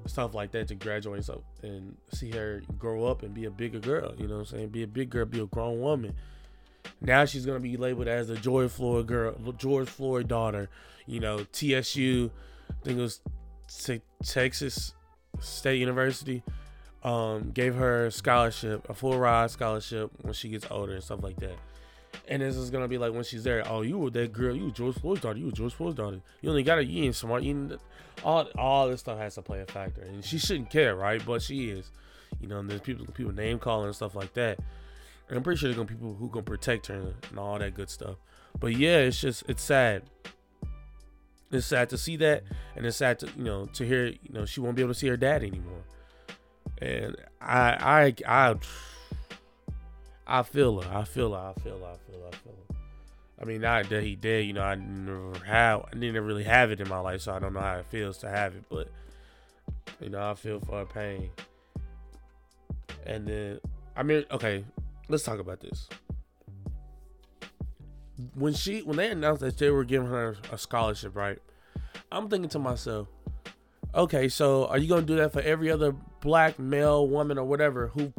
stuff 0.05 0.33
like 0.33 0.51
that 0.51 0.67
to 0.69 0.75
graduate 0.75 1.27
and 1.27 1.41
and 1.63 1.97
see 2.13 2.31
her 2.31 2.63
grow 2.77 3.05
up 3.05 3.23
and 3.23 3.33
be 3.33 3.45
a 3.45 3.51
bigger 3.51 3.79
girl. 3.79 4.13
You 4.17 4.27
know 4.27 4.35
what 4.35 4.51
I'm 4.51 4.57
saying? 4.57 4.69
Be 4.69 4.83
a 4.83 4.87
big 4.87 5.09
girl, 5.09 5.25
be 5.25 5.39
a 5.39 5.45
grown 5.45 5.79
woman. 5.81 6.15
Now 7.01 7.25
she's 7.25 7.45
gonna 7.45 7.59
be 7.59 7.77
labeled 7.77 8.07
as 8.07 8.27
the 8.27 8.35
George 8.35 8.71
Floyd 8.71 9.07
girl, 9.07 9.35
George 9.57 9.89
Floyd 9.89 10.27
daughter. 10.27 10.69
You 11.05 11.19
know, 11.19 11.45
TSU, 11.51 12.31
I 12.69 12.73
think 12.85 12.97
it 12.97 13.01
was 13.01 13.19
Texas 14.23 14.93
State 15.39 15.79
University, 15.79 16.43
um, 17.03 17.51
gave 17.51 17.75
her 17.75 18.07
a 18.07 18.11
scholarship, 18.11 18.87
a 18.89 18.93
full 18.93 19.17
ride 19.17 19.51
scholarship 19.51 20.11
when 20.21 20.33
she 20.33 20.49
gets 20.49 20.65
older 20.69 20.93
and 20.93 21.03
stuff 21.03 21.23
like 21.23 21.37
that. 21.37 21.55
And 22.27 22.41
this 22.41 22.55
is 22.55 22.69
gonna 22.69 22.87
be 22.87 22.97
like 22.97 23.13
when 23.13 23.23
she's 23.23 23.43
there. 23.43 23.63
Oh, 23.67 23.81
you 23.81 23.97
were 23.97 24.09
that 24.11 24.33
girl. 24.33 24.55
You 24.55 24.65
were 24.65 24.71
George 24.71 24.95
Floyd's 24.95 25.21
daughter. 25.21 25.39
You 25.39 25.45
were 25.45 25.51
George 25.51 25.73
Floyd's 25.73 25.95
daughter. 25.95 26.21
You 26.41 26.49
only 26.49 26.63
got 26.63 26.79
it. 26.79 26.87
You 26.87 27.05
ain't 27.05 27.15
smart. 27.15 27.43
You 27.43 27.51
ain't, 27.51 27.81
all 28.23 28.47
all 28.57 28.89
this 28.89 28.99
stuff 28.99 29.17
has 29.17 29.35
to 29.35 29.41
play 29.41 29.61
a 29.61 29.65
factor, 29.65 30.01
and 30.01 30.23
she 30.23 30.37
shouldn't 30.37 30.69
care, 30.69 30.95
right? 30.95 31.23
But 31.25 31.41
she 31.41 31.69
is. 31.69 31.89
You 32.39 32.47
know, 32.47 32.61
there's 32.61 32.81
people 32.81 33.05
people 33.13 33.33
name 33.33 33.59
calling 33.59 33.87
and 33.87 33.95
stuff 33.95 34.15
like 34.15 34.33
that. 34.33 34.59
And 35.29 35.37
I'm 35.37 35.43
pretty 35.43 35.59
sure 35.59 35.69
there's 35.69 35.77
gonna 35.77 35.87
people 35.87 36.13
who 36.13 36.29
gonna 36.29 36.43
protect 36.43 36.87
her 36.87 37.13
and 37.29 37.39
all 37.39 37.57
that 37.57 37.73
good 37.73 37.89
stuff. 37.89 38.17
But 38.59 38.75
yeah, 38.75 38.97
it's 38.97 39.19
just 39.19 39.43
it's 39.47 39.63
sad. 39.63 40.03
It's 41.51 41.65
sad 41.65 41.89
to 41.89 41.97
see 41.97 42.17
that, 42.17 42.43
and 42.75 42.85
it's 42.85 42.97
sad 42.97 43.19
to 43.19 43.27
you 43.37 43.43
know 43.43 43.65
to 43.67 43.85
hear 43.85 44.07
you 44.07 44.31
know 44.31 44.45
she 44.45 44.59
won't 44.59 44.75
be 44.75 44.81
able 44.81 44.93
to 44.93 44.99
see 44.99 45.07
her 45.07 45.17
dad 45.17 45.43
anymore. 45.43 45.83
And 46.81 47.15
I 47.39 48.13
I 48.27 48.51
I 48.51 48.55
I 50.25 50.43
feel 50.43 50.81
her. 50.81 50.97
I 50.97 51.03
feel 51.03 51.33
her. 51.33 51.53
I 51.55 51.61
feel 51.61 51.79
her. 51.79 51.85
I 51.85 52.11
feel 52.11 52.21
her. 52.21 52.27
I 52.27 52.35
feel 52.35 52.53
her. 52.53 52.75
I 53.41 53.45
mean, 53.45 53.61
not 53.61 53.89
that 53.89 54.03
he 54.03 54.15
did. 54.15 54.45
You 54.45 54.53
know, 54.53 54.61
I 54.61 54.75
never 54.75 55.33
have. 55.45 55.85
I 55.91 55.97
didn't 55.97 56.23
really 56.25 56.43
have 56.43 56.71
it 56.71 56.79
in 56.79 56.87
my 56.87 56.99
life, 56.99 57.21
so 57.21 57.33
I 57.33 57.39
don't 57.39 57.53
know 57.53 57.59
how 57.59 57.77
it 57.77 57.85
feels 57.89 58.17
to 58.19 58.29
have 58.29 58.55
it. 58.55 58.63
But 58.69 58.89
you 59.99 60.09
know, 60.09 60.21
I 60.21 60.33
feel 60.33 60.59
for 60.59 60.79
her 60.79 60.85
pain. 60.85 61.29
And 63.05 63.27
then, 63.27 63.59
I 63.95 64.03
mean, 64.03 64.25
okay, 64.31 64.63
let's 65.09 65.23
talk 65.23 65.39
about 65.39 65.59
this. 65.59 65.87
When 68.35 68.53
she, 68.53 68.81
when 68.81 68.97
they 68.97 69.09
announced 69.09 69.41
that 69.41 69.57
they 69.57 69.71
were 69.71 69.83
giving 69.83 70.07
her 70.07 70.37
a 70.51 70.57
scholarship, 70.57 71.15
right? 71.15 71.39
I'm 72.11 72.29
thinking 72.29 72.49
to 72.49 72.59
myself, 72.59 73.07
okay, 73.95 74.29
so 74.29 74.67
are 74.67 74.77
you 74.77 74.87
gonna 74.87 75.01
do 75.01 75.15
that 75.15 75.33
for 75.33 75.41
every 75.41 75.71
other 75.71 75.95
black 76.21 76.57
male 76.59 77.07
woman 77.07 77.37
or 77.37 77.45
whatever 77.45 77.87
who, 77.87 78.13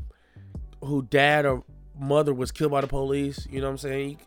who 0.82 1.02
dad 1.02 1.46
or 1.46 1.64
mother 1.98 2.34
was 2.34 2.52
killed 2.52 2.72
by 2.72 2.80
the 2.80 2.86
police? 2.86 3.46
You 3.50 3.60
know 3.60 3.66
what 3.66 3.72
I'm 3.72 3.78
saying? 3.78 4.18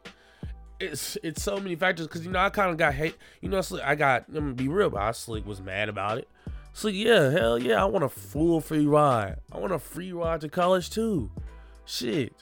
It's 0.79 1.17
it's 1.23 1.41
so 1.41 1.57
many 1.57 1.75
factors 1.75 2.07
because 2.07 2.25
you 2.25 2.31
know 2.31 2.39
I 2.39 2.49
kind 2.49 2.69
of 2.69 2.77
got 2.77 2.93
hate. 2.93 3.15
You 3.39 3.47
know, 3.47 3.61
I 3.83 3.95
got. 3.95 4.25
I'm 4.27 4.33
gonna 4.33 4.53
be 4.53 4.67
real, 4.67 4.89
but 4.89 5.01
I 5.01 5.11
slick 5.11 5.45
was 5.45 5.61
mad 5.61 5.87
about 5.87 6.17
it. 6.17 6.27
So 6.73 6.89
yeah, 6.89 7.29
hell 7.29 7.57
yeah, 7.57 7.81
I 7.81 7.85
want 7.85 8.03
a 8.03 8.09
full 8.09 8.59
free 8.59 8.85
ride. 8.85 9.37
I 9.53 9.57
want 9.59 9.71
a 9.71 9.79
free 9.79 10.11
ride 10.11 10.41
to 10.41 10.49
college 10.49 10.89
too. 10.89 11.31
Shit. 11.85 12.33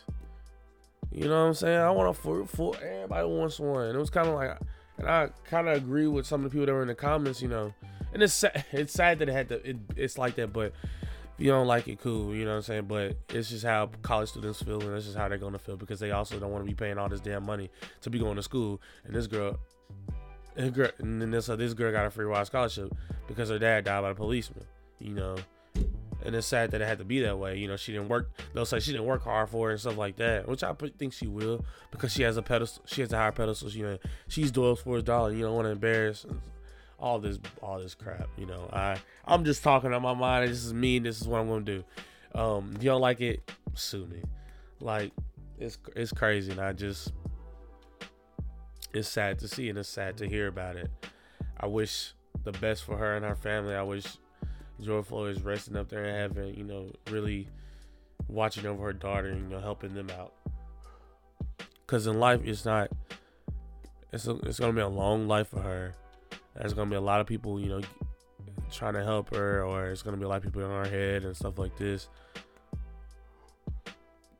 You 1.13 1.25
know 1.27 1.41
what 1.41 1.49
I'm 1.49 1.53
saying? 1.53 1.79
I 1.79 1.91
want 1.91 2.09
a 2.09 2.13
full, 2.13 2.45
full 2.45 2.75
everybody 2.81 3.27
wants 3.27 3.59
one. 3.59 3.85
And 3.85 3.95
it 3.95 3.99
was 3.99 4.09
kind 4.09 4.27
of 4.27 4.33
like, 4.33 4.57
and 4.97 5.07
I 5.07 5.29
kind 5.47 5.67
of 5.67 5.77
agree 5.77 6.07
with 6.07 6.25
some 6.25 6.43
of 6.43 6.49
the 6.51 6.55
people 6.55 6.65
that 6.65 6.73
were 6.73 6.81
in 6.81 6.87
the 6.87 6.95
comments, 6.95 7.41
you 7.41 7.47
know. 7.47 7.71
And 8.13 8.23
it's 8.23 8.33
sad, 8.33 8.65
it's 8.71 8.93
sad 8.93 9.19
that 9.19 9.29
it 9.29 9.33
had 9.33 9.49
to, 9.49 9.69
it, 9.69 9.77
it's 9.95 10.17
like 10.17 10.35
that, 10.35 10.51
but 10.51 10.73
if 11.37 11.43
you 11.43 11.51
don't 11.51 11.67
like 11.67 11.87
it, 11.87 11.99
cool, 11.99 12.33
you 12.35 12.45
know 12.45 12.51
what 12.51 12.57
I'm 12.57 12.61
saying? 12.63 12.85
But 12.85 13.17
it's 13.29 13.49
just 13.49 13.65
how 13.65 13.89
college 14.01 14.29
students 14.29 14.61
feel, 14.61 14.81
and 14.81 14.93
that's 14.93 15.05
just 15.05 15.17
how 15.17 15.27
they're 15.27 15.37
gonna 15.37 15.59
feel 15.59 15.77
because 15.77 15.99
they 15.99 16.11
also 16.11 16.39
don't 16.39 16.51
want 16.51 16.63
to 16.63 16.69
be 16.69 16.75
paying 16.75 16.97
all 16.97 17.09
this 17.09 17.21
damn 17.21 17.45
money 17.45 17.71
to 18.01 18.09
be 18.09 18.19
going 18.19 18.35
to 18.35 18.43
school. 18.43 18.79
And 19.05 19.15
this 19.15 19.27
girl, 19.27 19.57
and, 20.55 20.73
girl, 20.73 20.91
and 20.99 21.21
then 21.21 21.31
this 21.31 21.49
uh, 21.49 21.55
this 21.55 21.73
girl 21.73 21.91
got 21.91 22.05
a 22.05 22.11
free 22.11 22.25
ride 22.25 22.45
scholarship 22.45 22.95
because 23.27 23.49
her 23.49 23.59
dad 23.59 23.85
died 23.85 24.01
by 24.01 24.11
a 24.11 24.15
policeman. 24.15 24.65
You 24.99 25.13
know, 25.15 25.35
and 26.23 26.35
it's 26.35 26.47
sad 26.47 26.71
that 26.71 26.81
it 26.81 26.87
had 26.87 26.99
to 26.99 27.03
be 27.03 27.19
that 27.21 27.37
way. 27.37 27.57
You 27.57 27.67
know, 27.67 27.77
she 27.77 27.91
didn't 27.91 28.09
work. 28.09 28.31
They'll 28.53 28.65
say 28.65 28.79
she 28.79 28.91
didn't 28.91 29.07
work 29.07 29.23
hard 29.23 29.49
for 29.49 29.69
it 29.69 29.73
and 29.73 29.81
stuff 29.81 29.97
like 29.97 30.17
that, 30.17 30.47
which 30.47 30.63
I 30.63 30.73
think 30.97 31.13
she 31.13 31.27
will 31.27 31.65
because 31.91 32.13
she 32.13 32.23
has 32.23 32.37
a 32.37 32.41
pedestal. 32.41 32.83
She 32.85 33.01
has 33.01 33.11
a 33.11 33.17
higher 33.17 33.31
pedestal. 33.31 33.69
You 33.71 33.83
know, 33.83 33.97
she's 34.27 34.51
Doyle 34.51 34.75
for 34.75 34.95
his 34.95 35.03
dollar. 35.03 35.33
You 35.33 35.43
don't 35.43 35.55
want 35.55 35.65
to 35.65 35.71
embarrass 35.71 36.25
all 37.03 37.19
this, 37.19 37.37
all 37.61 37.79
this 37.79 37.93
crap. 37.93 38.29
You 38.37 38.45
know, 38.45 38.69
I 38.71 38.97
I'm 39.25 39.43
just 39.43 39.61
talking 39.61 39.93
on 39.93 40.01
my 40.01 40.13
mind. 40.13 40.49
This 40.49 40.63
is 40.63 40.73
me. 40.73 40.99
This 40.99 41.19
is 41.19 41.27
what 41.27 41.41
I'm 41.41 41.49
gonna 41.49 41.65
do. 41.65 41.83
Um, 42.33 42.71
if 42.75 42.83
you 42.83 42.89
don't 42.89 43.01
like 43.01 43.19
it, 43.19 43.51
sue 43.75 44.05
me. 44.07 44.23
Like 44.79 45.11
it's 45.59 45.77
it's 45.95 46.13
crazy, 46.13 46.51
and 46.51 46.61
I 46.61 46.71
just 46.71 47.11
it's 48.93 49.09
sad 49.09 49.39
to 49.39 49.47
see 49.47 49.69
and 49.69 49.77
it's 49.77 49.89
sad 49.89 50.17
to 50.17 50.29
hear 50.29 50.47
about 50.47 50.77
it. 50.77 50.89
I 51.59 51.67
wish 51.67 52.13
the 52.43 52.53
best 52.53 52.85
for 52.85 52.97
her 52.97 53.15
and 53.17 53.25
her 53.25 53.35
family. 53.35 53.75
I 53.75 53.83
wish 53.83 54.05
George 54.81 55.05
Floyd 55.05 55.35
is 55.35 55.43
resting 55.43 55.75
up 55.75 55.89
there 55.89 56.05
in 56.05 56.15
heaven, 56.15 56.53
you 56.55 56.63
know, 56.63 56.91
really 57.09 57.47
watching 58.27 58.65
over 58.65 58.85
her 58.85 58.93
daughter 58.93 59.29
and, 59.29 59.49
you 59.49 59.55
know, 59.55 59.61
helping 59.61 59.93
them 59.93 60.09
out. 60.11 60.33
Because 61.85 62.07
in 62.07 62.19
life, 62.19 62.41
it's 62.43 62.65
not, 62.65 62.89
it's, 64.11 64.27
a, 64.27 64.35
it's 64.43 64.57
to 64.57 64.71
be 64.71 64.81
a 64.81 64.87
long 64.87 65.27
life 65.27 65.47
for 65.49 65.61
her. 65.61 65.95
There's 66.55 66.73
to 66.73 66.85
be 66.85 66.95
a 66.95 67.01
lot 67.01 67.19
of 67.19 67.27
people, 67.27 67.59
you 67.59 67.67
know, 67.67 67.81
trying 68.71 68.93
to 68.93 69.03
help 69.03 69.33
her, 69.35 69.63
or 69.63 69.87
it's 69.87 70.03
to 70.03 70.11
be 70.11 70.25
a 70.25 70.27
lot 70.27 70.37
of 70.37 70.43
people 70.43 70.63
in 70.63 70.69
her 70.69 70.89
head 70.89 71.23
and 71.23 71.35
stuff 71.35 71.57
like 71.57 71.75
this. 71.77 72.09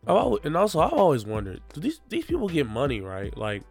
Oh, 0.06 0.38
and 0.44 0.58
also, 0.58 0.80
I've 0.80 0.94
always 0.94 1.26
wondered, 1.26 1.62
do 1.74 1.80
these 1.80 2.02
these 2.10 2.26
people 2.26 2.50
get 2.50 2.68
money, 2.68 3.00
right? 3.00 3.36
Like, 3.38 3.64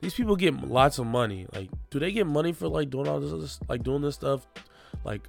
these 0.00 0.14
people 0.14 0.34
get 0.34 0.68
lots 0.68 0.98
of 0.98 1.06
money. 1.06 1.46
Like, 1.52 1.68
do 1.90 1.98
they 1.98 2.10
get 2.10 2.26
money 2.26 2.52
for 2.52 2.68
like 2.68 2.90
doing 2.90 3.06
all 3.06 3.20
this, 3.20 3.60
like 3.68 3.82
doing 3.82 4.02
this 4.02 4.14
stuff? 4.14 4.46
Like, 5.04 5.28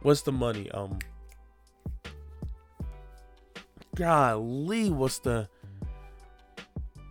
what's 0.00 0.22
the 0.22 0.32
money? 0.32 0.70
Um, 0.70 0.98
golly, 3.94 4.90
what's 4.90 5.18
the 5.18 5.48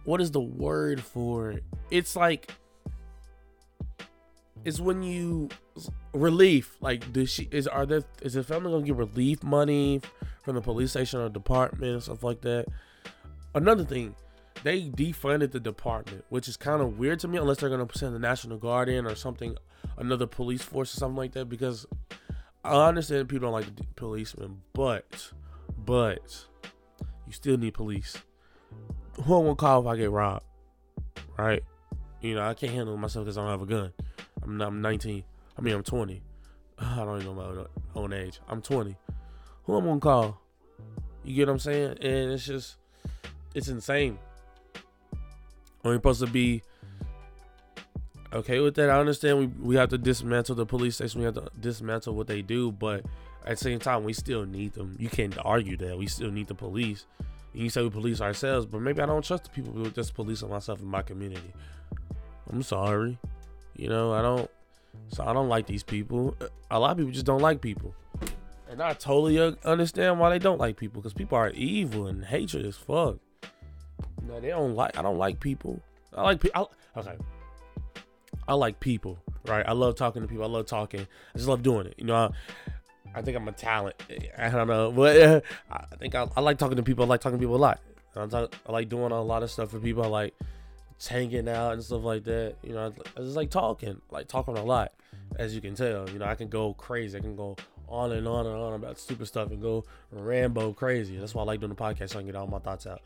what 0.05 0.21
is 0.21 0.31
the 0.31 0.41
word 0.41 1.01
for 1.01 1.51
it? 1.51 1.63
It's 1.91 2.15
like 2.15 2.51
it's 4.65 4.79
when 4.79 5.03
you 5.03 5.49
relief. 6.13 6.77
Like, 6.81 7.11
does 7.13 7.29
she 7.29 7.47
is 7.51 7.67
are 7.67 7.85
there 7.85 8.03
is 8.21 8.33
the 8.33 8.43
family 8.43 8.71
gonna 8.71 8.85
get 8.85 8.95
relief 8.95 9.43
money 9.43 10.01
from 10.43 10.55
the 10.55 10.61
police 10.61 10.91
station 10.91 11.19
or 11.19 11.29
department 11.29 11.93
and 11.93 12.03
stuff 12.03 12.23
like 12.23 12.41
that? 12.41 12.65
Another 13.53 13.83
thing, 13.83 14.15
they 14.63 14.89
defunded 14.89 15.51
the 15.51 15.59
department, 15.59 16.23
which 16.29 16.47
is 16.47 16.57
kind 16.57 16.81
of 16.81 16.97
weird 16.97 17.19
to 17.19 17.27
me, 17.27 17.37
unless 17.37 17.57
they're 17.57 17.69
gonna 17.69 17.87
send 17.93 18.15
the 18.15 18.19
National 18.19 18.57
Guard 18.57 18.89
in 18.89 19.05
or 19.05 19.15
something, 19.15 19.57
another 19.97 20.27
police 20.27 20.61
force 20.61 20.95
or 20.95 20.97
something 20.97 21.17
like 21.17 21.33
that. 21.33 21.45
Because 21.45 21.85
I 22.63 22.87
understand 22.87 23.29
people 23.29 23.47
don't 23.47 23.53
like 23.53 23.75
the 23.75 23.83
policemen, 23.95 24.61
but 24.73 25.31
but 25.77 26.45
you 27.27 27.33
still 27.33 27.57
need 27.57 27.73
police. 27.73 28.17
Who 29.23 29.35
I 29.35 29.39
won't 29.39 29.57
call 29.57 29.81
if 29.81 29.87
I 29.87 29.97
get 29.97 30.11
robbed, 30.11 30.45
right? 31.37 31.63
You 32.21 32.35
know, 32.35 32.47
I 32.47 32.53
can't 32.53 32.71
handle 32.71 32.95
myself 32.97 33.25
because 33.25 33.37
I 33.37 33.41
don't 33.41 33.51
have 33.51 33.61
a 33.61 33.65
gun. 33.65 33.93
I'm 34.43 34.61
I'm 34.61 34.81
19. 34.81 35.23
I 35.57 35.61
mean, 35.61 35.73
I'm 35.73 35.83
20. 35.83 36.21
I 36.79 36.97
don't 36.97 37.21
even 37.21 37.35
know 37.35 37.67
my 37.93 37.99
own 37.99 38.13
age. 38.13 38.39
I'm 38.47 38.61
20. 38.61 38.95
Who 39.63 39.75
I'm 39.75 39.85
gonna 39.85 39.99
call? 39.99 40.41
You 41.23 41.35
get 41.35 41.47
what 41.47 41.53
I'm 41.53 41.59
saying? 41.59 41.97
And 42.01 42.31
it's 42.31 42.45
just, 42.45 42.77
it's 43.53 43.67
insane. 43.67 44.17
Are 45.83 45.93
supposed 45.93 46.21
to 46.21 46.27
be 46.27 46.63
okay 48.33 48.59
with 48.59 48.75
that? 48.75 48.89
I 48.89 48.99
understand 48.99 49.39
we, 49.39 49.47
we 49.47 49.75
have 49.75 49.89
to 49.89 49.97
dismantle 49.97 50.55
the 50.55 50.65
police 50.65 50.95
station, 50.95 51.21
we 51.21 51.25
have 51.25 51.35
to 51.35 51.49
dismantle 51.59 52.15
what 52.15 52.27
they 52.27 52.41
do, 52.41 52.71
but 52.71 53.03
at 53.43 53.57
the 53.57 53.63
same 53.63 53.79
time, 53.79 54.03
we 54.03 54.13
still 54.13 54.45
need 54.45 54.73
them. 54.73 54.95
You 54.99 55.09
can't 55.09 55.35
argue 55.43 55.77
that. 55.77 55.97
We 55.97 56.07
still 56.07 56.31
need 56.31 56.47
the 56.47 56.55
police. 56.55 57.05
And 57.53 57.63
you 57.63 57.69
say 57.69 57.81
we 57.81 57.89
police 57.89 58.21
ourselves, 58.21 58.65
but 58.65 58.81
maybe 58.81 59.01
I 59.01 59.07
don't 59.07 59.25
trust 59.25 59.45
the 59.45 59.49
people 59.49 59.73
who 59.73 59.89
just 59.89 60.13
policing 60.13 60.49
myself 60.49 60.79
in 60.79 60.87
my 60.87 61.01
community. 61.01 61.51
I'm 62.51 62.63
sorry. 62.63 63.17
You 63.75 63.87
know, 63.87 64.13
I 64.13 64.21
don't. 64.21 64.49
So 65.09 65.23
I 65.23 65.33
don't 65.33 65.49
like 65.49 65.67
these 65.67 65.83
people. 65.83 66.35
A 66.69 66.79
lot 66.79 66.91
of 66.91 66.97
people 66.97 67.11
just 67.11 67.25
don't 67.25 67.41
like 67.41 67.61
people. 67.61 67.95
And 68.69 68.81
I 68.81 68.93
totally 68.93 69.57
understand 69.65 70.19
why 70.19 70.29
they 70.29 70.39
don't 70.39 70.57
like 70.57 70.77
people 70.77 71.01
because 71.01 71.13
people 71.13 71.37
are 71.37 71.49
evil 71.51 72.07
and 72.07 72.23
hatred 72.23 72.65
as 72.65 72.77
fuck. 72.77 73.17
No, 74.21 74.39
they 74.39 74.49
don't 74.49 74.75
like. 74.75 74.97
I 74.97 75.01
don't 75.01 75.17
like 75.17 75.39
people. 75.39 75.81
I 76.15 76.23
like 76.23 76.39
people. 76.39 76.71
Okay. 76.95 77.17
I 78.47 78.53
like 78.53 78.79
people, 78.79 79.19
right? 79.45 79.65
I 79.67 79.73
love 79.73 79.95
talking 79.95 80.21
to 80.21 80.27
people. 80.27 80.43
I 80.43 80.47
love 80.47 80.65
talking. 80.65 81.01
I 81.01 81.37
just 81.37 81.47
love 81.47 81.63
doing 81.63 81.87
it. 81.87 81.95
You 81.97 82.05
know, 82.05 82.15
I, 82.15 82.31
I 83.15 83.21
think 83.21 83.37
I'm 83.37 83.47
a 83.47 83.51
talent. 83.51 84.01
I 84.37 84.49
don't 84.49 84.67
know, 84.67 84.91
but 84.91 85.21
uh, 85.21 85.41
I 85.71 85.95
think 85.97 86.15
I, 86.15 86.27
I, 86.35 86.41
like 86.41 86.57
talking 86.57 86.77
to 86.77 86.83
people. 86.83 87.05
I 87.05 87.07
like 87.07 87.21
talking 87.21 87.39
to 87.39 87.41
people 87.41 87.55
a 87.55 87.57
lot. 87.57 87.79
I, 88.15 88.25
talk, 88.27 88.53
I 88.67 88.71
like 88.71 88.89
doing 88.89 89.11
a 89.11 89.21
lot 89.21 89.43
of 89.43 89.51
stuff 89.51 89.71
for 89.71 89.79
people. 89.79 90.03
I 90.03 90.07
like 90.07 90.33
hanging 91.07 91.47
out 91.49 91.73
and 91.73 91.83
stuff 91.83 92.03
like 92.03 92.23
that. 92.25 92.55
You 92.63 92.73
know, 92.73 92.87
I, 92.87 93.19
I 93.19 93.23
just 93.23 93.35
like 93.35 93.49
talking. 93.49 94.01
Like 94.09 94.27
talking 94.27 94.57
a 94.57 94.63
lot, 94.63 94.93
as 95.35 95.55
you 95.55 95.61
can 95.61 95.75
tell. 95.75 96.09
You 96.09 96.19
know, 96.19 96.25
I 96.25 96.35
can 96.35 96.47
go 96.47 96.73
crazy. 96.73 97.17
I 97.17 97.21
can 97.21 97.35
go 97.35 97.55
on 97.87 98.11
and 98.13 98.27
on 98.27 98.45
and 98.45 98.55
on 98.55 98.73
about 98.73 98.97
stupid 98.97 99.27
stuff 99.27 99.51
and 99.51 99.61
go 99.61 99.83
Rambo 100.11 100.73
crazy. 100.73 101.17
That's 101.17 101.35
why 101.35 101.43
I 101.43 101.45
like 101.45 101.59
doing 101.59 101.69
the 101.69 101.75
podcast 101.75 102.11
so 102.11 102.19
I 102.19 102.21
can 102.21 102.27
get 102.27 102.35
all 102.35 102.47
my 102.47 102.59
thoughts 102.59 102.87
out. 102.87 103.01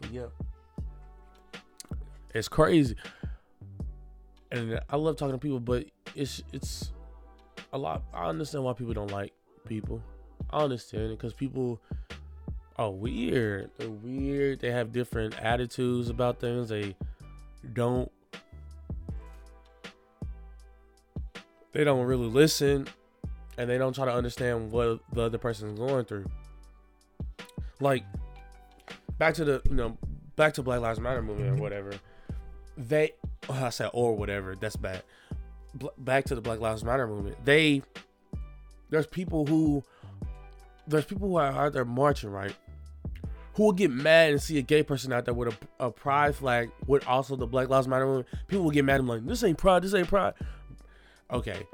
But 0.00 0.12
yeah, 0.12 0.26
it's 2.34 2.48
crazy, 2.48 2.96
and 4.50 4.80
I 4.88 4.96
love 4.96 5.16
talking 5.16 5.34
to 5.34 5.38
people, 5.38 5.60
but 5.60 5.86
it's 6.14 6.42
it's 6.52 6.92
a 7.72 7.78
lot. 7.78 8.02
I 8.14 8.28
understand 8.28 8.64
why 8.64 8.72
people 8.72 8.94
don't 8.94 9.10
like 9.10 9.32
people. 9.66 10.02
I 10.50 10.62
understand 10.62 11.12
it 11.12 11.18
because 11.18 11.34
people 11.34 11.80
are 12.76 12.90
weird. 12.90 13.70
They're 13.76 13.90
weird. 13.90 14.60
They 14.60 14.70
have 14.70 14.92
different 14.92 15.38
attitudes 15.40 16.08
about 16.08 16.40
things. 16.40 16.68
They 16.68 16.96
don't. 17.72 18.10
They 21.72 21.84
don't 21.84 22.04
really 22.04 22.26
listen, 22.26 22.86
and 23.56 23.68
they 23.68 23.78
don't 23.78 23.94
try 23.94 24.04
to 24.04 24.12
understand 24.12 24.70
what 24.70 25.00
the 25.12 25.22
other 25.22 25.38
person's 25.38 25.78
going 25.78 26.04
through. 26.04 26.26
Like 27.80 28.04
back 29.18 29.34
to 29.34 29.44
the 29.44 29.62
you 29.68 29.74
know 29.74 29.96
back 30.36 30.54
to 30.54 30.62
Black 30.62 30.80
Lives 30.80 31.00
Matter 31.00 31.22
movement 31.22 31.58
or 31.58 31.62
whatever. 31.62 31.92
They 32.76 33.12
oh, 33.48 33.64
I 33.64 33.70
said 33.70 33.90
or 33.92 34.16
whatever. 34.16 34.54
That's 34.54 34.76
bad. 34.76 35.02
Back 35.98 36.26
to 36.26 36.34
the 36.34 36.40
Black 36.40 36.60
Lives 36.60 36.84
Matter 36.84 37.06
movement. 37.06 37.44
They 37.44 37.82
there's 38.90 39.06
people 39.06 39.46
who 39.46 39.82
there's 40.86 41.04
people 41.04 41.28
who 41.28 41.36
are 41.36 41.50
out 41.50 41.72
there 41.72 41.84
marching 41.84 42.30
right 42.30 42.54
who 43.54 43.64
will 43.64 43.72
get 43.72 43.90
mad 43.90 44.30
and 44.30 44.42
see 44.42 44.58
a 44.58 44.62
gay 44.62 44.82
person 44.82 45.12
out 45.12 45.24
there 45.24 45.34
with 45.34 45.48
a, 45.78 45.86
a 45.86 45.90
pride 45.90 46.34
flag 46.34 46.70
with 46.86 47.06
also 47.06 47.36
the 47.36 47.46
Black 47.46 47.68
Lives 47.68 47.86
Matter 47.86 48.06
movement. 48.06 48.28
People 48.48 48.64
will 48.64 48.70
get 48.70 48.84
mad 48.84 49.00
and 49.00 49.08
like, 49.08 49.26
this 49.26 49.44
ain't 49.44 49.58
pride, 49.58 49.82
this 49.82 49.94
ain't 49.94 50.08
pride. 50.08 50.34
Okay. 51.30 51.66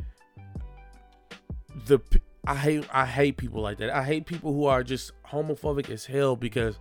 The 1.87 2.01
I 2.47 2.55
hate 2.55 2.87
I 2.93 3.05
hate 3.05 3.37
people 3.37 3.61
like 3.61 3.79
that. 3.79 3.91
I 3.91 4.03
hate 4.03 4.27
people 4.27 4.53
who 4.55 4.65
are 4.65 4.83
just 4.83 5.13
homophobic 5.27 5.91
as 5.91 6.07
hell 6.07 6.35
because 6.35 6.79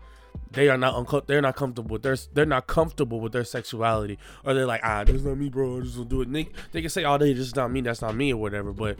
they 0.51 0.69
are 0.69 0.77
not 0.77 0.95
unco- 0.95 1.23
they're 1.27 1.41
not 1.41 1.55
comfortable 1.55 1.91
with 1.91 2.03
their 2.03 2.15
they're 2.33 2.45
not 2.45 2.67
comfortable 2.67 3.19
with 3.19 3.33
their 3.33 3.43
sexuality 3.43 4.17
or 4.45 4.53
they're 4.53 4.65
like 4.65 4.81
ah 4.83 5.03
this 5.03 5.15
is 5.15 5.25
not 5.25 5.37
me 5.37 5.49
bro 5.49 5.77
I 5.77 5.81
just 5.81 5.97
don't 5.97 6.07
do 6.07 6.21
it. 6.21 6.31
They, 6.31 6.49
they 6.71 6.81
can 6.81 6.89
say 6.89 7.03
all 7.03 7.17
day 7.17 7.33
this 7.33 7.47
is 7.47 7.55
not 7.55 7.71
me 7.71 7.81
that's 7.81 8.01
not 8.01 8.15
me 8.15 8.33
or 8.33 8.37
whatever. 8.37 8.71
But 8.71 8.97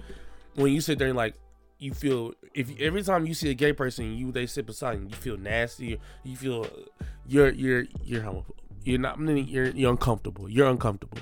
when 0.56 0.74
you 0.74 0.82
sit 0.82 1.00
there 1.00 1.08
and 1.08 1.18
like 1.18 1.36
you 1.80 1.94
feel 1.94 2.34
if 2.54 2.70
every 2.80 3.04
time 3.04 3.26
you 3.26 3.34
see 3.34 3.50
a 3.50 3.54
gay 3.54 3.72
person 3.72 4.18
you 4.18 4.32
they 4.32 4.46
sit 4.46 4.66
beside 4.66 5.00
you, 5.00 5.08
you 5.08 5.16
feel 5.16 5.38
nasty 5.38 6.00
you 6.24 6.36
feel 6.36 6.68
you're 7.28 7.50
you're 7.50 7.86
you're 8.04 8.22
homophobic 8.22 8.58
you're 8.88 9.00
not 9.00 9.20
you're 9.20 9.68
you're 9.68 9.92
uncomfortable. 9.92 10.50
You're 10.50 10.70
uncomfortable. 10.70 11.20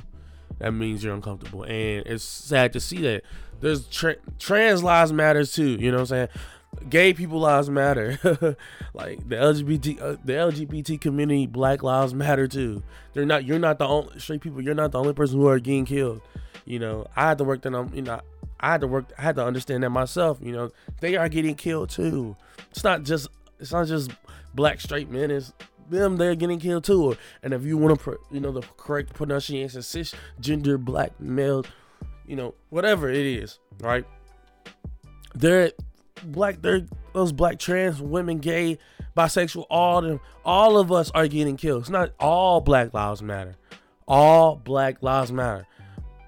That 0.59 0.71
means 0.71 1.03
you're 1.03 1.15
uncomfortable. 1.15 1.63
And 1.63 2.05
it's 2.05 2.23
sad 2.23 2.71
to 2.73 2.79
see 2.79 3.01
that. 3.01 3.23
There's 3.59 3.87
tra- 3.87 4.17
trans 4.37 4.83
lives 4.83 5.11
matters 5.11 5.53
too 5.53 5.77
you 5.79 5.89
know 5.89 5.97
what 5.97 6.11
i'm 6.11 6.29
saying? 6.29 6.89
Gay 6.89 7.13
people 7.13 7.39
lives 7.39 7.69
matter. 7.69 8.19
Like 8.93 9.27
the 9.27 9.35
lgbt 9.35 10.01
uh, 10.01 10.17
the 10.23 10.33
lgbt 10.33 11.01
community 11.01 11.47
black 11.47 11.83
lives 11.83 12.13
matter 12.13 12.47
too. 12.47 12.83
They're 13.13 13.25
not 13.25 13.45
you're 13.45 13.59
not 13.59 13.79
the 13.79 13.87
only 13.87 14.19
straight 14.19 14.41
people 14.41 14.61
you're 14.61 14.75
not 14.75 14.91
the 14.91 14.99
only 14.99 15.13
person 15.13 15.39
who 15.39 15.47
are 15.47 15.59
getting 15.59 15.85
killed. 15.85 16.21
You 16.65 16.79
know 16.79 17.07
i 17.15 17.29
had 17.29 17.37
to 17.39 17.43
work 17.43 17.61
that 17.63 17.73
i'm 17.73 17.93
you 17.93 18.01
know 18.01 18.21
I 18.59 18.71
had 18.71 18.81
to 18.81 18.87
work. 18.87 19.11
I 19.17 19.21
had 19.21 19.35
to 19.35 19.45
understand 19.45 19.83
that 19.83 19.89
myself. 19.89 20.39
You 20.41 20.51
know, 20.51 20.71
they 21.01 21.15
are 21.15 21.29
getting 21.29 21.55
killed 21.55 21.89
too. 21.89 22.35
It's 22.71 22.83
not 22.83 23.03
just. 23.03 23.27
It's 23.59 23.71
not 23.71 23.87
just 23.87 24.11
black 24.53 24.81
straight 24.81 25.09
men. 25.09 25.31
It's 25.31 25.53
them. 25.89 26.17
They're 26.17 26.35
getting 26.35 26.59
killed 26.59 26.83
too. 26.83 27.17
And 27.43 27.53
if 27.53 27.63
you 27.63 27.77
want 27.77 27.99
to, 27.99 28.19
you 28.31 28.39
know, 28.39 28.51
the 28.51 28.61
correct 28.77 29.13
pronunciation, 29.13 29.79
is 29.79 29.85
cisgender 29.85 30.77
black 30.79 31.19
male, 31.19 31.65
you 32.25 32.35
know, 32.35 32.55
whatever 32.69 33.09
it 33.09 33.25
is, 33.25 33.59
right? 33.79 34.05
They're 35.33 35.71
black. 36.23 36.61
They're 36.61 36.85
those 37.13 37.31
black 37.31 37.59
trans 37.59 38.01
women, 38.01 38.39
gay, 38.39 38.77
bisexual. 39.15 39.65
All 39.69 40.01
them. 40.01 40.19
All 40.43 40.77
of 40.77 40.91
us 40.91 41.11
are 41.11 41.27
getting 41.27 41.57
killed. 41.57 41.81
It's 41.81 41.89
not 41.89 42.11
all 42.19 42.61
Black 42.61 42.93
Lives 42.93 43.21
Matter. 43.21 43.55
All 44.07 44.55
Black 44.55 45.01
Lives 45.01 45.31
Matter. 45.31 45.65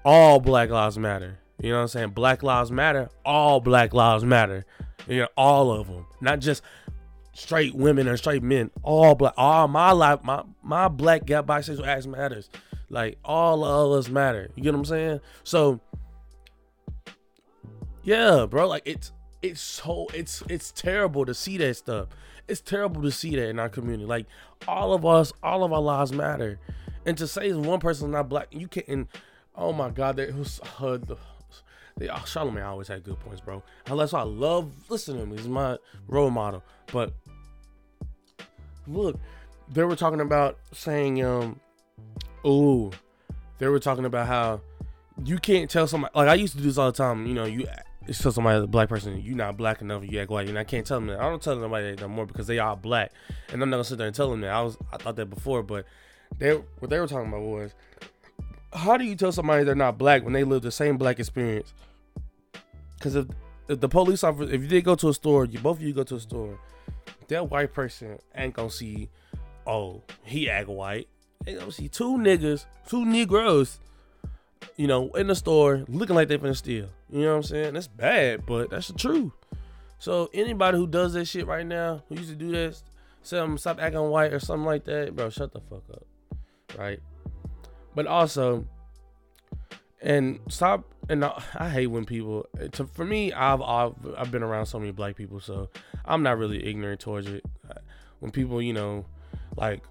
All 0.04 0.40
Black 0.40 0.70
Lives 0.70 0.98
Matter. 0.98 1.38
You 1.60 1.70
know 1.70 1.76
what 1.76 1.82
I'm 1.82 1.88
saying? 1.88 2.10
Black 2.10 2.42
Lives 2.42 2.70
Matter. 2.70 3.10
All 3.24 3.60
Black 3.60 3.92
Lives 3.92 4.24
Matter. 4.24 4.64
You 5.06 5.22
know, 5.22 5.28
all 5.36 5.72
of 5.72 5.88
them. 5.88 6.06
Not 6.20 6.40
just 6.40 6.62
straight 7.32 7.74
women 7.74 8.08
or 8.08 8.16
straight 8.16 8.42
men. 8.42 8.70
All 8.82 9.14
black. 9.14 9.34
All 9.36 9.68
my 9.68 9.92
life. 9.92 10.22
My 10.22 10.44
my 10.62 10.88
black 10.88 11.24
gay 11.24 11.34
bisexual 11.34 11.86
ass 11.86 12.06
matters. 12.06 12.50
Like 12.90 13.18
all 13.24 13.64
of 13.64 13.98
us 13.98 14.08
matter. 14.08 14.50
You 14.54 14.62
get 14.62 14.72
what 14.72 14.80
I'm 14.80 14.84
saying? 14.84 15.20
So 15.44 15.80
yeah, 18.02 18.46
bro. 18.48 18.68
Like 18.68 18.82
it's 18.84 19.12
it's 19.42 19.60
so 19.60 20.08
it's 20.14 20.42
it's 20.48 20.72
terrible 20.72 21.24
to 21.26 21.34
see 21.34 21.58
that 21.58 21.76
stuff. 21.76 22.08
It's 22.46 22.60
terrible 22.60 23.02
to 23.02 23.10
see 23.10 23.36
that 23.36 23.48
in 23.48 23.58
our 23.58 23.68
community. 23.68 24.06
Like 24.06 24.26
all 24.66 24.92
of 24.92 25.04
us, 25.04 25.32
all 25.42 25.64
of 25.64 25.72
our 25.72 25.80
lives 25.82 26.12
matter. 26.12 26.58
And 27.04 27.16
to 27.18 27.26
say 27.26 27.52
one 27.52 27.80
person's 27.80 28.12
not 28.12 28.28
black, 28.28 28.48
you 28.50 28.68
can't. 28.68 29.08
Oh 29.54 29.72
my 29.72 29.90
God, 29.90 30.16
there 30.16 30.32
was 30.32 30.60
uh, 30.78 30.98
the 30.98 31.16
they, 31.98 32.08
oh, 32.08 32.62
always 32.64 32.88
had 32.88 33.02
good 33.02 33.18
points, 33.20 33.40
bro. 33.40 33.62
That's 33.84 34.12
why 34.12 34.20
I 34.20 34.24
love 34.24 34.70
listening 34.88 35.18
to 35.18 35.22
him. 35.24 35.36
He's 35.36 35.48
my 35.48 35.78
role 36.06 36.30
model. 36.30 36.62
But 36.92 37.12
look, 38.86 39.18
they 39.68 39.82
were 39.82 39.96
talking 39.96 40.20
about 40.20 40.58
saying, 40.72 41.24
um, 41.24 41.58
oh, 42.44 42.92
they 43.58 43.66
were 43.66 43.80
talking 43.80 44.04
about 44.04 44.26
how 44.26 44.60
you 45.24 45.38
can't 45.38 45.68
tell 45.68 45.86
somebody. 45.86 46.12
Like 46.14 46.28
I 46.28 46.34
used 46.34 46.54
to 46.54 46.58
do 46.58 46.64
this 46.64 46.78
all 46.78 46.90
the 46.90 46.96
time. 46.96 47.26
You 47.26 47.34
know, 47.34 47.44
you 47.44 47.66
tell 48.12 48.32
somebody, 48.32 48.62
a 48.62 48.66
black 48.66 48.88
person, 48.88 49.20
you're 49.20 49.36
not 49.36 49.56
black 49.56 49.82
enough, 49.82 50.02
you 50.04 50.20
act 50.20 50.30
white, 50.30 50.48
and 50.48 50.58
I 50.58 50.64
can't 50.64 50.86
tell 50.86 50.98
them 50.98 51.08
that. 51.08 51.20
I 51.20 51.28
don't 51.28 51.42
tell 51.42 51.56
nobody 51.56 51.90
that 51.90 52.00
no 52.00 52.08
more 52.08 52.26
because 52.26 52.46
they 52.46 52.58
are 52.58 52.76
black, 52.76 53.12
and 53.52 53.62
I'm 53.62 53.70
not 53.70 53.76
gonna 53.76 53.84
sit 53.84 53.98
there 53.98 54.06
and 54.06 54.16
tell 54.16 54.30
them 54.30 54.40
that. 54.42 54.50
I 54.50 54.62
was, 54.62 54.78
I 54.92 54.96
thought 54.96 55.16
that 55.16 55.26
before, 55.26 55.62
but 55.62 55.84
they, 56.38 56.52
what 56.52 56.90
they 56.90 56.98
were 56.98 57.06
talking 57.06 57.28
about 57.28 57.42
was, 57.42 57.74
how 58.72 58.96
do 58.96 59.04
you 59.04 59.16
tell 59.16 59.32
somebody 59.32 59.64
they're 59.64 59.74
not 59.74 59.98
black 59.98 60.24
when 60.24 60.32
they 60.32 60.44
live 60.44 60.62
the 60.62 60.70
same 60.70 60.96
black 60.96 61.18
experience? 61.18 61.74
Because 62.98 63.14
if, 63.14 63.26
if 63.68 63.80
the 63.80 63.88
police 63.88 64.24
officer, 64.24 64.52
if 64.52 64.60
you 64.62 64.68
did 64.68 64.84
go 64.84 64.94
to 64.96 65.08
a 65.08 65.14
store, 65.14 65.44
you 65.44 65.58
both 65.58 65.76
of 65.78 65.82
you 65.82 65.92
go 65.92 66.02
to 66.04 66.16
a 66.16 66.20
store, 66.20 66.58
that 67.28 67.50
white 67.50 67.72
person 67.72 68.18
ain't 68.34 68.54
gonna 68.54 68.70
see, 68.70 69.08
oh, 69.66 70.02
he 70.24 70.50
act 70.50 70.68
white. 70.68 71.08
They 71.44 71.54
gonna 71.54 71.70
see 71.70 71.88
two 71.88 72.16
niggas, 72.16 72.66
two 72.88 73.04
Negroes, 73.04 73.78
you 74.76 74.86
know, 74.86 75.10
in 75.10 75.28
the 75.28 75.34
store 75.34 75.84
looking 75.88 76.16
like 76.16 76.28
they 76.28 76.38
finna 76.38 76.56
steal. 76.56 76.88
You 77.10 77.22
know 77.22 77.30
what 77.30 77.36
I'm 77.36 77.42
saying? 77.44 77.74
That's 77.74 77.88
bad, 77.88 78.44
but 78.46 78.70
that's 78.70 78.88
the 78.88 78.94
truth. 78.94 79.32
So 79.98 80.30
anybody 80.32 80.78
who 80.78 80.86
does 80.86 81.12
that 81.14 81.26
shit 81.26 81.46
right 81.46 81.66
now, 81.66 82.02
who 82.08 82.16
used 82.16 82.30
to 82.30 82.36
do 82.36 82.50
this, 82.50 82.84
some 83.22 83.58
stop 83.58 83.80
acting 83.80 84.00
white 84.10 84.32
or 84.32 84.40
something 84.40 84.66
like 84.66 84.84
that, 84.84 85.14
bro, 85.14 85.30
shut 85.30 85.52
the 85.52 85.60
fuck 85.60 85.82
up. 85.92 86.06
Right? 86.76 87.00
But 87.94 88.06
also, 88.06 88.66
and 90.00 90.38
stop 90.48 90.84
and 91.08 91.24
I 91.24 91.70
hate 91.70 91.88
when 91.88 92.04
people 92.04 92.46
to, 92.72 92.86
for 92.86 93.04
me 93.04 93.32
I've, 93.32 93.60
I've 93.60 93.94
I've 94.16 94.30
been 94.30 94.42
around 94.42 94.66
so 94.66 94.78
many 94.78 94.92
black 94.92 95.16
people 95.16 95.40
so 95.40 95.68
I'm 96.04 96.22
not 96.22 96.38
really 96.38 96.64
ignorant 96.64 97.00
towards 97.00 97.26
it. 97.26 97.44
When 98.20 98.30
people 98.30 98.62
you 98.62 98.72
know 98.72 99.06
like 99.56 99.82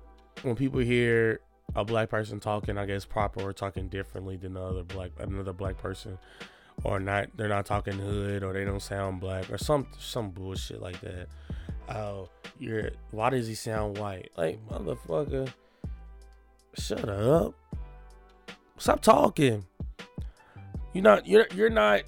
when 0.43 0.56
people 0.56 0.80
hear 0.80 1.41
a 1.76 1.84
black 1.84 2.10
person 2.10 2.39
talking 2.39 2.78
I 2.78 2.86
guess 2.86 3.06
proper 3.06 3.41
or 3.41 3.54
talking 3.54 3.89
differently 3.89 4.38
than 4.38 4.56
another 4.56 4.84
black 4.84 5.12
another 5.20 5.54
black 5.54 5.78
person 5.78 6.17
or 6.84 7.00
not 7.00 7.28
they're 7.36 7.50
not 7.50 7.65
talking 7.65 7.93
hood 7.93 8.43
or 8.43 8.54
they 8.54 8.63
don't 8.63 8.82
sound 8.82 9.20
black 9.20 9.52
or 9.52 9.58
some 9.58 9.88
some 9.98 10.30
bullshit 10.30 10.82
like 10.82 11.00
that. 11.02 11.28
Oh 11.89 12.30
you're 12.60 12.91
why 13.12 13.30
does 13.30 13.48
he 13.48 13.56
sound 13.56 13.98
white? 13.98 14.32
Like 14.38 14.65
motherfucker 14.67 15.52
shut 16.78 17.10
up. 17.10 17.54
Stop 18.78 19.02
talking 19.02 19.65
you're 20.94 21.04
not 21.04 21.28
you're 21.28 21.48
you're 21.54 21.70
not 21.70 22.02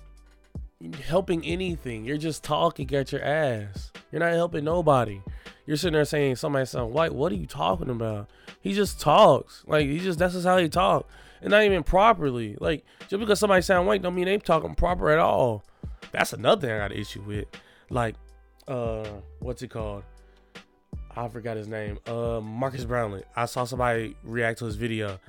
helping 1.04 1.44
anything. 1.46 2.06
You're 2.06 2.18
just 2.18 2.44
talking 2.44 2.94
at 2.96 3.12
your 3.12 3.24
ass. 3.24 3.92
You're 4.12 4.20
not 4.20 4.34
helping 4.34 4.64
nobody. 4.64 5.22
You're 5.66 5.78
sitting 5.78 5.94
there 5.94 6.06
saying 6.06 6.38
somebody 6.38 6.66
sound 6.66 6.94
white. 6.94 7.14
What 7.14 7.32
are 7.32 7.36
you 7.36 7.46
talking 7.46 7.90
about? 7.90 8.30
He 8.62 8.74
just 8.74 9.00
talks. 9.00 9.64
Like 9.68 9.88
he 9.88 10.00
just 10.00 10.18
that's 10.20 10.34
just 10.34 10.46
how 10.46 10.58
he 10.58 10.70
talk. 10.70 11.08
And 11.42 11.52
not 11.52 11.64
even 11.64 11.84
properly. 11.84 12.58
Like 12.60 12.86
just 13.08 13.20
because 13.20 13.40
somebody 13.40 13.62
sound 13.62 13.88
white 13.88 14.02
don't 14.02 14.16
mean 14.16 14.26
they 14.26 14.38
talking 14.38 14.74
proper 14.76 15.10
at 15.12 15.20
all. 15.20 15.64
That's 16.12 16.34
another 16.34 16.62
thing 16.62 16.72
I 16.76 16.80
got 16.80 16.92
an 16.92 16.98
issue 16.98 17.22
with. 17.22 17.46
Like, 17.90 18.16
uh, 18.68 19.08
what's 19.40 19.62
it 19.62 19.70
called? 19.70 20.04
I 21.16 21.28
forgot 21.28 21.58
his 21.58 21.68
name. 21.68 22.00
Uh, 22.08 22.40
Marques 22.42 22.86
Brownlee. 22.86 23.24
I 23.36 23.46
saw 23.46 23.66
somebody 23.66 24.16
react 24.24 24.60
to 24.60 24.66
his 24.66 24.76
video 24.76 25.20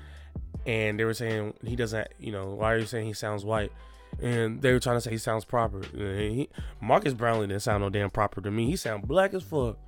and 0.66 0.98
they 0.98 1.04
were 1.04 1.14
saying 1.14 1.54
he 1.64 1.76
doesn't, 1.76 2.08
you 2.18 2.32
know, 2.32 2.50
why 2.50 2.72
are 2.72 2.78
you 2.78 2.86
saying 2.86 3.06
he 3.06 3.12
sounds 3.12 3.44
white? 3.44 3.72
And 4.20 4.60
they 4.60 4.72
were 4.72 4.80
trying 4.80 4.96
to 4.96 5.00
say 5.00 5.10
he 5.10 5.18
sounds 5.18 5.44
proper. 5.44 5.82
He, 5.94 6.48
Marques 6.80 7.14
Brownlee 7.14 7.46
didn't 7.46 7.62
sound 7.62 7.82
no 7.82 7.90
damn 7.90 8.10
proper 8.10 8.40
to 8.40 8.50
me. 8.50 8.66
He 8.66 8.76
sound 8.76 9.06
black 9.06 9.34
as 9.34 9.42
fuck. 9.42 9.78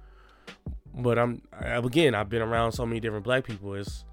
But 0.94 1.18
I'm 1.18 1.42
again, 1.60 2.14
I've 2.14 2.28
been 2.28 2.42
around 2.42 2.72
so 2.72 2.86
many 2.86 3.00
different 3.00 3.24
black 3.24 3.44
people. 3.44 3.74
It's 3.74 4.04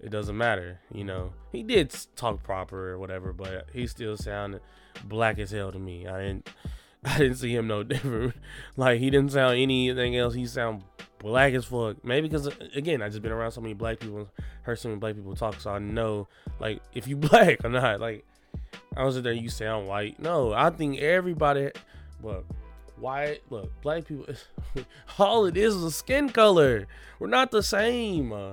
it 0.00 0.10
doesn't 0.10 0.36
matter, 0.36 0.80
you 0.92 1.04
know. 1.04 1.32
He 1.52 1.62
did 1.62 1.94
talk 2.16 2.42
proper 2.42 2.90
or 2.90 2.98
whatever, 2.98 3.32
but 3.32 3.68
he 3.72 3.86
still 3.86 4.16
sounded 4.16 4.60
black 5.04 5.38
as 5.38 5.52
hell 5.52 5.72
to 5.72 5.78
me. 5.78 6.06
I 6.06 6.20
didn't 6.20 6.50
I 7.14 7.18
didn't 7.18 7.36
see 7.36 7.54
him 7.54 7.66
no 7.66 7.82
different. 7.84 8.34
Like 8.76 8.98
he 8.98 9.10
didn't 9.10 9.32
sound 9.32 9.58
anything 9.58 10.16
else. 10.16 10.34
He 10.34 10.46
sound 10.46 10.82
black 11.18 11.52
as 11.54 11.64
fuck. 11.64 12.02
Maybe 12.04 12.28
because 12.28 12.48
again, 12.74 13.02
I 13.02 13.08
just 13.08 13.22
been 13.22 13.32
around 13.32 13.52
so 13.52 13.60
many 13.60 13.74
black 13.74 14.00
people, 14.00 14.28
heard 14.62 14.78
so 14.78 14.88
many 14.88 14.98
black 14.98 15.14
people 15.14 15.36
talk, 15.36 15.60
so 15.60 15.70
I 15.70 15.78
know 15.78 16.28
like 16.60 16.80
if 16.94 17.06
you 17.06 17.16
black 17.18 17.64
or 17.64 17.70
not. 17.70 18.00
Like 18.00 18.24
I 18.96 19.04
was 19.04 19.20
there, 19.20 19.32
you 19.32 19.50
sound 19.50 19.86
white. 19.86 20.18
No, 20.20 20.52
I 20.52 20.70
think 20.70 20.98
everybody. 20.98 21.70
Well, 22.22 22.44
white. 22.96 23.40
Look, 23.50 23.70
black 23.82 24.06
people. 24.06 24.26
all 25.18 25.44
it 25.46 25.56
is 25.56 25.74
is 25.74 25.84
a 25.84 25.90
skin 25.90 26.30
color. 26.30 26.86
We're 27.18 27.26
not 27.26 27.50
the 27.50 27.62
same. 27.62 28.32
Uh, 28.32 28.52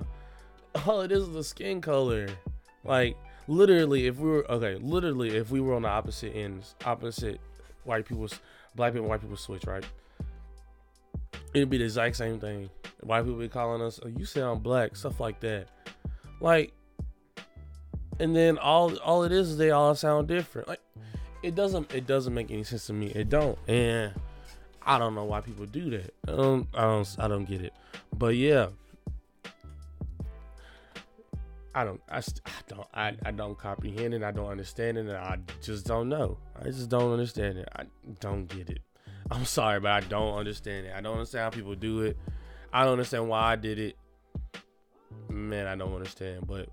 all 0.85 1.01
it 1.01 1.11
is 1.11 1.27
is 1.29 1.35
a 1.35 1.43
skin 1.43 1.79
color. 1.79 2.27
Like 2.83 3.15
literally, 3.47 4.07
if 4.07 4.17
we 4.17 4.29
were 4.29 4.51
okay, 4.51 4.75
literally, 4.75 5.37
if 5.37 5.51
we 5.51 5.61
were 5.61 5.73
on 5.73 5.83
the 5.83 5.89
opposite 5.89 6.35
ends, 6.35 6.75
opposite 6.85 7.39
white 7.83 8.05
people, 8.05 8.27
black 8.75 8.93
people, 8.93 9.07
white 9.07 9.21
people 9.21 9.37
switch, 9.37 9.65
right? 9.65 9.85
it'd 11.53 11.69
be 11.69 11.77
the 11.77 11.83
exact 11.83 12.15
same 12.15 12.39
thing. 12.39 12.69
White 13.01 13.23
people 13.23 13.39
be 13.39 13.47
calling 13.49 13.81
us, 13.81 13.99
oh, 14.03 14.07
"You 14.07 14.25
sound 14.25 14.63
black," 14.63 14.95
stuff 14.95 15.19
like 15.19 15.39
that. 15.41 15.67
Like, 16.39 16.73
and 18.19 18.35
then 18.35 18.57
all 18.57 18.95
all 18.97 19.23
it 19.23 19.31
is 19.31 19.51
is 19.51 19.57
they 19.57 19.71
all 19.71 19.95
sound 19.95 20.27
different. 20.27 20.67
Like, 20.67 20.81
it 21.43 21.55
doesn't 21.55 21.93
it 21.93 22.07
doesn't 22.07 22.33
make 22.33 22.51
any 22.51 22.63
sense 22.63 22.87
to 22.87 22.93
me. 22.93 23.07
It 23.07 23.29
don't, 23.29 23.57
and 23.67 24.13
I 24.83 24.97
don't 24.97 25.15
know 25.15 25.25
why 25.25 25.41
people 25.41 25.65
do 25.65 25.89
that. 25.91 26.13
I 26.27 26.35
don't 26.35 26.67
I 26.73 26.81
don't 26.81 27.15
I 27.19 27.27
don't 27.27 27.45
get 27.45 27.61
it. 27.61 27.73
But 28.13 28.35
yeah, 28.35 28.67
I 31.73 31.83
don't 31.83 32.01
I, 32.09 32.17
I 32.17 32.21
don't 32.67 32.87
I, 32.93 33.15
I 33.25 33.31
don't 33.31 33.57
comprehend 33.57 34.13
it. 34.13 34.23
I 34.23 34.31
don't 34.31 34.49
understand 34.49 34.97
it. 34.97 35.01
And 35.01 35.11
I 35.11 35.37
just 35.61 35.85
don't 35.85 36.09
know. 36.09 36.37
I 36.59 36.65
just 36.65 36.89
don't 36.89 37.11
understand 37.11 37.57
it. 37.57 37.69
I 37.75 37.83
don't 38.19 38.47
get 38.47 38.69
it. 38.69 38.79
I'm 39.29 39.45
sorry, 39.45 39.79
but 39.79 39.91
I 39.91 40.01
don't 40.01 40.37
understand 40.37 40.87
it. 40.87 40.93
I 40.95 41.01
don't 41.01 41.13
understand 41.13 41.43
how 41.43 41.49
people 41.49 41.75
do 41.75 42.01
it. 42.01 42.17
I 42.73 42.83
don't 42.83 42.93
understand 42.93 43.29
why 43.29 43.53
I 43.53 43.55
did 43.55 43.79
it. 43.79 43.95
Man, 45.29 45.67
I 45.67 45.75
don't 45.75 45.93
understand. 45.93 46.45
But 46.47 46.69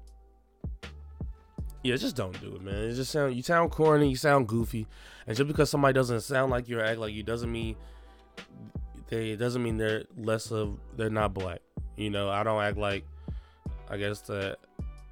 yeah, 1.85 1.97
just 1.97 2.17
don't 2.17 2.39
do 2.41 2.57
it, 2.57 2.63
man. 2.63 2.75
It 2.75 2.95
just 2.95 3.13
sound 3.13 3.37
you 3.37 3.43
sound 3.43 3.71
corny, 3.71 4.11
you 4.11 4.17
sound 4.17 4.49
goofy, 4.49 4.87
and 5.27 5.37
just 5.37 5.47
because 5.47 5.71
somebody 5.71 5.95
doesn't 5.95 6.23
sound 6.23 6.51
like 6.51 6.69
you 6.69 6.79
or 6.79 6.85
act 6.85 6.99
like 6.99 7.15
you 7.15 7.23
doesn't 7.23 7.51
mean 7.51 7.77
they 9.09 9.37
doesn't 9.37 9.63
mean 9.63 9.77
they're 9.77 10.05
less 10.17 10.51
of 10.51 10.79
they're 10.97 11.11
not 11.11 11.35
black. 11.35 11.61
You 11.97 12.11
know, 12.11 12.29
I 12.29 12.43
don't 12.43 12.61
act 12.61 12.77
like 12.77 13.05
I 13.89 13.97
guess 13.97 14.21
that 14.23 14.59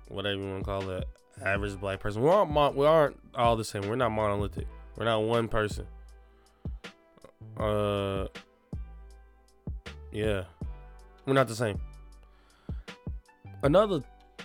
whatever 0.08 0.40
you 0.40 0.48
want 0.48 0.60
to 0.60 0.64
call 0.64 0.90
it 0.90 1.08
average 1.42 1.78
black 1.78 2.00
person. 2.00 2.22
We 2.22 2.28
aren't 2.28 2.76
we 2.76 2.86
aren't 2.86 3.18
all 3.34 3.56
the 3.56 3.64
same. 3.64 3.88
We're 3.88 3.96
not 3.96 4.10
monolithic. 4.10 4.66
We're 4.96 5.04
not 5.04 5.22
one 5.22 5.48
person. 5.48 5.86
Uh, 7.58 8.26
yeah, 10.12 10.44
we're 11.24 11.34
not 11.34 11.48
the 11.48 11.54
same. 11.54 11.80
Another 13.62 14.02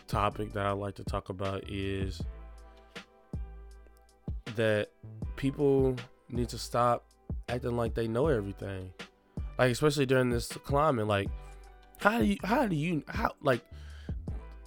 topic 0.07 0.53
that 0.53 0.65
I 0.65 0.71
like 0.71 0.95
to 0.95 1.03
talk 1.03 1.29
about 1.29 1.69
is 1.69 2.21
that 4.55 4.89
people 5.35 5.95
need 6.29 6.49
to 6.49 6.57
stop 6.57 7.05
acting 7.47 7.77
like 7.77 7.93
they 7.93 8.07
know 8.07 8.27
everything. 8.27 8.91
Like 9.57 9.71
especially 9.71 10.05
during 10.05 10.29
this 10.29 10.47
climate, 10.47 11.07
like 11.07 11.29
how 11.99 12.19
do 12.19 12.25
you 12.25 12.37
how 12.43 12.65
do 12.67 12.75
you 12.75 13.03
how 13.07 13.33
like 13.41 13.61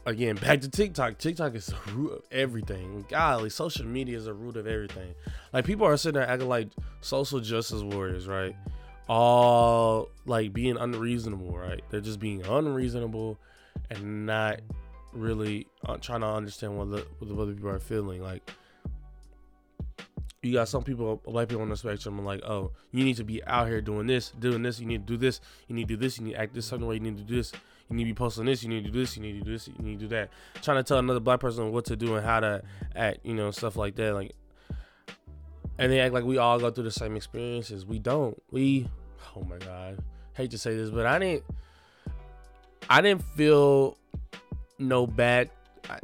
again 0.06 0.36
back 0.36 0.60
to 0.60 0.68
TikTok. 0.68 1.18
TikTok 1.18 1.54
is 1.54 1.66
the 1.66 1.92
root 1.92 2.12
of 2.12 2.22
everything. 2.30 3.04
Golly, 3.08 3.50
social 3.50 3.86
media 3.86 4.16
is 4.16 4.26
the 4.26 4.34
root 4.34 4.56
of 4.56 4.66
everything. 4.66 5.14
Like 5.52 5.64
people 5.64 5.86
are 5.86 5.96
sitting 5.96 6.20
there 6.20 6.28
acting 6.28 6.48
like 6.48 6.68
social 7.00 7.40
justice 7.40 7.82
warriors, 7.82 8.26
right? 8.26 8.54
All 9.08 10.10
like 10.26 10.52
being 10.52 10.76
unreasonable, 10.76 11.56
right? 11.56 11.82
They're 11.90 12.00
just 12.00 12.20
being 12.20 12.44
unreasonable 12.44 13.38
and 13.90 14.26
not 14.26 14.60
really 15.12 15.66
uh, 15.86 15.96
trying 15.98 16.20
to 16.20 16.26
understand 16.26 16.76
what 16.76 16.90
the, 16.90 17.06
what 17.18 17.28
the 17.28 17.40
other 17.40 17.52
people 17.52 17.70
are 17.70 17.78
feeling. 17.78 18.22
Like 18.22 18.50
you 20.42 20.52
got 20.52 20.68
some 20.68 20.82
people, 20.82 21.22
black 21.24 21.48
people 21.48 21.62
on 21.62 21.70
the 21.70 21.76
spectrum, 21.76 22.20
are 22.20 22.22
like, 22.22 22.42
oh, 22.44 22.72
you 22.92 23.04
need 23.04 23.16
to 23.16 23.24
be 23.24 23.42
out 23.44 23.66
here 23.66 23.80
doing 23.80 24.06
this, 24.06 24.30
doing 24.30 24.62
this. 24.62 24.78
You 24.78 24.86
need 24.86 25.06
to 25.06 25.12
do 25.12 25.16
this. 25.16 25.40
You 25.68 25.74
need 25.74 25.88
to 25.88 25.94
do 25.94 26.00
this. 26.00 26.18
You 26.18 26.24
need 26.24 26.32
to 26.32 26.40
act 26.40 26.54
this 26.54 26.66
certain 26.66 26.86
way. 26.86 26.96
You 26.96 27.00
need 27.00 27.16
to 27.16 27.24
do 27.24 27.36
this. 27.36 27.52
You 27.90 27.96
need 27.96 28.04
to 28.04 28.10
be 28.10 28.14
posting 28.14 28.46
this. 28.46 28.62
You 28.62 28.68
need 28.68 28.84
to 28.84 28.90
do 28.90 29.00
this. 29.00 29.16
You 29.16 29.22
need 29.22 29.38
to 29.38 29.44
do 29.44 29.52
this. 29.52 29.68
You 29.68 29.84
need 29.84 29.98
to 29.98 30.06
do 30.06 30.08
that. 30.08 30.30
Trying 30.62 30.78
to 30.78 30.82
tell 30.82 30.98
another 30.98 31.20
black 31.20 31.40
person 31.40 31.70
what 31.70 31.84
to 31.86 31.96
do 31.96 32.14
and 32.14 32.24
how 32.24 32.40
to 32.40 32.62
act, 32.96 33.20
you 33.24 33.34
know, 33.34 33.50
stuff 33.50 33.76
like 33.76 33.94
that. 33.96 34.14
Like, 34.14 34.32
and 35.78 35.92
they 35.92 36.00
act 36.00 36.14
like 36.14 36.24
we 36.24 36.38
all 36.38 36.58
go 36.58 36.70
through 36.70 36.84
the 36.84 36.90
same 36.90 37.16
experiences. 37.16 37.84
We 37.84 37.98
don't. 37.98 38.40
We, 38.50 38.88
oh 39.36 39.42
my 39.42 39.58
god, 39.58 40.02
hate 40.34 40.50
to 40.52 40.58
say 40.58 40.76
this, 40.76 40.90
but 40.90 41.06
I 41.06 41.18
didn't. 41.18 41.44
I 42.88 43.00
didn't 43.00 43.22
feel 43.22 43.96
no 44.78 45.06
bad. 45.06 45.50
I, 45.88 45.98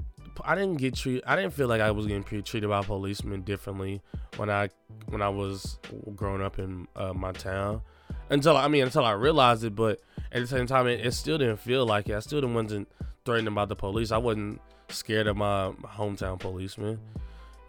I 0.44 0.54
didn't 0.54 0.76
get 0.76 0.94
treated. 0.94 1.22
I 1.26 1.36
didn't 1.36 1.52
feel 1.52 1.68
like 1.68 1.80
I 1.80 1.90
was 1.90 2.06
getting 2.06 2.24
treated 2.24 2.68
by 2.68 2.82
policemen 2.82 3.42
differently 3.42 4.00
when 4.36 4.50
I 4.50 4.70
when 5.08 5.22
I 5.22 5.28
was 5.28 5.78
growing 6.14 6.42
up 6.42 6.58
in 6.58 6.88
uh, 6.96 7.12
my 7.12 7.32
town. 7.32 7.82
Until 8.30 8.56
I 8.56 8.68
mean, 8.68 8.84
until 8.84 9.04
I 9.04 9.12
realized 9.12 9.64
it, 9.64 9.74
but 9.74 10.00
at 10.32 10.40
the 10.40 10.46
same 10.46 10.66
time, 10.66 10.86
it, 10.86 11.04
it 11.04 11.12
still 11.12 11.36
didn't 11.36 11.58
feel 11.58 11.84
like 11.84 12.08
it. 12.08 12.14
I 12.14 12.20
still 12.20 12.46
wasn't 12.46 12.88
threatened 13.24 13.48
about 13.48 13.68
the 13.68 13.76
police. 13.76 14.12
I 14.12 14.18
wasn't 14.18 14.60
scared 14.88 15.26
of 15.26 15.36
my 15.36 15.72
hometown 15.84 16.38
policeman. 16.38 17.00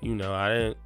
You 0.01 0.15
know, 0.15 0.33
I 0.33 0.53
didn't. 0.53 0.77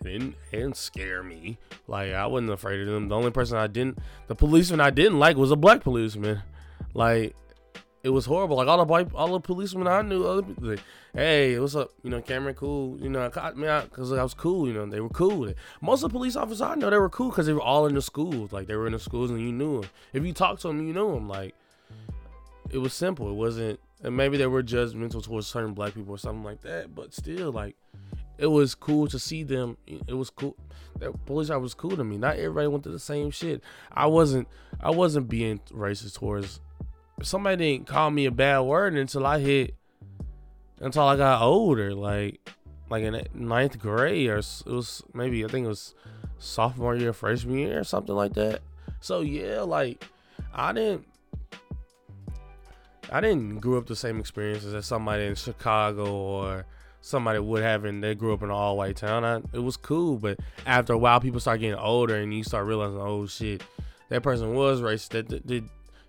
Didn't, 0.00 0.36
didn't 0.52 0.76
scare 0.76 1.24
me. 1.24 1.58
Like 1.88 2.12
I 2.12 2.24
wasn't 2.26 2.52
afraid 2.52 2.80
of 2.80 2.86
them. 2.86 3.08
The 3.08 3.16
only 3.16 3.32
person 3.32 3.58
I 3.58 3.66
didn't, 3.66 3.98
the 4.28 4.36
policeman 4.36 4.80
I 4.80 4.90
didn't 4.90 5.18
like 5.18 5.36
was 5.36 5.50
a 5.50 5.56
black 5.56 5.82
policeman. 5.82 6.40
Like 6.94 7.34
it 8.08 8.12
was 8.12 8.24
horrible. 8.24 8.56
Like 8.56 8.68
all 8.68 8.78
the 8.78 8.84
white, 8.84 9.08
all 9.14 9.32
the 9.32 9.40
policemen 9.40 9.86
I 9.86 10.00
knew, 10.00 10.26
other 10.26 10.40
people, 10.40 10.70
like, 10.70 10.80
hey, 11.12 11.58
what's 11.58 11.76
up? 11.76 11.90
You 12.02 12.08
know, 12.08 12.22
Cameron, 12.22 12.54
cool. 12.54 12.98
You 12.98 13.10
know, 13.10 13.26
I 13.26 13.28
caught 13.28 13.54
me 13.54 13.68
out 13.68 13.90
because 13.90 14.10
I 14.12 14.22
was 14.22 14.32
cool. 14.32 14.66
You 14.66 14.72
know, 14.72 14.86
they 14.86 15.00
were 15.00 15.10
cool. 15.10 15.52
Most 15.82 16.02
of 16.02 16.10
the 16.10 16.18
police 16.18 16.34
officers 16.34 16.62
I 16.62 16.74
know, 16.74 16.88
they 16.88 16.96
were 16.96 17.10
cool 17.10 17.28
because 17.28 17.44
they 17.44 17.52
were 17.52 17.60
all 17.60 17.86
in 17.86 17.94
the 17.94 18.00
schools. 18.00 18.50
Like 18.50 18.66
they 18.66 18.76
were 18.76 18.86
in 18.86 18.94
the 18.94 18.98
schools 18.98 19.30
and 19.30 19.38
you 19.38 19.52
knew 19.52 19.82
them. 19.82 19.90
If 20.14 20.24
you 20.24 20.32
talked 20.32 20.62
to 20.62 20.68
them, 20.68 20.86
you 20.86 20.94
knew 20.94 21.12
them. 21.12 21.28
Like 21.28 21.54
it 22.70 22.78
was 22.78 22.94
simple. 22.94 23.28
It 23.28 23.34
wasn't, 23.34 23.78
and 24.02 24.16
maybe 24.16 24.38
they 24.38 24.46
were 24.46 24.62
judgmental 24.62 25.22
towards 25.22 25.46
certain 25.46 25.74
black 25.74 25.94
people 25.94 26.14
or 26.14 26.18
something 26.18 26.44
like 26.44 26.62
that. 26.62 26.94
But 26.94 27.12
still, 27.12 27.52
like 27.52 27.76
it 28.38 28.46
was 28.46 28.74
cool 28.74 29.06
to 29.08 29.18
see 29.18 29.42
them. 29.42 29.76
It 29.86 30.14
was 30.14 30.30
cool. 30.30 30.56
That 31.00 31.26
police 31.26 31.50
officer 31.50 31.60
was 31.60 31.74
cool 31.74 31.94
to 31.98 32.04
me. 32.04 32.16
Not 32.16 32.36
everybody 32.36 32.68
went 32.68 32.84
through 32.84 32.92
the 32.92 32.98
same 32.98 33.30
shit. 33.30 33.62
I 33.92 34.06
wasn't. 34.06 34.48
I 34.80 34.92
wasn't 34.92 35.28
being 35.28 35.60
racist 35.72 36.14
towards 36.14 36.60
somebody 37.22 37.72
didn't 37.72 37.86
call 37.86 38.10
me 38.10 38.26
a 38.26 38.30
bad 38.30 38.60
word 38.60 38.94
until 38.94 39.26
I 39.26 39.38
hit 39.38 39.74
until 40.80 41.04
I 41.04 41.16
got 41.16 41.42
older, 41.42 41.94
like 41.94 42.48
like 42.90 43.02
in 43.02 43.26
ninth 43.34 43.78
grade 43.78 44.30
or 44.30 44.38
it 44.38 44.66
was 44.66 45.02
maybe 45.12 45.44
I 45.44 45.48
think 45.48 45.66
it 45.66 45.68
was 45.68 45.94
sophomore 46.38 46.96
year, 46.96 47.12
freshman 47.12 47.58
year, 47.58 47.80
or 47.80 47.84
something 47.84 48.14
like 48.14 48.34
that. 48.34 48.60
So 49.00 49.20
yeah, 49.20 49.62
like 49.62 50.04
I 50.54 50.72
didn't 50.72 51.06
I 53.10 53.20
didn't 53.20 53.60
grow 53.60 53.78
up 53.78 53.86
the 53.86 53.96
same 53.96 54.20
experiences 54.20 54.74
as 54.74 54.86
somebody 54.86 55.24
in 55.24 55.34
Chicago 55.34 56.12
or 56.12 56.66
somebody 57.00 57.38
would 57.38 57.62
have 57.62 57.84
and 57.84 58.02
they 58.02 58.14
grew 58.14 58.34
up 58.34 58.42
in 58.42 58.50
an 58.50 58.54
all 58.54 58.76
white 58.76 58.96
town. 58.96 59.24
I, 59.24 59.36
it 59.56 59.62
was 59.62 59.76
cool, 59.76 60.16
but 60.16 60.38
after 60.66 60.92
a 60.92 60.98
while 60.98 61.20
people 61.20 61.40
start 61.40 61.60
getting 61.60 61.78
older 61.78 62.16
and 62.16 62.32
you 62.34 62.44
start 62.44 62.66
realizing, 62.66 63.00
oh 63.00 63.26
shit, 63.26 63.62
that 64.10 64.22
person 64.22 64.54
was 64.54 64.80
racist. 64.80 65.10
That 65.10 65.68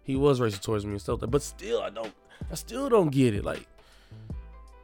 he 0.10 0.15
was 0.15 0.39
racist 0.39 0.63
towards 0.63 0.86
me 0.86 0.93
and 0.93 1.02
stuff. 1.02 1.19
But 1.28 1.43
still, 1.43 1.82
I 1.82 1.91
don't, 1.91 2.12
I 2.52 2.56
still 2.56 2.89
don't 2.89 3.12
get 3.12 3.36
it. 3.36 3.45
Like, 3.45 3.67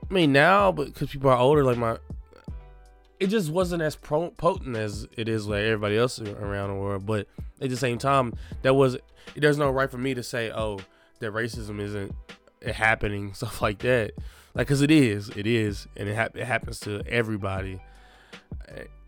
I 0.08 0.14
mean, 0.14 0.32
now, 0.32 0.72
but 0.72 0.94
because 0.94 1.10
people 1.10 1.32
are 1.32 1.38
older, 1.38 1.64
like 1.64 1.78
my, 1.78 1.98
it 3.20 3.28
just 3.28 3.50
wasn't 3.50 3.82
as 3.82 3.96
pro- 3.96 4.30
potent 4.30 4.78
as 4.78 5.08
it 5.18 5.28
is 5.28 5.48
like 5.48 5.64
everybody 5.64 5.98
else 5.98 6.22
around 6.22 6.70
the 6.70 6.76
world. 6.76 7.08
But 7.08 7.28
at 7.60 7.72
the 7.72 7.76
same 7.76 7.98
time, 7.98 8.36
that 8.62 8.76
was 8.76 8.98
there's 9.36 9.58
no 9.58 9.72
right 9.72 9.90
for 9.90 9.98
me 9.98 10.14
to 10.14 10.22
say, 10.22 10.52
oh, 10.52 10.80
that 11.22 11.34
racism 11.34 11.82
isn't 11.82 12.14
happening, 12.64 13.34
stuff 13.34 13.64
like 13.64 13.80
that. 13.80 14.12
Like, 14.54 14.68
cause 14.68 14.82
it 14.82 14.92
is, 14.92 15.30
it 15.30 15.48
is, 15.48 15.88
and 15.98 16.08
it, 16.08 16.16
ha- 16.16 16.30
it 16.36 16.46
happens 16.46 16.80
to 16.82 17.02
everybody. 17.08 17.82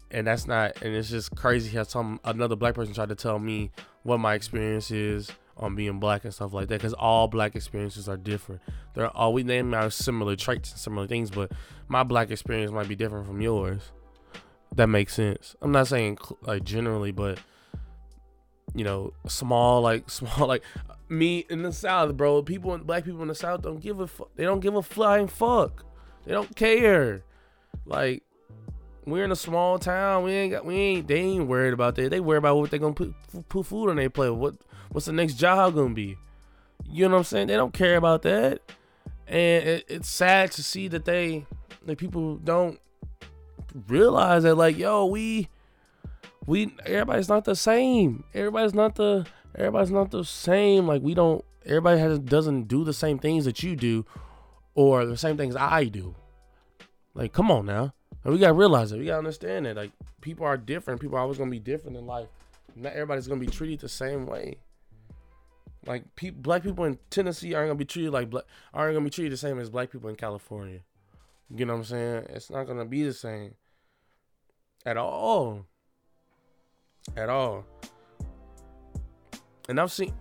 And 0.09 0.25
that's 0.25 0.47
not, 0.47 0.81
and 0.81 0.95
it's 0.95 1.11
just 1.11 1.35
crazy 1.35 1.77
how 1.77 1.83
some 1.83 2.19
another 2.23 2.55
black 2.55 2.73
person 2.73 2.95
tried 2.95 3.09
to 3.09 3.15
tell 3.15 3.37
me 3.37 3.69
what 4.01 4.19
my 4.19 4.33
experience 4.33 4.89
is 4.89 5.31
on 5.59 5.75
being 5.75 5.99
black 5.99 6.23
and 6.23 6.33
stuff 6.33 6.53
like 6.53 6.67
that 6.67 6.79
because 6.79 6.93
all 6.93 7.27
black 7.27 7.55
experiences 7.55 8.07
are 8.07 8.17
different. 8.17 8.61
They're 8.93 9.15
all 9.15 9.33
we 9.33 9.43
name 9.43 9.73
out 9.73 9.93
similar 9.93 10.35
traits 10.35 10.71
and 10.71 10.79
similar 10.79 11.07
things, 11.07 11.31
but 11.31 11.51
my 11.87 12.03
black 12.03 12.31
experience 12.31 12.71
might 12.71 12.87
be 12.87 12.95
different 12.95 13.27
from 13.27 13.41
yours. 13.41 13.91
That 14.75 14.87
makes 14.87 15.13
sense. 15.13 15.55
I'm 15.61 15.71
not 15.71 15.87
saying 15.87 16.17
like 16.41 16.63
generally, 16.63 17.11
but 17.11 17.39
you 18.75 18.83
know, 18.83 19.13
small 19.27 19.81
like 19.81 20.09
small 20.09 20.47
like 20.47 20.63
me 21.09 21.45
in 21.49 21.63
the 21.63 21.73
South, 21.73 22.15
bro. 22.15 22.41
People, 22.41 22.73
in 22.73 22.83
black 22.83 23.05
people 23.05 23.21
in 23.21 23.27
the 23.27 23.35
South 23.35 23.61
don't 23.61 23.79
give 23.79 23.99
a 23.99 24.07
fuck. 24.07 24.29
They 24.35 24.43
don't 24.43 24.59
give 24.59 24.75
a 24.75 24.83
flying 24.83 25.27
fuck. 25.27 25.83
They 26.25 26.33
don't 26.33 26.55
care. 26.55 27.23
Like 27.85 28.23
we're 29.05 29.23
in 29.23 29.31
a 29.31 29.37
small 29.37 29.79
town. 29.79 30.23
We 30.23 30.33
ain't 30.33 30.51
got. 30.51 30.65
We 30.65 30.75
ain't. 30.75 31.07
They 31.07 31.19
ain't 31.19 31.47
worried 31.47 31.73
about 31.73 31.95
that. 31.95 32.11
They 32.11 32.19
worry 32.19 32.37
about 32.37 32.57
what 32.57 32.71
they 32.71 32.77
gonna 32.77 32.93
put 32.93 33.15
put 33.47 33.65
food 33.65 33.89
on 33.89 33.95
their 33.95 34.09
plate. 34.09 34.31
What 34.31 34.55
what's 34.91 35.05
the 35.05 35.13
next 35.13 35.35
job 35.35 35.75
gonna 35.75 35.93
be? 35.93 36.17
You 36.89 37.07
know 37.07 37.15
what 37.15 37.19
I'm 37.19 37.23
saying? 37.25 37.47
They 37.47 37.55
don't 37.55 37.73
care 37.73 37.97
about 37.97 38.21
that, 38.23 38.61
and 39.27 39.63
it, 39.67 39.85
it's 39.87 40.09
sad 40.09 40.51
to 40.53 40.63
see 40.63 40.87
that 40.89 41.05
they 41.05 41.45
like 41.85 41.97
people 41.97 42.37
don't 42.37 42.79
realize 43.87 44.43
that 44.43 44.55
like 44.55 44.77
yo 44.77 45.05
we 45.05 45.49
we 46.47 46.73
everybody's 46.85 47.29
not 47.29 47.45
the 47.45 47.55
same. 47.55 48.23
Everybody's 48.33 48.73
not 48.73 48.95
the 48.95 49.27
everybody's 49.53 49.91
not 49.91 50.09
the 50.11 50.23
same. 50.23 50.87
Like 50.87 51.01
we 51.03 51.13
don't. 51.13 51.43
Everybody 51.65 51.99
has 51.99 52.19
doesn't 52.19 52.69
do 52.69 52.85
the 52.85 52.93
same 52.93 53.19
things 53.19 53.45
that 53.45 53.61
you 53.61 53.75
do, 53.75 54.05
or 54.73 55.05
the 55.05 55.17
same 55.17 55.37
things 55.37 55.55
I 55.55 55.85
do. 55.85 56.15
Like 57.13 57.33
come 57.33 57.51
on 57.51 57.65
now. 57.65 57.93
And 58.23 58.33
we 58.33 58.39
gotta 58.39 58.53
realize 58.53 58.91
it. 58.91 58.99
We 58.99 59.05
gotta 59.05 59.19
understand 59.19 59.65
that 59.65 59.75
like 59.75 59.91
people 60.21 60.45
are 60.45 60.57
different. 60.57 61.01
People 61.01 61.17
are 61.17 61.21
always 61.21 61.37
gonna 61.37 61.51
be 61.51 61.59
different 61.59 61.97
in 61.97 62.05
life. 62.05 62.29
Not 62.75 62.93
everybody's 62.93 63.27
gonna 63.27 63.41
be 63.41 63.47
treated 63.47 63.79
the 63.79 63.89
same 63.89 64.25
way. 64.25 64.57
Like 65.87 66.15
pe- 66.15 66.31
black 66.31 66.63
people 66.63 66.83
in 66.83 66.99
Tennessee 67.09 67.53
aren't 67.53 67.69
gonna 67.69 67.77
be 67.77 67.85
treated 67.85 68.11
like 68.11 68.29
black 68.29 68.43
aren't 68.73 68.93
gonna 68.93 69.05
be 69.05 69.09
treated 69.09 69.31
the 69.31 69.37
same 69.37 69.57
as 69.59 69.69
black 69.69 69.91
people 69.91 70.09
in 70.09 70.15
California. 70.15 70.81
You 71.49 71.65
know 71.65 71.73
what 71.73 71.79
I'm 71.79 71.85
saying? 71.85 72.25
It's 72.29 72.49
not 72.49 72.65
gonna 72.65 72.85
be 72.85 73.03
the 73.03 73.13
same 73.13 73.55
at 74.85 74.97
all. 74.97 75.65
At 77.15 77.29
all. 77.29 77.65
And 79.69 79.79
I've 79.79 79.91
seen 79.91 80.13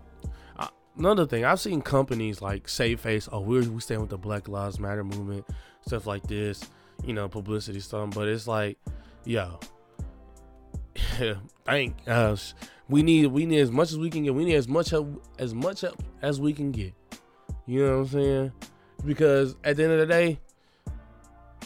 uh, 0.56 0.68
another 0.96 1.26
thing. 1.26 1.44
I've 1.44 1.60
seen 1.60 1.82
companies 1.82 2.40
like 2.40 2.68
Save 2.68 3.00
Face. 3.00 3.28
Oh, 3.30 3.40
we 3.40 3.66
we 3.66 3.80
stand 3.80 4.00
with 4.00 4.10
the 4.10 4.18
Black 4.18 4.48
Lives 4.48 4.78
Matter 4.78 5.02
movement, 5.04 5.46
stuff 5.84 6.06
like 6.06 6.22
this. 6.28 6.64
You 7.04 7.12
know, 7.12 7.28
publicity 7.28 7.80
stuff. 7.80 8.10
But 8.14 8.28
it's 8.28 8.46
like, 8.46 8.78
yo, 9.24 9.58
thank 11.64 11.96
us. 12.06 12.54
We 12.88 13.02
need 13.02 13.26
we 13.26 13.46
need 13.46 13.60
as 13.60 13.70
much 13.70 13.90
as 13.90 13.98
we 13.98 14.10
can 14.10 14.24
get. 14.24 14.34
We 14.34 14.44
need 14.44 14.54
as 14.54 14.68
much 14.68 14.90
help 14.90 15.24
as 15.38 15.54
much 15.54 15.80
help 15.80 16.02
as 16.22 16.40
we 16.40 16.52
can 16.52 16.70
get. 16.70 16.94
You 17.66 17.84
know 17.84 17.92
what 17.92 17.98
I'm 17.98 18.08
saying? 18.08 18.52
Because 19.04 19.56
at 19.64 19.76
the 19.76 19.84
end 19.84 19.92
of 19.92 19.98
the 19.98 20.06
day, 20.06 20.38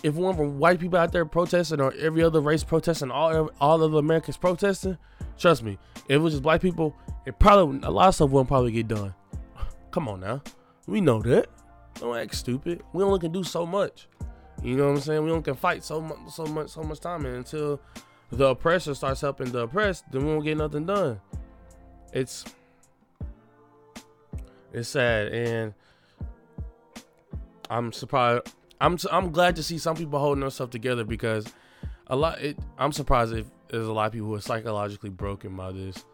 if 0.02 0.14
one 0.14 0.34
from 0.34 0.58
white 0.58 0.80
people 0.80 0.98
out 0.98 1.12
there 1.12 1.24
protesting 1.26 1.80
or 1.80 1.92
every 1.94 2.22
other 2.22 2.40
race 2.40 2.64
protesting, 2.64 3.10
all 3.10 3.50
all 3.60 3.82
of 3.82 3.94
Americans 3.94 4.36
protesting, 4.36 4.96
trust 5.38 5.62
me, 5.62 5.78
if 6.08 6.10
it 6.10 6.18
was 6.18 6.34
just 6.34 6.42
black 6.42 6.60
people, 6.60 6.96
it 7.26 7.38
probably 7.38 7.80
a 7.82 7.90
lot 7.90 8.08
of 8.08 8.14
stuff 8.14 8.30
wouldn't 8.30 8.48
probably 8.48 8.72
get 8.72 8.88
done. 8.88 9.14
Come 9.90 10.08
on 10.08 10.20
now, 10.20 10.42
we 10.86 11.00
know 11.00 11.20
that. 11.22 11.48
Don't 11.96 12.16
act 12.16 12.34
stupid. 12.34 12.82
We 12.92 13.04
only 13.04 13.18
can 13.18 13.32
do 13.32 13.44
so 13.44 13.66
much. 13.66 14.08
You 14.62 14.76
know 14.76 14.88
what 14.88 14.96
I'm 14.96 15.00
saying? 15.00 15.24
We 15.24 15.30
only 15.30 15.42
can 15.42 15.54
fight 15.54 15.84
so 15.84 16.00
much, 16.00 16.18
so 16.30 16.44
much, 16.46 16.68
so 16.68 16.82
much 16.82 17.00
time, 17.00 17.26
and 17.26 17.36
until 17.36 17.80
the 18.30 18.46
oppressor 18.46 18.94
starts 18.94 19.20
helping 19.20 19.50
the 19.50 19.60
oppressed, 19.60 20.04
then 20.10 20.24
we 20.24 20.32
won't 20.32 20.44
get 20.44 20.56
nothing 20.56 20.86
done. 20.86 21.20
It's 22.12 22.44
it's 24.72 24.88
sad, 24.88 25.28
and 25.28 25.74
I'm 27.68 27.92
surprised. 27.92 28.52
I'm 28.80 28.98
I'm 29.10 29.30
glad 29.32 29.56
to 29.56 29.62
see 29.62 29.78
some 29.78 29.96
people 29.96 30.18
holding 30.18 30.40
themselves 30.40 30.72
together 30.72 31.04
because 31.04 31.46
a 32.06 32.16
lot. 32.16 32.40
It, 32.40 32.58
I'm 32.78 32.92
surprised 32.92 33.32
if 33.32 33.46
there's 33.68 33.86
a 33.86 33.92
lot 33.92 34.06
of 34.06 34.12
people 34.12 34.28
who 34.28 34.34
are 34.34 34.40
psychologically 34.40 35.10
broken 35.10 35.56
by 35.56 35.72
this, 35.72 36.04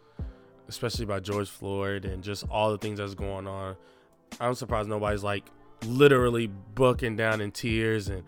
especially 0.69 1.07
by 1.07 1.21
George 1.21 1.49
Floyd 1.49 2.05
and 2.05 2.23
just 2.23 2.45
all 2.51 2.71
the 2.71 2.79
things 2.79 2.99
that's 2.99 3.15
going 3.15 3.47
on. 3.47 3.77
I'm 4.41 4.55
surprised 4.55 4.89
nobody's 4.89 5.23
like 5.23 5.45
literally 5.85 6.49
bucking 6.75 7.17
down 7.17 7.41
in 7.41 7.51
tears 7.51 8.09
and 8.09 8.23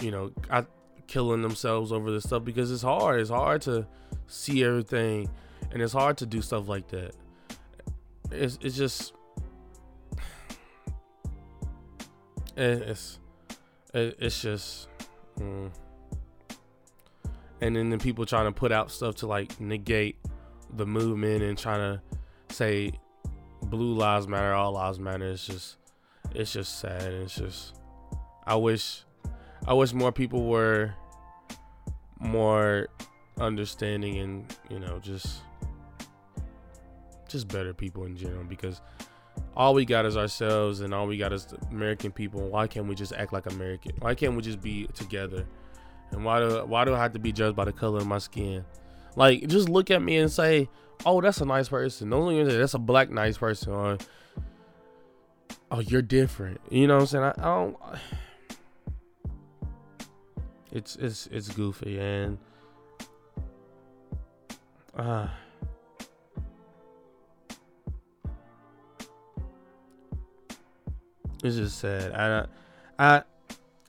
you 0.00 0.10
know 0.10 0.30
I, 0.50 0.64
killing 1.06 1.42
themselves 1.42 1.92
over 1.92 2.10
this 2.10 2.24
stuff 2.24 2.44
because 2.44 2.70
it's 2.70 2.82
hard. 2.82 3.20
It's 3.20 3.30
hard 3.30 3.62
to 3.62 3.86
see 4.26 4.64
everything, 4.64 5.28
and 5.70 5.82
it's 5.82 5.92
hard 5.92 6.16
to 6.18 6.26
do 6.26 6.42
stuff 6.42 6.68
like 6.68 6.88
that. 6.88 7.14
It's 8.30 8.58
it's 8.62 8.76
just 8.76 9.12
it's 12.56 13.18
it's 13.92 14.42
just. 14.42 14.88
Mm. 15.38 15.70
And 17.60 17.76
then 17.76 17.88
the 17.88 17.98
people 17.98 18.26
trying 18.26 18.46
to 18.46 18.52
put 18.52 18.72
out 18.72 18.90
stuff 18.90 19.14
to 19.16 19.26
like 19.26 19.58
negate 19.60 20.16
the 20.76 20.84
movement 20.84 21.42
and 21.42 21.56
trying 21.56 21.78
to 21.96 22.54
say 22.54 22.92
blue 23.62 23.94
lives 23.94 24.28
matter, 24.28 24.52
all 24.52 24.72
lives 24.72 24.98
matter. 24.98 25.24
It's 25.30 25.46
just, 25.46 25.76
it's 26.34 26.52
just 26.52 26.78
sad. 26.80 27.02
It's 27.02 27.36
just, 27.36 27.74
I 28.46 28.56
wish, 28.56 29.04
I 29.66 29.72
wish 29.72 29.92
more 29.92 30.12
people 30.12 30.44
were 30.44 30.94
more 32.20 32.88
understanding 33.40 34.18
and 34.18 34.56
you 34.70 34.78
know 34.78 34.98
just, 35.00 35.40
just 37.28 37.48
better 37.48 37.74
people 37.74 38.04
in 38.04 38.16
general 38.16 38.44
because 38.44 38.80
all 39.56 39.74
we 39.74 39.84
got 39.84 40.04
is 40.04 40.16
ourselves 40.16 40.80
and 40.80 40.92
all 40.92 41.06
we 41.06 41.16
got 41.16 41.32
is 41.32 41.46
American 41.70 42.12
people. 42.12 42.48
Why 42.48 42.66
can't 42.66 42.86
we 42.86 42.94
just 42.94 43.12
act 43.12 43.32
like 43.32 43.50
American? 43.50 43.92
Why 44.00 44.14
can't 44.14 44.34
we 44.34 44.42
just 44.42 44.60
be 44.60 44.86
together? 44.94 45.46
And 46.10 46.24
why 46.24 46.40
do 46.40 46.64
why 46.66 46.84
do 46.84 46.94
I 46.94 46.98
have 46.98 47.12
to 47.12 47.18
be 47.18 47.32
judged 47.32 47.56
by 47.56 47.64
the 47.64 47.72
color 47.72 47.98
of 47.98 48.06
my 48.06 48.18
skin? 48.18 48.64
Like 49.16 49.46
just 49.46 49.68
look 49.68 49.90
at 49.90 50.02
me 50.02 50.18
and 50.18 50.30
say, 50.30 50.68
"Oh, 51.06 51.20
that's 51.20 51.40
a 51.40 51.44
nice 51.44 51.68
person." 51.68 52.10
Don't 52.10 52.48
say 52.48 52.56
that's 52.56 52.74
a 52.74 52.78
black 52.78 53.10
nice 53.10 53.38
person. 53.38 53.72
Or, 53.72 53.98
oh, 55.70 55.80
you're 55.80 56.02
different. 56.02 56.60
You 56.70 56.86
know 56.86 56.96
what 56.96 57.00
I'm 57.02 57.06
saying? 57.06 57.24
I, 57.24 57.30
I 57.30 57.42
don't. 57.42 57.76
It's 60.74 60.96
it's 60.96 61.28
it's 61.28 61.48
goofy 61.48 61.98
and. 61.98 62.36
Uh, 64.96 65.28
It's 71.44 71.56
just 71.56 71.78
sad. 71.78 72.12
I 72.12 72.46
I 72.98 73.22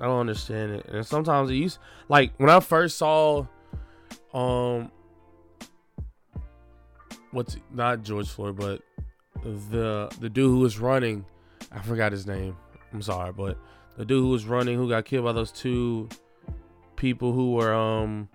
I 0.01 0.05
don't 0.05 0.19
understand 0.19 0.73
it. 0.73 0.85
And 0.87 1.05
sometimes 1.05 1.49
it 1.49 1.55
used 1.55 1.79
like 2.09 2.33
when 2.37 2.49
I 2.49 2.59
first 2.59 2.97
saw 2.97 3.45
um 4.33 4.91
what's 7.31 7.55
not 7.73 8.03
George 8.03 8.27
Floyd, 8.27 8.57
but 8.57 8.81
the 9.43 10.13
the 10.19 10.29
dude 10.29 10.49
who 10.51 10.59
was 10.59 10.79
running, 10.79 11.25
I 11.71 11.79
forgot 11.79 12.11
his 12.11 12.27
name. 12.27 12.57
I'm 12.91 13.01
sorry, 13.01 13.31
but 13.31 13.57
the 13.95 14.03
dude 14.03 14.21
who 14.21 14.29
was 14.29 14.43
running 14.43 14.77
who 14.77 14.89
got 14.89 15.05
killed 15.05 15.23
by 15.23 15.31
those 15.31 15.53
two 15.53 16.09
people 16.95 17.33
who 17.33 17.53
were 17.53 17.73
um 17.73 18.29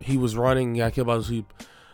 he 0.00 0.18
was 0.18 0.36
running, 0.36 0.74
got 0.74 0.92
killed 0.92 1.06
by 1.06 1.14
those 1.14 1.28
two 1.28 1.46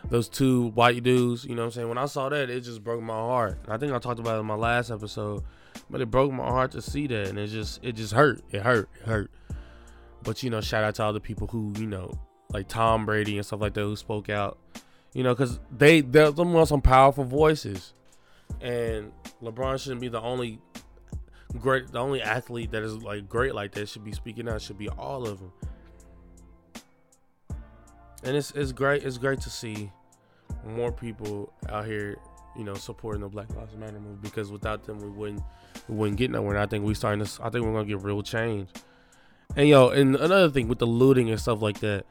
those 0.09 0.27
two 0.27 0.67
white 0.69 1.03
dudes. 1.03 1.45
You 1.45 1.55
know 1.55 1.61
what 1.61 1.67
I'm 1.67 1.71
saying? 1.71 1.89
When 1.89 1.97
I 1.97 2.05
saw 2.05 2.29
that, 2.29 2.49
it 2.49 2.61
just 2.61 2.83
broke 2.83 3.01
my 3.01 3.13
heart. 3.13 3.59
I 3.67 3.77
think 3.77 3.93
I 3.93 3.99
talked 3.99 4.19
about 4.19 4.37
it 4.37 4.41
in 4.41 4.45
my 4.45 4.55
last 4.55 4.91
episode, 4.91 5.43
but 5.89 6.01
it 6.01 6.11
broke 6.11 6.31
my 6.31 6.45
heart 6.45 6.71
to 6.71 6.81
see 6.81 7.07
that, 7.07 7.27
and 7.27 7.39
it 7.39 7.47
just 7.47 7.83
it 7.83 7.93
just 7.93 8.13
hurt. 8.13 8.41
It 8.51 8.61
hurt. 8.61 8.89
It 8.99 9.07
hurt. 9.07 9.31
But 10.23 10.43
you 10.43 10.49
know, 10.49 10.61
shout 10.61 10.83
out 10.83 10.95
to 10.95 11.03
all 11.03 11.13
the 11.13 11.19
people 11.19 11.47
who 11.47 11.73
you 11.77 11.87
know, 11.87 12.11
like 12.49 12.67
Tom 12.67 13.05
Brady 13.05 13.37
and 13.37 13.45
stuff 13.45 13.61
like 13.61 13.73
that, 13.73 13.81
who 13.81 13.95
spoke 13.95 14.29
out. 14.29 14.57
You 15.13 15.23
know, 15.23 15.33
because 15.33 15.59
they 15.75 16.01
they're 16.01 16.35
some 16.35 16.65
some 16.65 16.81
powerful 16.81 17.23
voices, 17.23 17.93
and 18.59 19.11
LeBron 19.41 19.81
shouldn't 19.81 20.01
be 20.01 20.09
the 20.09 20.21
only 20.21 20.59
great, 21.59 21.91
the 21.91 21.99
only 21.99 22.21
athlete 22.21 22.71
that 22.71 22.83
is 22.83 22.95
like 22.97 23.27
great 23.27 23.53
like 23.55 23.71
that. 23.73 23.89
Should 23.89 24.03
be 24.03 24.11
speaking 24.11 24.47
out. 24.47 24.61
Should 24.61 24.77
be 24.77 24.89
all 24.89 25.27
of 25.27 25.39
them 25.39 25.51
and 28.23 28.35
it's 28.35 28.51
it's 28.51 28.71
great. 28.71 29.03
It's 29.03 29.17
great 29.17 29.41
to 29.41 29.49
see 29.49 29.91
more 30.65 30.91
people 30.91 31.51
out 31.69 31.85
here, 31.85 32.17
you 32.57 32.63
know, 32.63 32.73
supporting 32.75 33.21
the 33.21 33.27
Black 33.27 33.53
Lives 33.55 33.75
Matter 33.75 33.93
movement 33.93 34.21
because 34.21 34.51
without 34.51 34.83
them, 34.83 34.99
we 34.99 35.09
wouldn't 35.09 35.41
we 35.87 35.95
wouldn't 35.95 36.17
get 36.17 36.31
nowhere. 36.31 36.55
And 36.55 36.63
I 36.63 36.65
think 36.65 36.85
we 36.85 36.93
starting 36.93 37.25
to. 37.25 37.43
I 37.43 37.49
think 37.49 37.65
we're 37.65 37.73
gonna 37.73 37.85
get 37.85 38.01
real 38.01 38.21
change. 38.21 38.69
And 39.55 39.67
yo, 39.67 39.89
and 39.89 40.15
another 40.15 40.49
thing 40.49 40.67
with 40.67 40.79
the 40.79 40.87
looting 40.87 41.29
and 41.29 41.39
stuff 41.39 41.61
like 41.61 41.79
that, 41.79 42.05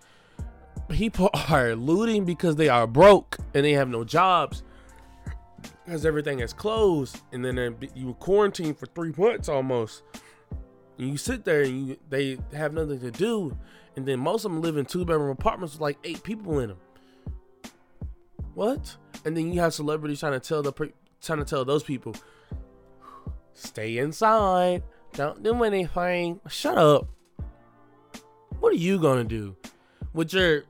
people 0.88 1.31
are 1.48 1.74
looting 1.74 2.24
because 2.24 2.57
they 2.57 2.68
are 2.68 2.87
broke 2.87 3.38
and 3.55 3.64
they 3.64 3.72
have 3.72 3.88
no 3.88 4.05
jobs 4.05 4.62
because 5.85 6.07
everything 6.07 6.40
is 6.40 6.53
closed, 6.53 7.21
and 7.33 7.45
then 7.45 7.77
you 7.95 8.07
were 8.09 8.14
quarantined 8.14 8.79
for 8.79 8.87
three 8.87 9.12
months 9.16 9.49
almost. 9.49 10.03
And 10.99 11.09
you 11.09 11.16
sit 11.16 11.45
there 11.45 11.62
and 11.62 11.88
you, 11.88 11.97
they 12.09 12.38
have 12.53 12.73
nothing 12.73 13.01
to 13.01 13.11
do, 13.11 13.57
and 13.97 14.07
then 14.07 14.21
most 14.21 14.45
of 14.45 14.53
them 14.53 14.61
live 14.61 14.77
in 14.77 14.85
two 14.85 15.05
bedroom 15.05 15.31
apartments 15.31 15.75
with 15.75 15.81
like 15.81 15.99
eight 16.05 16.23
people 16.23 16.59
in 16.61 16.69
them. 16.69 16.79
What? 18.55 18.97
And 19.25 19.37
then 19.37 19.53
you 19.53 19.61
have 19.61 19.75
celebrities 19.75 20.21
trying 20.21 20.33
to 20.33 20.40
tell 20.40 20.62
the 20.62 20.73
trying 21.23 21.38
to 21.38 21.45
tell 21.45 21.64
those 21.64 21.83
people, 21.83 22.14
stay 23.55 23.99
inside, 23.99 24.83
don't 25.14 25.43
do 25.43 25.64
anything. 25.64 26.40
Shut 26.49 26.79
up. 26.79 27.09
What 28.59 28.73
are 28.73 28.77
you 28.77 28.99
gonna 28.99 29.25
do 29.25 29.57
with 30.12 30.33
your 30.35 30.64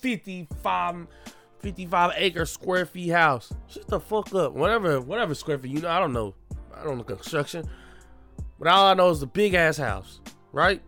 55, 0.00 1.06
55 1.62 2.12
acre 2.16 2.44
square 2.44 2.86
feet 2.86 3.10
house? 3.10 3.52
Shut 3.68 3.86
the 3.88 4.00
fuck 4.00 4.34
up. 4.34 4.52
Whatever, 4.52 5.00
whatever 5.00 5.34
square 5.34 5.58
feet. 5.58 5.70
You 5.70 5.80
know, 5.80 5.88
I 5.90 5.98
don't 5.98 6.12
know. 6.12 6.34
I 6.74 6.84
don't 6.84 6.98
know 6.98 7.04
construction, 7.04 7.68
but 8.58 8.68
all 8.68 8.86
I 8.86 8.94
know 8.94 9.10
is 9.10 9.20
the 9.20 9.26
big 9.26 9.54
ass 9.54 9.76
house, 9.76 10.20
right? 10.52 10.82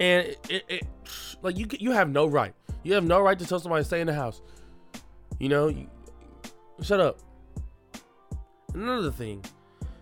and 0.00 0.26
it, 0.26 0.38
it, 0.48 0.64
it, 0.68 0.86
like 1.42 1.58
you 1.58 1.66
you 1.78 1.92
have 1.92 2.10
no 2.10 2.26
right. 2.26 2.54
You 2.82 2.94
have 2.94 3.04
no 3.04 3.20
right 3.20 3.38
to 3.38 3.46
tell 3.46 3.60
somebody 3.60 3.82
to 3.82 3.86
stay 3.86 4.00
in 4.00 4.06
the 4.06 4.14
house. 4.14 4.40
You 5.38 5.50
know, 5.50 5.68
you, 5.68 5.88
shut 6.82 6.98
up. 6.98 7.20
Another 8.74 9.10
thing, 9.10 9.44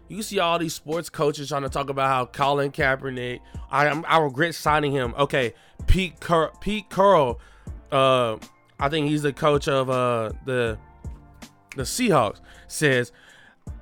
you 0.08 0.22
see 0.22 0.38
all 0.38 0.58
these 0.58 0.74
sports 0.74 1.10
coaches 1.10 1.48
trying 1.48 1.62
to 1.62 1.68
talk 1.68 1.90
about 1.90 2.08
how 2.08 2.26
Colin 2.26 2.70
Kaepernick. 2.70 3.40
I 3.70 3.88
I 3.88 4.18
regret 4.18 4.54
signing 4.54 4.92
him. 4.92 5.14
Okay, 5.18 5.54
Pete 5.86 6.20
Cur- 6.20 6.52
Pete 6.60 6.88
Carroll. 6.88 7.40
Uh, 7.90 8.36
I 8.80 8.88
think 8.88 9.08
he's 9.08 9.22
the 9.22 9.32
coach 9.32 9.68
of 9.68 9.90
uh 9.90 10.32
the 10.44 10.78
the 11.76 11.82
Seahawks. 11.82 12.40
Says 12.66 13.12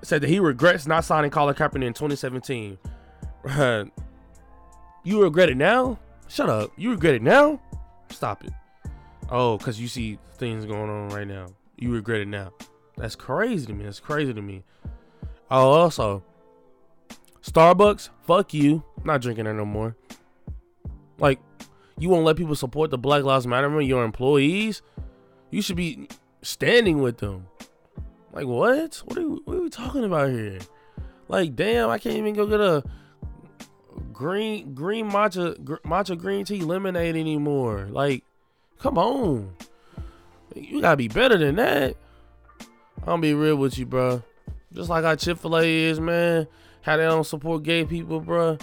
said 0.03 0.23
that 0.23 0.29
he 0.29 0.41
regrets 0.41 0.87
not 0.87 1.05
signing 1.05 1.31
Colin 1.31 1.55
Kaepernick 1.55 1.87
in 1.87 1.93
2017. 1.93 2.79
you 5.05 5.23
regret 5.23 5.49
it 5.49 5.57
now? 5.57 5.99
Shut 6.29 6.49
up. 6.49 6.73
You 6.77 6.91
regret 6.91 7.15
it 7.15 7.23
now? 7.23 7.61
Stop 8.11 8.45
it. 8.45 8.53
Oh, 9.31 9.59
because 9.59 9.81
you 9.81 9.89
see 9.89 10.19
things 10.35 10.65
going 10.65 10.91
on 10.91 11.09
right 11.11 11.27
now. 11.27 11.47
You 11.77 11.93
regret 11.93 12.21
it 12.21 12.29
now. 12.29 12.53
That's 12.97 13.17
crazy 13.17 13.67
to 13.67 13.73
me. 13.73 13.85
That's 13.85 14.01
crazy 14.01 14.33
to 14.33 14.43
me. 14.43 14.65
Oh, 15.51 15.71
also, 15.71 16.25
Starbucks, 17.43 18.11
fuck 18.23 18.53
you. 18.55 18.83
not 19.05 19.21
drinking 19.21 19.45
there 19.45 19.55
no 19.55 19.65
more. 19.65 19.97
Like, 21.19 21.39
you 21.99 22.09
won't 22.09 22.25
let 22.25 22.37
people 22.37 22.55
support 22.55 22.91
the 22.91 22.99
Black 22.99 23.25
Lives 23.25 23.47
Matter 23.47 23.69
movement, 23.69 23.89
your 23.89 24.05
employees? 24.05 24.83
You 25.51 25.63
should 25.63 25.77
be 25.77 26.09
standing 26.43 27.01
with 27.01 27.19
them. 27.19 27.47
Like, 28.33 28.47
what? 28.47 29.03
What 29.05 29.19
are, 29.19 29.29
we, 29.29 29.41
what 29.45 29.57
are 29.57 29.63
we 29.63 29.71
talking 29.71 30.05
about 30.05 30.31
here? 30.31 30.59
Like, 31.29 31.57
damn, 31.57 31.89
I 31.89 31.99
can't 31.99 32.17
even 32.17 32.35
go 32.35 32.47
get 32.47 32.61
a 32.61 32.85
green 34.13 34.75
green 34.75 35.11
matcha 35.11 35.63
gr- 35.65 35.77
matcha 35.85 36.19
green 36.19 36.45
tea 36.45 36.61
lemonade 36.61 37.17
anymore. 37.17 37.89
Like, 37.91 38.25
come 38.79 38.99
on. 38.99 39.55
You 40.55 40.81
gotta 40.81 40.97
be 40.97 41.09
better 41.09 41.37
than 41.37 41.57
that. 41.57 41.97
I'm 43.01 43.07
gonna 43.07 43.23
be 43.23 43.35
real 43.35 43.57
with 43.57 43.79
you, 43.79 43.87
bro. 43.87 44.23
Just 44.73 44.91
like 44.91 45.05
how 45.05 45.15
Chick 45.15 45.39
Fil 45.39 45.59
A 45.59 45.65
is, 45.65 46.01
man. 46.01 46.47
How 46.83 46.97
they 46.97 47.05
don't 47.05 47.25
support 47.25 47.63
gay 47.63 47.85
people, 47.85 48.21
bro. 48.21 48.59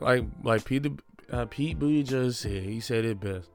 Like, 0.00 0.24
like 0.42 0.64
Pete, 0.64 0.86
uh, 1.30 1.46
Pete 1.46 1.78
Buttigieg 1.78 2.34
said. 2.34 2.62
He 2.62 2.80
said 2.80 3.04
it 3.04 3.20
best. 3.20 3.48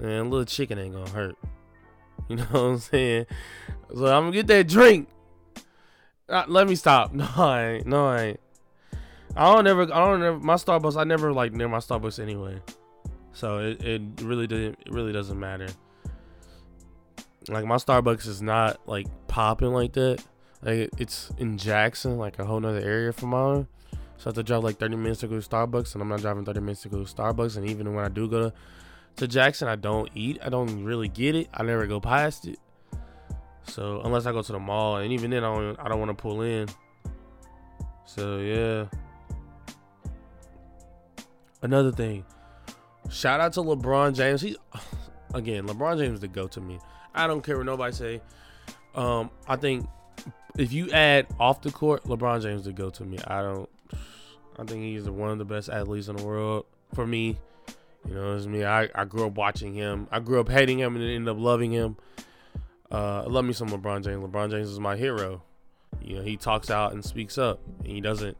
Man, 0.00 0.26
A 0.26 0.28
little 0.28 0.44
chicken 0.44 0.78
ain't 0.78 0.94
gonna 0.94 1.10
hurt. 1.10 1.36
You 2.28 2.36
know 2.36 2.44
what 2.44 2.60
I'm 2.60 2.78
saying? 2.78 3.26
So 3.94 4.06
I'm 4.06 4.22
gonna 4.22 4.32
get 4.32 4.46
that 4.46 4.68
drink. 4.68 5.08
Uh, 6.28 6.44
let 6.46 6.68
me 6.68 6.76
stop. 6.76 7.12
No, 7.14 7.28
I 7.36 7.64
ain't. 7.64 7.86
No, 7.86 8.06
I 8.06 8.22
ain't. 8.22 8.40
I 9.36 9.54
don't 9.54 9.66
ever. 9.66 9.82
I 9.82 9.98
don't 9.98 10.22
ever. 10.22 10.38
My 10.38 10.54
Starbucks. 10.54 10.96
I 10.96 11.04
never 11.04 11.32
like 11.32 11.52
near 11.52 11.68
my 11.68 11.78
Starbucks 11.78 12.22
anyway. 12.22 12.60
So 13.32 13.58
it, 13.58 13.82
it 13.82 14.02
really 14.22 14.46
didn't. 14.46 14.78
It 14.86 14.92
really 14.92 15.12
doesn't 15.12 15.38
matter. 15.38 15.68
Like 17.48 17.64
my 17.64 17.76
Starbucks 17.76 18.26
is 18.28 18.40
not 18.40 18.78
like 18.86 19.06
popping 19.26 19.72
like 19.72 19.92
that. 19.94 20.22
Like 20.62 20.90
it's 20.98 21.30
in 21.38 21.58
Jackson, 21.58 22.18
like 22.18 22.38
a 22.38 22.44
whole 22.44 22.60
nother 22.60 22.80
area 22.80 23.12
from 23.12 23.30
mine. 23.30 23.66
So 24.22 24.28
I 24.28 24.30
have 24.30 24.34
to 24.36 24.44
drive 24.44 24.62
like 24.62 24.78
30 24.78 24.94
minutes 24.94 25.18
to 25.22 25.26
go 25.26 25.40
to 25.40 25.48
Starbucks, 25.48 25.94
and 25.94 26.02
I'm 26.02 26.08
not 26.08 26.20
driving 26.20 26.44
30 26.44 26.60
minutes 26.60 26.82
to 26.82 26.88
go 26.88 27.02
to 27.02 27.12
Starbucks. 27.12 27.56
And 27.56 27.68
even 27.68 27.92
when 27.92 28.04
I 28.04 28.08
do 28.08 28.28
go 28.28 28.50
to, 28.50 28.52
to 29.16 29.26
Jackson, 29.26 29.66
I 29.66 29.74
don't 29.74 30.08
eat. 30.14 30.38
I 30.44 30.48
don't 30.48 30.84
really 30.84 31.08
get 31.08 31.34
it. 31.34 31.48
I 31.52 31.64
never 31.64 31.88
go 31.88 31.98
past 31.98 32.46
it. 32.46 32.60
So 33.64 34.00
unless 34.04 34.24
I 34.26 34.30
go 34.30 34.40
to 34.40 34.52
the 34.52 34.60
mall, 34.60 34.98
and 34.98 35.12
even 35.12 35.32
then, 35.32 35.42
I 35.42 35.52
don't. 35.52 35.80
I 35.80 35.88
don't 35.88 35.98
want 35.98 36.10
to 36.10 36.14
pull 36.14 36.42
in. 36.42 36.68
So 38.04 38.38
yeah. 38.38 38.84
Another 41.62 41.90
thing. 41.90 42.24
Shout 43.10 43.40
out 43.40 43.54
to 43.54 43.60
LeBron 43.60 44.14
James. 44.14 44.40
He 44.40 44.56
again, 45.34 45.66
LeBron 45.66 45.98
James 45.98 46.20
the 46.20 46.28
go 46.28 46.46
to 46.46 46.60
me. 46.60 46.78
I 47.12 47.26
don't 47.26 47.42
care 47.42 47.56
what 47.56 47.66
nobody 47.66 47.92
say. 47.92 48.22
Um, 48.94 49.30
I 49.48 49.56
think 49.56 49.88
if 50.56 50.72
you 50.72 50.92
add 50.92 51.26
off 51.40 51.60
the 51.60 51.72
court, 51.72 52.04
LeBron 52.04 52.40
James 52.40 52.66
the 52.66 52.72
go 52.72 52.88
to 52.88 53.04
me. 53.04 53.18
I 53.26 53.42
don't. 53.42 53.68
I 54.58 54.64
think 54.64 54.82
he's 54.82 55.08
one 55.08 55.30
of 55.30 55.38
the 55.38 55.44
best 55.44 55.68
athletes 55.68 56.08
in 56.08 56.16
the 56.16 56.24
world 56.24 56.66
for 56.94 57.06
me. 57.06 57.38
You 58.08 58.14
know, 58.14 58.36
it's 58.36 58.46
me. 58.46 58.64
I, 58.64 58.88
I 58.94 59.04
grew 59.04 59.26
up 59.26 59.34
watching 59.34 59.74
him. 59.74 60.08
I 60.10 60.20
grew 60.20 60.40
up 60.40 60.48
hating 60.48 60.78
him 60.78 60.96
and 60.96 61.04
ended 61.04 61.28
up 61.28 61.40
loving 61.40 61.70
him. 61.70 61.96
Uh, 62.90 63.22
I 63.22 63.26
love 63.26 63.44
me 63.44 63.52
some 63.52 63.68
LeBron 63.68 64.04
James. 64.04 64.22
LeBron 64.22 64.50
James 64.50 64.68
is 64.68 64.80
my 64.80 64.96
hero. 64.96 65.42
You 66.02 66.16
know, 66.16 66.22
he 66.22 66.36
talks 66.36 66.70
out 66.70 66.92
and 66.92 67.04
speaks 67.04 67.38
up. 67.38 67.60
And 67.78 67.88
he 67.88 68.00
doesn't 68.00 68.36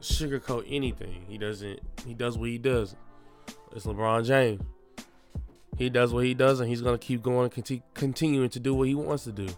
sugarcoat 0.00 0.64
anything. 0.68 1.24
He 1.28 1.38
doesn't. 1.38 1.80
He 2.04 2.12
does 2.12 2.36
what 2.36 2.48
he 2.48 2.58
does. 2.58 2.96
It's 3.74 3.86
LeBron 3.86 4.26
James. 4.26 4.62
He 5.78 5.88
does 5.88 6.12
what 6.12 6.24
he 6.24 6.34
does, 6.34 6.60
and 6.60 6.68
he's 6.68 6.82
gonna 6.82 6.98
keep 6.98 7.22
going, 7.22 7.48
conti- 7.48 7.82
continuing 7.94 8.50
to 8.50 8.60
do 8.60 8.74
what 8.74 8.88
he 8.88 8.94
wants 8.94 9.24
to 9.24 9.32
do, 9.32 9.48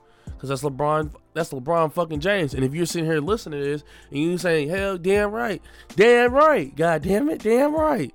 because 0.45 0.61
that's 0.61 0.74
LeBron. 0.74 1.12
That's 1.32 1.51
LeBron 1.51 1.92
fucking 1.92 2.20
James. 2.20 2.55
And 2.55 2.64
if 2.64 2.74
you're 2.74 2.86
sitting 2.86 3.07
here 3.07 3.20
listening 3.20 3.61
to 3.61 3.64
this 3.64 3.84
and 4.11 4.18
you 4.18 4.38
saying, 4.38 4.68
"Hell, 4.68 4.99
damn 4.99 5.30
right, 5.30 5.62
damn 5.97 6.32
right, 6.32 6.74
god 6.76 7.03
damn 7.03 7.30
it, 7.30 7.42
damn 7.42 7.74
right," 7.74 8.14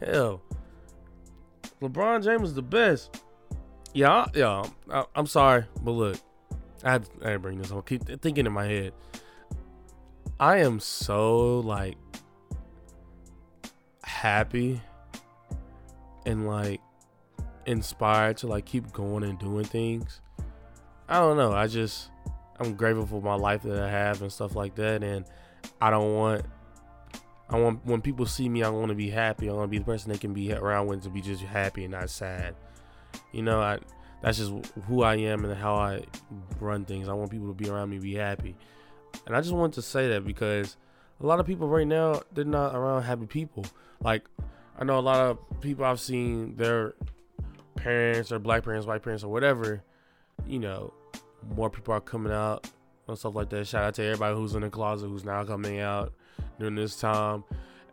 hell, 0.00 0.40
LeBron 1.82 2.24
James 2.24 2.50
is 2.50 2.54
the 2.54 2.62
best. 2.62 3.22
Yeah, 3.92 4.26
yeah. 4.34 4.64
I, 4.90 5.04
am 5.14 5.26
sorry, 5.26 5.66
but 5.82 5.92
look, 5.92 6.16
I 6.84 6.92
had, 6.92 7.08
I 7.22 7.28
had 7.28 7.32
to 7.34 7.38
bring 7.40 7.58
this 7.58 7.72
up. 7.72 7.86
Keep 7.86 8.20
thinking 8.22 8.46
in 8.46 8.52
my 8.52 8.66
head. 8.66 8.92
I 10.40 10.58
am 10.58 10.80
so 10.80 11.60
like 11.60 11.96
happy 14.04 14.80
and 16.24 16.46
like 16.46 16.80
inspired 17.66 18.38
to 18.38 18.46
like 18.46 18.64
keep 18.64 18.90
going 18.92 19.24
and 19.24 19.38
doing 19.38 19.64
things. 19.64 20.20
I 21.08 21.18
don't 21.20 21.36
know. 21.36 21.52
I 21.52 21.66
just 21.66 22.10
I'm 22.60 22.74
grateful 22.74 23.06
for 23.06 23.22
my 23.22 23.34
life 23.34 23.62
that 23.62 23.80
I 23.80 23.90
have 23.90 24.22
and 24.22 24.32
stuff 24.32 24.54
like 24.54 24.74
that 24.76 25.02
and 25.02 25.24
I 25.80 25.90
don't 25.90 26.14
want 26.14 26.44
I 27.48 27.58
want 27.58 27.84
when 27.86 28.02
people 28.02 28.26
see 28.26 28.48
me 28.48 28.62
I 28.62 28.68
want 28.68 28.88
to 28.88 28.94
be 28.94 29.10
happy. 29.10 29.48
I 29.48 29.52
want 29.52 29.64
to 29.64 29.68
be 29.68 29.78
the 29.78 29.84
person 29.84 30.12
they 30.12 30.18
can 30.18 30.34
be 30.34 30.52
around 30.52 30.86
with 30.86 31.02
to 31.04 31.10
be 31.10 31.20
just 31.20 31.42
happy 31.42 31.84
and 31.84 31.92
not 31.92 32.10
sad. 32.10 32.54
You 33.32 33.42
know, 33.42 33.60
I 33.60 33.78
that's 34.20 34.38
just 34.38 34.52
who 34.86 35.02
I 35.02 35.16
am 35.16 35.44
and 35.44 35.54
how 35.56 35.76
I 35.76 36.04
run 36.60 36.84
things. 36.84 37.08
I 37.08 37.12
want 37.12 37.30
people 37.30 37.48
to 37.48 37.54
be 37.54 37.70
around 37.70 37.90
me, 37.90 37.98
be 37.98 38.16
happy. 38.16 38.56
And 39.26 39.36
I 39.36 39.40
just 39.40 39.54
want 39.54 39.74
to 39.74 39.82
say 39.82 40.08
that 40.08 40.26
because 40.26 40.76
a 41.20 41.26
lot 41.26 41.40
of 41.40 41.46
people 41.46 41.68
right 41.68 41.86
now, 41.86 42.22
they're 42.32 42.44
not 42.44 42.74
around 42.74 43.02
happy 43.02 43.26
people. 43.26 43.64
Like, 44.02 44.24
I 44.78 44.84
know 44.84 44.98
a 44.98 45.00
lot 45.00 45.18
of 45.18 45.60
people 45.60 45.84
I've 45.84 46.00
seen, 46.00 46.56
their 46.56 46.94
parents 47.76 48.32
or 48.32 48.38
black 48.38 48.64
parents, 48.64 48.86
white 48.86 49.02
parents, 49.02 49.24
or 49.24 49.30
whatever, 49.30 49.82
you 50.46 50.58
know, 50.58 50.92
more 51.54 51.70
people 51.70 51.94
are 51.94 52.00
coming 52.00 52.32
out 52.32 52.70
and 53.06 53.18
stuff 53.18 53.34
like 53.34 53.50
that. 53.50 53.66
Shout 53.66 53.84
out 53.84 53.94
to 53.94 54.04
everybody 54.04 54.36
who's 54.36 54.54
in 54.54 54.62
the 54.62 54.70
closet 54.70 55.08
who's 55.08 55.24
now 55.24 55.44
coming 55.44 55.80
out 55.80 56.12
during 56.58 56.74
this 56.74 56.96
time. 56.96 57.44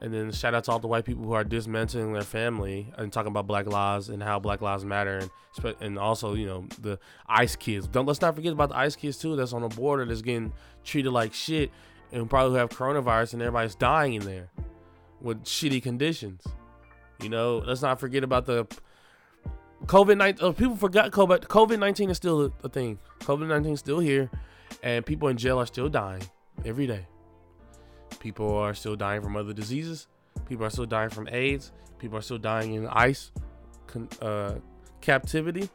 And 0.01 0.13
then 0.13 0.31
shout 0.31 0.53
out 0.53 0.65
to 0.65 0.71
all 0.71 0.79
the 0.79 0.87
white 0.87 1.05
people 1.05 1.23
who 1.23 1.33
are 1.33 1.43
dismantling 1.43 2.13
their 2.13 2.21
family 2.21 2.93
and 2.97 3.11
talking 3.11 3.31
about 3.31 3.47
Black 3.47 3.65
Lives 3.65 4.09
and 4.09 4.21
how 4.21 4.39
Black 4.39 4.61
Lives 4.61 4.83
Matter 4.85 5.17
and 5.17 5.31
and 5.79 5.97
also 5.97 6.33
you 6.33 6.45
know 6.45 6.65
the 6.81 6.99
ICE 7.27 7.55
kids. 7.55 7.87
Don't 7.87 8.05
let's 8.05 8.21
not 8.21 8.35
forget 8.35 8.51
about 8.51 8.69
the 8.69 8.77
ICE 8.77 8.95
kids 8.95 9.17
too. 9.17 9.35
That's 9.35 9.53
on 9.53 9.61
the 9.61 9.69
border 9.69 10.05
that's 10.05 10.21
getting 10.21 10.51
treated 10.83 11.11
like 11.11 11.33
shit 11.33 11.71
and 12.11 12.29
probably 12.29 12.59
have 12.59 12.69
coronavirus 12.69 13.33
and 13.33 13.41
everybody's 13.41 13.75
dying 13.75 14.15
in 14.15 14.25
there 14.25 14.49
with 15.21 15.43
shitty 15.43 15.81
conditions. 15.81 16.43
You 17.21 17.29
know, 17.29 17.63
let's 17.65 17.81
not 17.81 17.99
forget 17.99 18.23
about 18.23 18.45
the 18.45 18.67
COVID 19.85 20.17
nineteen. 20.17 20.45
Uh, 20.45 20.51
people 20.51 20.75
forgot 20.75 21.11
COVID. 21.11 21.41
COVID 21.41 21.79
nineteen 21.79 22.09
is 22.09 22.17
still 22.17 22.53
a 22.63 22.69
thing. 22.69 22.97
COVID 23.19 23.47
nineteen 23.47 23.73
is 23.73 23.79
still 23.79 23.99
here, 23.99 24.29
and 24.81 25.05
people 25.05 25.27
in 25.27 25.37
jail 25.37 25.59
are 25.59 25.65
still 25.65 25.89
dying 25.89 26.23
every 26.63 26.87
day. 26.87 27.05
People 28.19 28.55
are 28.57 28.73
still 28.73 28.95
dying 28.95 29.21
from 29.21 29.35
other 29.35 29.53
diseases. 29.53 30.07
People 30.47 30.65
are 30.65 30.69
still 30.69 30.85
dying 30.85 31.09
from 31.09 31.27
AIDS. 31.31 31.71
People 31.99 32.17
are 32.17 32.21
still 32.21 32.37
dying 32.37 32.73
in 32.73 32.87
ICE 32.87 33.31
uh, 34.21 34.55
captivity, 35.01 35.69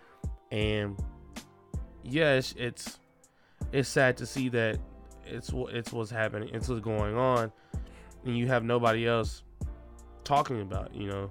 and 0.50 0.98
yes, 2.02 2.54
it's, 2.58 2.98
it's 3.72 3.88
sad 3.88 4.16
to 4.16 4.26
see 4.26 4.48
that 4.50 4.78
it's 5.24 5.52
what 5.52 5.74
it's 5.74 5.92
what's 5.92 6.10
happening. 6.10 6.50
It's 6.52 6.68
what's 6.68 6.80
going 6.80 7.16
on, 7.16 7.52
and 8.24 8.36
you 8.36 8.48
have 8.48 8.64
nobody 8.64 9.06
else 9.06 9.44
talking 10.24 10.60
about. 10.60 10.94
You 10.94 11.08
know, 11.08 11.30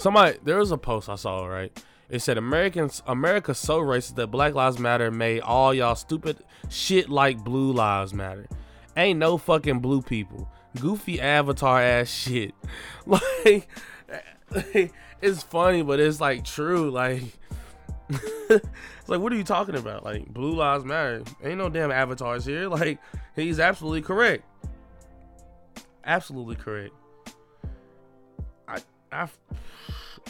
somebody 0.00 0.38
there 0.42 0.58
was 0.58 0.70
a 0.70 0.78
post 0.78 1.08
I 1.08 1.16
saw 1.16 1.46
right. 1.46 1.72
It 2.08 2.20
said 2.20 2.38
Americans 2.38 3.02
America's 3.06 3.58
so 3.58 3.80
racist 3.80 4.16
that 4.16 4.28
Black 4.28 4.54
Lives 4.54 4.78
Matter 4.78 5.10
made 5.10 5.40
all 5.40 5.72
y'all 5.72 5.94
stupid 5.94 6.38
shit 6.68 7.08
like 7.08 7.44
Blue 7.44 7.72
Lives 7.72 8.12
Matter. 8.12 8.48
Ain't 8.96 9.18
no 9.18 9.38
fucking 9.38 9.78
blue 9.80 10.02
people. 10.02 10.50
Goofy 10.80 11.20
avatar 11.20 11.80
ass 11.80 12.08
shit. 12.10 12.54
Like, 13.06 13.68
it's 15.22 15.42
funny, 15.42 15.82
but 15.82 15.98
it's 15.98 16.20
like 16.20 16.44
true. 16.44 16.90
Like, 16.90 17.22
it's 18.08 18.64
like, 19.08 19.20
what 19.20 19.32
are 19.32 19.36
you 19.36 19.44
talking 19.44 19.76
about? 19.76 20.04
Like, 20.04 20.26
blue 20.26 20.54
lives 20.54 20.84
matter. 20.84 21.22
Ain't 21.42 21.58
no 21.58 21.68
damn 21.68 21.90
avatars 21.90 22.44
here. 22.44 22.68
Like, 22.68 22.98
he's 23.34 23.58
absolutely 23.58 24.02
correct. 24.02 24.44
Absolutely 26.04 26.56
correct. 26.56 26.94
I, 28.68 28.78
I, 29.10 29.28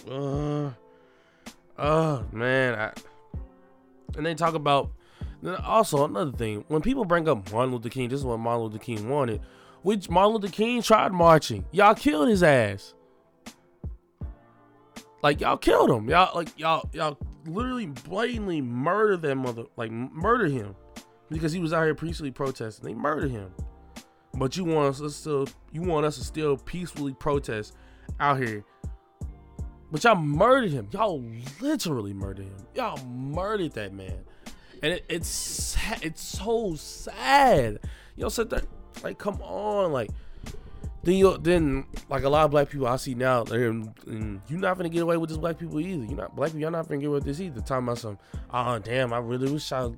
uh, 0.08 0.70
oh 1.78 2.24
man, 2.32 2.78
I, 2.78 2.92
and 4.16 4.24
they 4.24 4.34
talk 4.34 4.54
about 4.54 4.90
also 5.64 6.04
another 6.04 6.32
thing, 6.32 6.64
when 6.68 6.82
people 6.82 7.04
bring 7.04 7.28
up 7.28 7.50
Martin 7.52 7.74
Luther 7.74 7.88
King, 7.88 8.08
this 8.08 8.20
is 8.20 8.24
what 8.24 8.38
Martin 8.38 8.64
Luther 8.64 8.78
King 8.78 9.08
wanted. 9.08 9.40
Which 9.82 10.10
Martin 10.10 10.34
Luther 10.34 10.52
King 10.52 10.82
tried 10.82 11.12
marching. 11.12 11.64
Y'all 11.72 11.94
killed 11.94 12.28
his 12.28 12.42
ass. 12.42 12.94
Like 15.22 15.40
y'all 15.40 15.56
killed 15.56 15.90
him. 15.90 16.08
Y'all 16.08 16.34
like 16.34 16.48
y'all 16.58 16.88
y'all 16.92 17.18
literally 17.46 17.86
blatantly 17.86 18.60
murdered 18.60 19.22
that 19.22 19.34
mother 19.36 19.64
like 19.76 19.90
murder 19.90 20.46
him 20.46 20.74
because 21.30 21.52
he 21.52 21.60
was 21.60 21.72
out 21.72 21.84
here 21.84 21.94
peacefully 21.94 22.30
protesting. 22.30 22.86
They 22.86 22.94
murdered 22.94 23.30
him. 23.30 23.50
But 24.34 24.56
you 24.56 24.64
want 24.64 25.00
us 25.00 25.24
to 25.24 25.46
you 25.72 25.82
want 25.82 26.06
us 26.06 26.18
to 26.18 26.24
still 26.24 26.56
peacefully 26.56 27.14
protest 27.14 27.74
out 28.18 28.38
here 28.38 28.64
But 29.90 30.04
y'all 30.04 30.14
murdered 30.14 30.70
him. 30.70 30.88
Y'all 30.92 31.24
literally 31.60 32.12
murdered 32.12 32.46
him. 32.46 32.66
Y'all 32.74 33.04
murdered 33.06 33.72
that 33.72 33.92
man. 33.92 34.24
And 34.82 34.94
it, 34.94 35.04
it's 35.08 35.76
it's 36.02 36.22
so 36.22 36.74
sad. 36.76 37.80
Know, 38.16 38.28
said 38.28 38.50
that 38.50 38.64
like, 39.02 39.18
come 39.18 39.40
on, 39.42 39.92
like 39.92 40.10
then 41.02 41.14
you 41.14 41.38
then 41.38 41.86
like 42.08 42.24
a 42.24 42.28
lot 42.28 42.44
of 42.44 42.50
black 42.50 42.68
people 42.68 42.86
I 42.86 42.96
see 42.96 43.14
now, 43.14 43.44
they're 43.44 43.72
mm, 43.72 44.40
you're 44.48 44.60
not 44.60 44.76
gonna 44.76 44.88
get 44.90 45.02
away 45.02 45.16
with 45.16 45.30
this 45.30 45.38
black 45.38 45.58
people 45.58 45.80
either. 45.80 46.04
You're 46.04 46.16
not 46.16 46.36
black 46.36 46.50
people, 46.50 46.60
you're 46.60 46.70
not 46.70 46.86
gonna 46.86 47.00
get 47.00 47.06
away 47.06 47.16
with 47.16 47.24
this 47.24 47.40
either. 47.40 47.60
Talking 47.60 47.84
about 47.84 47.98
some, 47.98 48.18
oh 48.52 48.78
damn, 48.78 49.12
I 49.12 49.18
really 49.18 49.50
wish 49.50 49.72
I, 49.72 49.90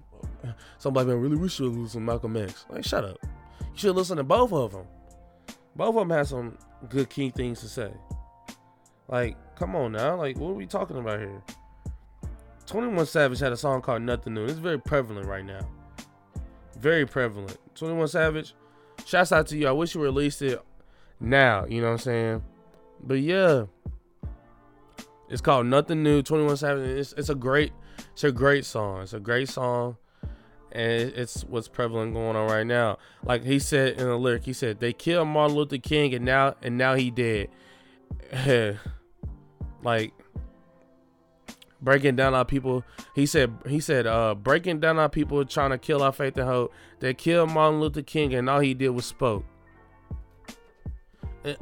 some 0.78 0.94
black 0.94 1.06
man 1.06 1.20
really 1.20 1.36
wish 1.36 1.58
you 1.58 1.68
listen 1.68 2.00
to 2.00 2.06
Malcolm 2.06 2.36
X. 2.36 2.64
Like 2.70 2.84
shut 2.84 3.04
up. 3.04 3.18
You 3.60 3.78
should 3.78 3.96
listen 3.96 4.16
to 4.16 4.24
both 4.24 4.52
of 4.52 4.72
them. 4.72 4.86
Both 5.74 5.88
of 5.88 5.94
them 5.94 6.10
have 6.10 6.28
some 6.28 6.58
good 6.88 7.10
key 7.10 7.30
things 7.30 7.60
to 7.60 7.68
say. 7.68 7.92
Like, 9.08 9.36
come 9.56 9.76
on 9.76 9.92
now, 9.92 10.16
like 10.16 10.38
what 10.38 10.50
are 10.50 10.54
we 10.54 10.66
talking 10.66 10.96
about 10.96 11.20
here? 11.20 11.42
21 12.66 13.06
Savage 13.06 13.40
had 13.40 13.52
a 13.52 13.56
song 13.56 13.82
called 13.82 14.02
Nothing 14.02 14.34
New. 14.34 14.44
It's 14.44 14.54
very 14.54 14.78
prevalent 14.78 15.26
right 15.26 15.44
now. 15.44 15.60
Very 16.78 17.06
prevalent. 17.06 17.58
21 17.74 18.08
Savage, 18.08 18.54
shouts 19.04 19.32
out 19.32 19.46
to 19.48 19.56
you. 19.56 19.68
I 19.68 19.72
wish 19.72 19.94
you 19.94 20.02
released 20.02 20.42
it 20.42 20.60
now. 21.20 21.64
You 21.66 21.80
know 21.80 21.88
what 21.88 21.92
I'm 21.92 21.98
saying? 21.98 22.42
But 23.02 23.20
yeah, 23.20 23.64
it's 25.28 25.40
called 25.40 25.66
Nothing 25.66 26.02
New. 26.02 26.22
21 26.22 26.56
Savage. 26.56 26.88
It's, 26.88 27.12
it's 27.14 27.28
a 27.28 27.34
great, 27.34 27.72
it's 28.12 28.24
a 28.24 28.32
great 28.32 28.64
song. 28.64 29.02
It's 29.02 29.12
a 29.12 29.20
great 29.20 29.48
song, 29.48 29.96
and 30.70 31.10
it's 31.10 31.42
what's 31.44 31.68
prevalent 31.68 32.14
going 32.14 32.36
on 32.36 32.48
right 32.50 32.66
now. 32.66 32.98
Like 33.24 33.44
he 33.44 33.58
said 33.58 33.98
in 33.98 34.06
the 34.06 34.16
lyric, 34.16 34.44
he 34.44 34.52
said 34.52 34.80
they 34.80 34.92
killed 34.92 35.28
Martin 35.28 35.56
Luther 35.56 35.78
King, 35.78 36.14
and 36.14 36.24
now 36.24 36.54
and 36.62 36.78
now 36.78 36.94
he 36.94 37.10
dead. 37.10 37.48
like 39.82 40.12
breaking 41.80 42.16
down 42.16 42.34
our 42.34 42.44
people. 42.44 42.84
He 43.14 43.26
said 43.26 43.52
he 43.66 43.80
said 43.80 44.06
uh 44.06 44.34
breaking 44.34 44.80
down 44.80 44.98
our 44.98 45.08
people 45.08 45.44
trying 45.44 45.70
to 45.70 45.78
kill 45.78 46.02
our 46.02 46.12
faith 46.12 46.36
and 46.36 46.46
hope. 46.46 46.72
They 47.00 47.14
killed 47.14 47.50
Martin 47.50 47.80
Luther 47.80 48.02
King 48.02 48.34
and 48.34 48.48
all 48.48 48.60
he 48.60 48.74
did 48.74 48.90
was 48.90 49.04
spoke. 49.04 49.44
It, 51.44 51.60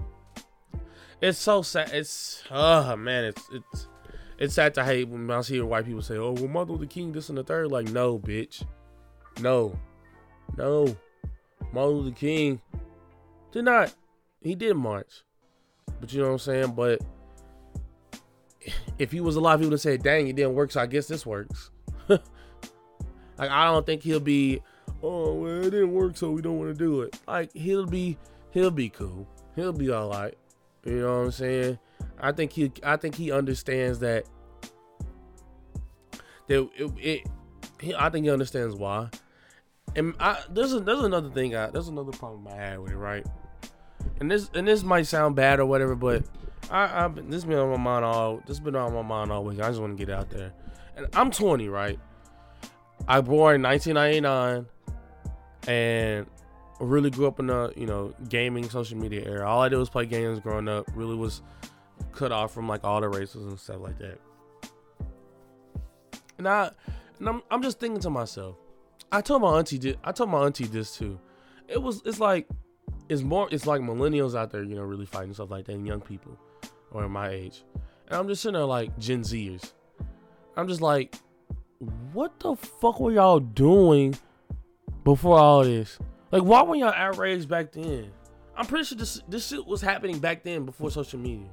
it's 1.20 1.38
so 1.38 1.62
sad. 1.62 1.90
It's 1.92 2.44
oh 2.50 2.96
man, 2.96 3.24
it's 3.24 3.42
it's 3.52 3.88
it's 4.38 4.54
sad 4.54 4.74
to 4.74 4.84
hate 4.84 5.08
when 5.08 5.30
I 5.30 5.42
see 5.42 5.60
white 5.60 5.84
people 5.84 6.02
say, 6.02 6.16
"Oh, 6.16 6.32
well, 6.32 6.48
Martin 6.48 6.74
Luther 6.74 6.86
King 6.86 7.12
this 7.12 7.28
and 7.28 7.36
the 7.36 7.44
third. 7.44 7.70
Like, 7.70 7.90
no, 7.90 8.18
bitch, 8.18 8.64
no, 9.40 9.78
no, 10.56 10.96
Martin 11.72 11.96
Luther 11.96 12.16
King 12.16 12.60
did 13.52 13.64
not. 13.64 13.94
He 14.40 14.54
did 14.54 14.76
march, 14.76 15.24
but 16.00 16.10
you 16.12 16.20
know 16.20 16.28
what 16.28 16.32
I'm 16.32 16.38
saying. 16.38 16.72
But 16.72 17.02
if 18.98 19.12
he 19.12 19.20
was 19.20 19.36
alive, 19.36 19.60
he 19.60 19.66
would 19.66 19.72
have 19.72 19.80
said, 19.80 20.02
"Dang, 20.02 20.28
it 20.28 20.36
didn't 20.36 20.54
work, 20.54 20.72
so 20.72 20.80
I 20.80 20.86
guess 20.86 21.06
this 21.06 21.24
works." 21.24 21.70
like, 22.08 22.20
I 23.38 23.66
don't 23.66 23.84
think 23.84 24.02
he'll 24.02 24.20
be, 24.20 24.60
"Oh, 25.02 25.34
well, 25.34 25.64
it 25.64 25.70
didn't 25.70 25.92
work, 25.92 26.16
so 26.16 26.30
we 26.30 26.42
don't 26.42 26.58
want 26.58 26.70
to 26.70 26.78
do 26.78 27.02
it." 27.02 27.18
Like, 27.26 27.52
he'll 27.52 27.86
be, 27.86 28.18
he'll 28.52 28.70
be 28.70 28.88
cool 28.88 29.26
he'll 29.56 29.72
be 29.72 29.90
all 29.90 30.10
right. 30.10 30.36
You 30.84 31.00
know 31.00 31.18
what 31.18 31.24
I'm 31.26 31.30
saying? 31.32 31.78
I 32.18 32.32
think 32.32 32.52
he 32.52 32.72
I 32.82 32.96
think 32.96 33.14
he 33.14 33.30
understands 33.30 33.98
that 34.00 34.24
that 36.48 36.68
it, 36.76 36.92
it 36.98 37.26
he, 37.80 37.94
I 37.94 38.10
think 38.10 38.24
he 38.24 38.30
understands 38.30 38.74
why. 38.74 39.08
And 39.96 40.14
I 40.20 40.38
there's 40.50 40.72
a, 40.72 40.80
there's 40.80 41.00
another 41.00 41.30
thing 41.30 41.54
I 41.54 41.68
there's 41.70 41.88
another 41.88 42.12
problem 42.12 42.48
I 42.48 42.56
had 42.56 42.80
with 42.80 42.92
it, 42.92 42.96
right? 42.96 43.26
And 44.20 44.30
this 44.30 44.50
and 44.54 44.66
this 44.66 44.82
might 44.82 45.06
sound 45.06 45.36
bad 45.36 45.60
or 45.60 45.66
whatever, 45.66 45.94
but 45.94 46.24
I 46.70 47.04
I've 47.04 47.14
been, 47.14 47.30
this 47.30 47.44
been 47.44 47.58
on 47.58 47.70
my 47.70 47.76
mind 47.76 48.04
all 48.04 48.42
this 48.46 48.60
been 48.60 48.76
on 48.76 48.94
my 48.94 49.02
mind 49.02 49.32
all 49.32 49.44
week. 49.44 49.60
I 49.60 49.68
just 49.68 49.80
want 49.80 49.98
to 49.98 50.04
get 50.04 50.14
out 50.14 50.30
there. 50.30 50.52
And 50.96 51.06
I'm 51.14 51.30
20, 51.30 51.68
right? 51.68 51.98
I 53.08 53.20
born 53.20 53.56
in 53.56 53.62
1999, 53.62 54.66
and 55.66 56.26
really 56.80 57.10
grew 57.10 57.26
up 57.26 57.38
in 57.38 57.48
the 57.48 57.72
you 57.76 57.86
know 57.86 58.14
gaming 58.28 58.68
social 58.68 58.98
media 58.98 59.22
era. 59.24 59.48
All 59.48 59.60
I 59.60 59.68
did 59.68 59.78
was 59.78 59.90
play 59.90 60.06
games 60.06 60.40
growing 60.40 60.68
up. 60.68 60.86
Really 60.94 61.16
was 61.16 61.42
cut 62.12 62.32
off 62.32 62.52
from 62.52 62.68
like 62.68 62.84
all 62.84 63.00
the 63.00 63.08
races 63.08 63.46
and 63.46 63.58
stuff 63.58 63.80
like 63.80 63.98
that. 63.98 64.18
And 66.38 66.48
I 66.48 66.70
and 67.18 67.28
I'm 67.28 67.42
I'm 67.50 67.62
just 67.62 67.80
thinking 67.80 68.00
to 68.02 68.10
myself. 68.10 68.56
I 69.12 69.20
told 69.20 69.42
my 69.42 69.58
auntie 69.58 69.78
did 69.78 69.98
I 70.04 70.12
told 70.12 70.30
my 70.30 70.44
auntie 70.44 70.66
this 70.66 70.96
too. 70.96 71.18
It 71.68 71.82
was 71.82 72.02
it's 72.04 72.20
like 72.20 72.48
it's 73.10 73.22
more 73.22 73.48
it's 73.50 73.66
like 73.66 73.80
millennials 73.80 74.38
out 74.38 74.52
there, 74.52 74.62
you 74.62 74.76
know, 74.76 74.82
really 74.82 75.04
fighting 75.04 75.34
stuff 75.34 75.50
like 75.50 75.64
that, 75.66 75.72
and 75.72 75.86
young 75.86 76.00
people 76.00 76.38
or 76.92 77.08
my 77.08 77.28
age. 77.28 77.64
And 78.06 78.16
I'm 78.16 78.28
just 78.28 78.42
sitting 78.42 78.54
there 78.54 78.64
like 78.64 78.96
Gen 78.98 79.22
Zers. 79.22 79.72
I'm 80.56 80.68
just 80.68 80.80
like, 80.80 81.16
what 82.12 82.38
the 82.38 82.54
fuck 82.54 83.00
were 83.00 83.10
y'all 83.12 83.40
doing 83.40 84.16
before 85.02 85.38
all 85.38 85.64
this? 85.64 85.98
Like, 86.30 86.42
why 86.42 86.62
were 86.62 86.76
y'all 86.76 86.92
outraged 86.94 87.48
back 87.48 87.72
then? 87.72 88.12
I'm 88.56 88.66
pretty 88.66 88.84
sure 88.84 88.96
this 88.96 89.20
this 89.28 89.48
shit 89.48 89.66
was 89.66 89.80
happening 89.80 90.20
back 90.20 90.44
then 90.44 90.64
before 90.64 90.92
social 90.92 91.18
media. 91.18 91.48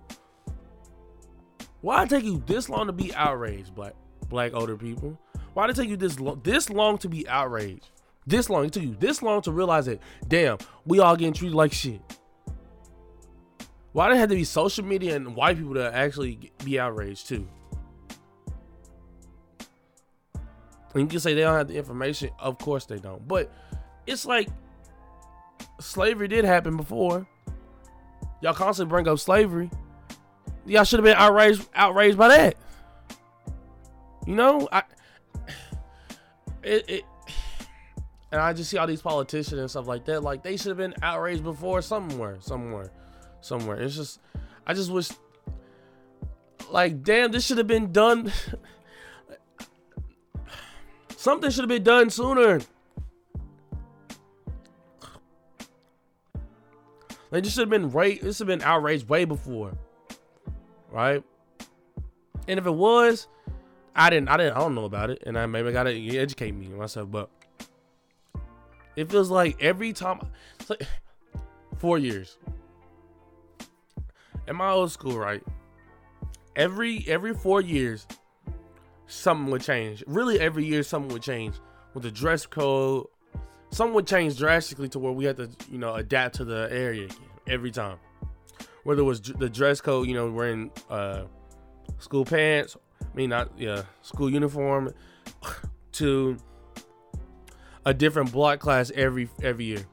Why 1.81 2.05
take 2.05 2.23
you 2.23 2.43
this 2.45 2.69
long 2.69 2.85
to 2.85 2.93
be 2.93 3.13
outraged, 3.15 3.73
black 3.73 3.95
black 4.29 4.53
older 4.53 4.77
people? 4.77 5.19
Why 5.55 5.65
did 5.65 5.75
it 5.75 5.81
take 5.81 5.89
you 5.89 5.97
this 5.97 6.19
long 6.19 6.39
this 6.43 6.69
long 6.69 6.99
to 6.99 7.09
be 7.09 7.27
outraged? 7.27 7.89
This 8.27 8.49
long 8.49 8.65
it 8.65 8.73
took 8.73 8.83
you 8.83 8.95
this 8.99 9.23
long 9.23 9.41
to 9.43 9.51
realize 9.53 9.85
that 9.85 10.01
damn, 10.27 10.57
we 10.85 10.99
all 10.99 11.15
getting 11.15 11.33
treated 11.33 11.55
like 11.55 11.71
shit. 11.71 12.01
Why 13.93 14.09
did 14.09 14.17
it 14.17 14.19
have 14.19 14.29
to 14.29 14.35
be 14.35 14.43
social 14.43 14.83
media 14.83 15.15
and 15.15 15.33
white 15.33 15.57
people 15.57 15.73
to 15.75 15.95
actually 15.95 16.51
be 16.63 16.77
outraged 16.77 17.29
too? 17.29 17.47
And 20.93 21.03
you 21.03 21.07
can 21.07 21.19
say 21.19 21.33
they 21.33 21.41
don't 21.41 21.55
have 21.55 21.69
the 21.69 21.77
information. 21.77 22.29
Of 22.37 22.57
course 22.57 22.85
they 22.85 22.97
don't. 22.97 23.25
But 23.27 23.51
it's 24.05 24.25
like 24.25 24.49
slavery 25.79 26.27
did 26.27 26.43
happen 26.43 26.75
before. 26.75 27.25
Y'all 28.41 28.53
constantly 28.53 28.89
bring 28.89 29.07
up 29.07 29.19
slavery. 29.19 29.71
Y'all 30.65 30.83
should 30.83 30.99
have 30.99 31.05
been 31.05 31.17
outraged 31.17 31.67
outraged 31.73 32.17
by 32.17 32.27
that. 32.27 32.55
You 34.25 34.35
know, 34.35 34.67
I 34.69 34.83
it, 36.63 36.89
it 36.89 37.03
and 38.31 38.41
I 38.41 38.53
just 38.53 38.69
see 38.69 38.77
all 38.77 38.87
these 38.87 39.01
politicians 39.01 39.59
and 39.59 39.69
stuff 39.69 39.87
like 39.87 40.05
that. 40.05 40.21
Like 40.23 40.43
they 40.43 40.57
should 40.57 40.69
have 40.69 40.77
been 40.77 40.95
outraged 41.01 41.43
before 41.43 41.81
somewhere, 41.81 42.37
somewhere, 42.39 42.91
somewhere. 43.41 43.81
It's 43.81 43.95
just 43.95 44.19
I 44.65 44.73
just 44.73 44.91
wish 44.91 45.09
like 46.69 47.03
damn, 47.03 47.31
this 47.31 47.45
should 47.45 47.57
have 47.57 47.67
been 47.67 47.91
done. 47.91 48.31
Something 51.15 51.49
should 51.49 51.61
have 51.61 51.69
been 51.69 51.83
done 51.83 52.09
sooner. 52.09 52.61
Like 57.31 57.43
this 57.43 57.53
should 57.53 57.61
have 57.61 57.69
been 57.69 57.91
right. 57.91 58.21
This 58.21 58.37
should 58.37 58.47
have 58.47 58.59
been 58.59 58.67
outraged 58.67 59.09
way 59.09 59.25
before, 59.25 59.77
right? 60.91 61.23
And 62.47 62.57
if 62.57 62.65
it 62.65 62.71
was, 62.71 63.27
I 63.95 64.09
didn't. 64.09 64.29
I 64.29 64.37
didn't. 64.37 64.55
I 64.55 64.59
don't 64.59 64.75
know 64.75 64.85
about 64.85 65.09
it, 65.09 65.23
and 65.25 65.37
I 65.37 65.45
maybe 65.45 65.71
gotta 65.71 65.91
educate 65.91 66.53
me 66.53 66.67
myself. 66.67 67.11
But 67.11 67.29
it 68.97 69.09
feels 69.09 69.29
like 69.29 69.63
every 69.63 69.93
time, 69.93 70.19
like 70.67 70.81
four 71.77 71.97
years. 71.97 72.37
In 74.47 74.55
my 74.55 74.71
old 74.71 74.91
school, 74.91 75.17
right? 75.17 75.43
Every 76.55 77.05
every 77.07 77.33
four 77.33 77.61
years, 77.61 78.07
something 79.05 79.51
would 79.51 79.61
change. 79.61 80.03
Really, 80.07 80.39
every 80.39 80.65
year 80.65 80.83
something 80.83 81.13
would 81.13 81.21
change 81.21 81.55
with 81.93 82.03
the 82.03 82.11
dress 82.11 82.45
code, 82.45 83.05
something 83.69 83.93
would 83.93 84.07
change 84.07 84.37
drastically 84.37 84.89
to 84.89 84.99
where 84.99 85.11
we 85.11 85.25
had 85.25 85.37
to, 85.37 85.49
you 85.69 85.77
know, 85.77 85.93
adapt 85.93 86.35
to 86.35 86.45
the 86.45 86.67
area 86.71 87.07
every 87.47 87.71
time. 87.71 87.99
Whether 88.83 89.01
it 89.01 89.05
was 89.05 89.21
the 89.21 89.49
dress 89.49 89.79
code, 89.79 90.07
you 90.07 90.15
know, 90.15 90.31
wearing 90.31 90.71
uh, 90.89 91.25
school 91.99 92.25
pants, 92.25 92.75
I 93.01 93.15
mean, 93.15 93.29
not 93.29 93.51
yeah, 93.59 93.83
school 94.01 94.29
uniform, 94.29 94.93
to 95.93 96.37
a 97.87 97.93
different 97.93 98.31
block 98.31 98.59
class 98.59 98.91
every 98.93 99.29
every 99.41 99.65
year. 99.65 99.85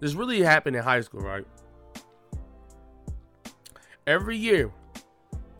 This 0.00 0.14
really 0.14 0.42
happened 0.42 0.76
in 0.76 0.82
high 0.82 1.00
school, 1.00 1.20
right? 1.20 1.46
Every 4.06 4.36
year, 4.36 4.70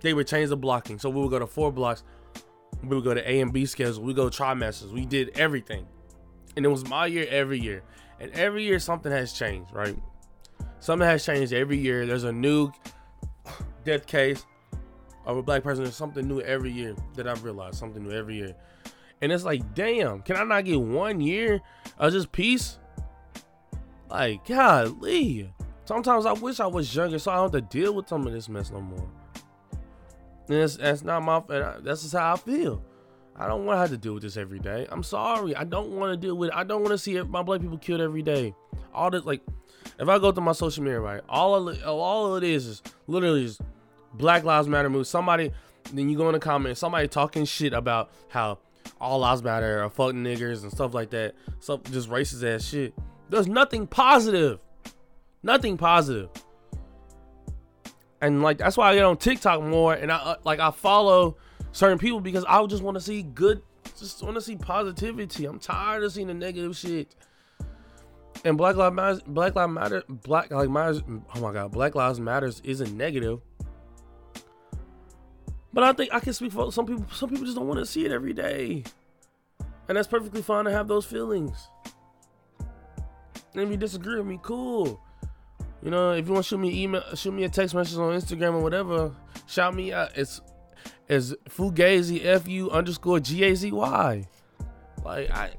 they 0.00 0.12
would 0.12 0.26
change 0.26 0.50
the 0.50 0.56
blocking. 0.56 0.98
So 0.98 1.08
we 1.08 1.20
would 1.20 1.30
go 1.30 1.38
to 1.38 1.46
four 1.46 1.72
blocks. 1.72 2.02
We 2.82 2.94
would 2.96 3.04
go 3.04 3.14
to 3.14 3.30
A 3.30 3.40
and 3.40 3.52
B 3.52 3.64
schedule. 3.64 4.02
We 4.02 4.12
go 4.12 4.28
trimesters. 4.28 4.92
We 4.92 5.06
did 5.06 5.38
everything 5.38 5.86
and 6.56 6.64
it 6.64 6.68
was 6.68 6.88
my 6.88 7.06
year 7.06 7.26
every 7.30 7.60
year. 7.60 7.82
And 8.18 8.32
every 8.32 8.64
year 8.64 8.78
something 8.78 9.12
has 9.12 9.32
changed, 9.32 9.72
right? 9.72 9.96
Something 10.80 11.06
has 11.06 11.24
changed 11.24 11.52
every 11.52 11.76
year. 11.76 12.06
There's 12.06 12.24
a 12.24 12.32
new 12.32 12.72
death 13.84 14.06
case 14.06 14.44
of 15.26 15.36
a 15.36 15.42
black 15.42 15.62
person. 15.62 15.84
There's 15.84 15.96
something 15.96 16.26
new 16.26 16.40
every 16.40 16.72
year 16.72 16.96
that 17.14 17.28
I've 17.28 17.44
realized. 17.44 17.76
Something 17.76 18.02
new 18.02 18.16
every 18.16 18.36
year. 18.36 18.54
And 19.20 19.32
it's 19.32 19.44
like, 19.44 19.74
damn, 19.74 20.22
can 20.22 20.36
I 20.36 20.44
not 20.44 20.64
get 20.64 20.80
one 20.80 21.20
year 21.20 21.60
of 21.98 22.12
just 22.12 22.32
peace? 22.32 22.78
Like, 24.10 24.46
golly. 24.46 25.52
Sometimes 25.84 26.26
I 26.26 26.32
wish 26.32 26.60
I 26.60 26.66
was 26.66 26.94
younger 26.94 27.18
so 27.18 27.30
I 27.30 27.36
don't 27.36 27.54
have 27.54 27.70
to 27.70 27.78
deal 27.78 27.94
with 27.94 28.08
some 28.08 28.26
of 28.26 28.32
this 28.32 28.48
mess 28.48 28.70
no 28.70 28.80
more. 28.80 29.08
And 30.48 30.62
that's, 30.62 30.76
that's 30.76 31.02
not 31.02 31.22
my. 31.22 31.42
That's 31.80 32.02
just 32.02 32.14
how 32.14 32.34
I 32.34 32.36
feel. 32.36 32.82
I 33.38 33.46
don't 33.46 33.66
want 33.66 33.76
to 33.76 33.80
have 33.80 33.90
to 33.90 33.96
deal 33.96 34.14
with 34.14 34.22
this 34.22 34.36
every 34.36 34.58
day. 34.58 34.86
I'm 34.90 35.02
sorry. 35.02 35.54
I 35.54 35.64
don't 35.64 35.90
want 35.90 36.12
to 36.12 36.16
deal 36.16 36.36
with. 36.36 36.48
It. 36.50 36.56
I 36.56 36.64
don't 36.64 36.82
want 36.82 36.92
to 36.92 36.98
see 36.98 37.20
my 37.22 37.42
black 37.42 37.60
people 37.60 37.78
killed 37.78 38.00
every 38.00 38.22
day. 38.22 38.54
All 38.94 39.10
this 39.10 39.24
like, 39.24 39.42
if 39.98 40.08
I 40.08 40.18
go 40.18 40.32
through 40.32 40.44
my 40.44 40.52
social 40.52 40.82
media, 40.82 41.00
right, 41.00 41.20
all 41.28 41.68
of 41.68 41.82
all 41.84 42.36
it 42.36 42.44
is 42.44 42.66
is 42.66 42.82
literally 43.06 43.44
just 43.44 43.60
Black 44.14 44.44
Lives 44.44 44.68
Matter 44.68 44.88
move. 44.88 45.06
Somebody, 45.06 45.52
then 45.92 46.08
you 46.08 46.16
go 46.16 46.28
in 46.28 46.32
the 46.32 46.38
comments, 46.38 46.80
somebody 46.80 47.08
talking 47.08 47.44
shit 47.44 47.72
about 47.72 48.10
how 48.28 48.58
all 49.00 49.18
lives 49.20 49.42
matter 49.42 49.82
or 49.82 49.90
fuck 49.90 50.12
niggers 50.12 50.62
and 50.62 50.72
stuff 50.72 50.94
like 50.94 51.10
that. 51.10 51.34
Stuff 51.60 51.82
just 51.84 52.08
racist 52.08 52.42
ass 52.44 52.64
shit. 52.64 52.94
There's 53.28 53.48
nothing 53.48 53.86
positive. 53.86 54.60
Nothing 55.42 55.76
positive. 55.76 56.28
And 58.20 58.42
like 58.42 58.58
that's 58.58 58.76
why 58.76 58.90
I 58.90 58.94
get 58.94 59.04
on 59.04 59.16
TikTok 59.16 59.62
more 59.62 59.94
and 59.94 60.10
I 60.10 60.16
uh, 60.16 60.36
like 60.44 60.58
I 60.60 60.70
follow 60.70 61.36
certain 61.72 61.98
people 61.98 62.20
because 62.20 62.44
I 62.48 62.64
just 62.66 62.82
want 62.82 62.96
to 62.96 63.00
see 63.00 63.22
good 63.22 63.62
just 63.98 64.22
want 64.22 64.34
to 64.36 64.40
see 64.40 64.56
positivity. 64.56 65.44
I'm 65.44 65.58
tired 65.58 66.02
of 66.02 66.12
seeing 66.12 66.26
the 66.26 66.34
negative 66.34 66.76
shit. 66.76 67.14
And 68.44 68.56
Black 68.56 68.76
Lives 68.76 68.94
Matter, 68.94 69.20
Black 69.26 69.54
Lives 69.54 69.72
Matter, 69.72 70.02
Black 70.08 70.50
like 70.50 70.68
matters. 70.68 71.02
Oh 71.34 71.40
my 71.40 71.52
God, 71.52 71.72
Black 71.72 71.94
Lives 71.94 72.20
Matters 72.20 72.60
isn't 72.64 72.96
negative. 72.96 73.40
But 75.76 75.84
I 75.84 75.92
think 75.92 76.14
I 76.14 76.20
can 76.20 76.32
speak 76.32 76.52
for 76.52 76.72
some 76.72 76.86
people. 76.86 77.04
Some 77.12 77.28
people 77.28 77.44
just 77.44 77.58
don't 77.58 77.68
want 77.68 77.80
to 77.80 77.84
see 77.84 78.06
it 78.06 78.10
every 78.10 78.32
day, 78.32 78.82
and 79.88 79.98
that's 79.98 80.08
perfectly 80.08 80.40
fine 80.40 80.64
to 80.64 80.70
have 80.70 80.88
those 80.88 81.04
feelings. 81.04 81.68
And 83.52 83.62
if 83.62 83.70
you 83.70 83.76
disagree 83.76 84.16
with 84.16 84.26
me, 84.26 84.40
cool. 84.40 84.98
You 85.82 85.90
know, 85.90 86.12
if 86.12 86.26
you 86.26 86.32
want 86.32 86.46
to 86.46 86.48
shoot 86.48 86.56
me 86.56 86.82
email, 86.82 87.02
shoot 87.14 87.32
me 87.32 87.44
a 87.44 87.50
text 87.50 87.74
message 87.74 87.98
on 87.98 88.18
Instagram 88.18 88.54
or 88.54 88.60
whatever. 88.60 89.14
Shout 89.44 89.74
me 89.74 89.92
out. 89.92 90.16
It's 90.16 90.40
it's 91.10 91.34
Fugazi 91.50 92.24
F 92.24 92.48
U 92.48 92.70
underscore 92.70 93.20
G 93.20 93.44
A 93.44 93.54
Z 93.54 93.70
Y. 93.70 94.26
Like 95.04 95.30
I, 95.30 95.56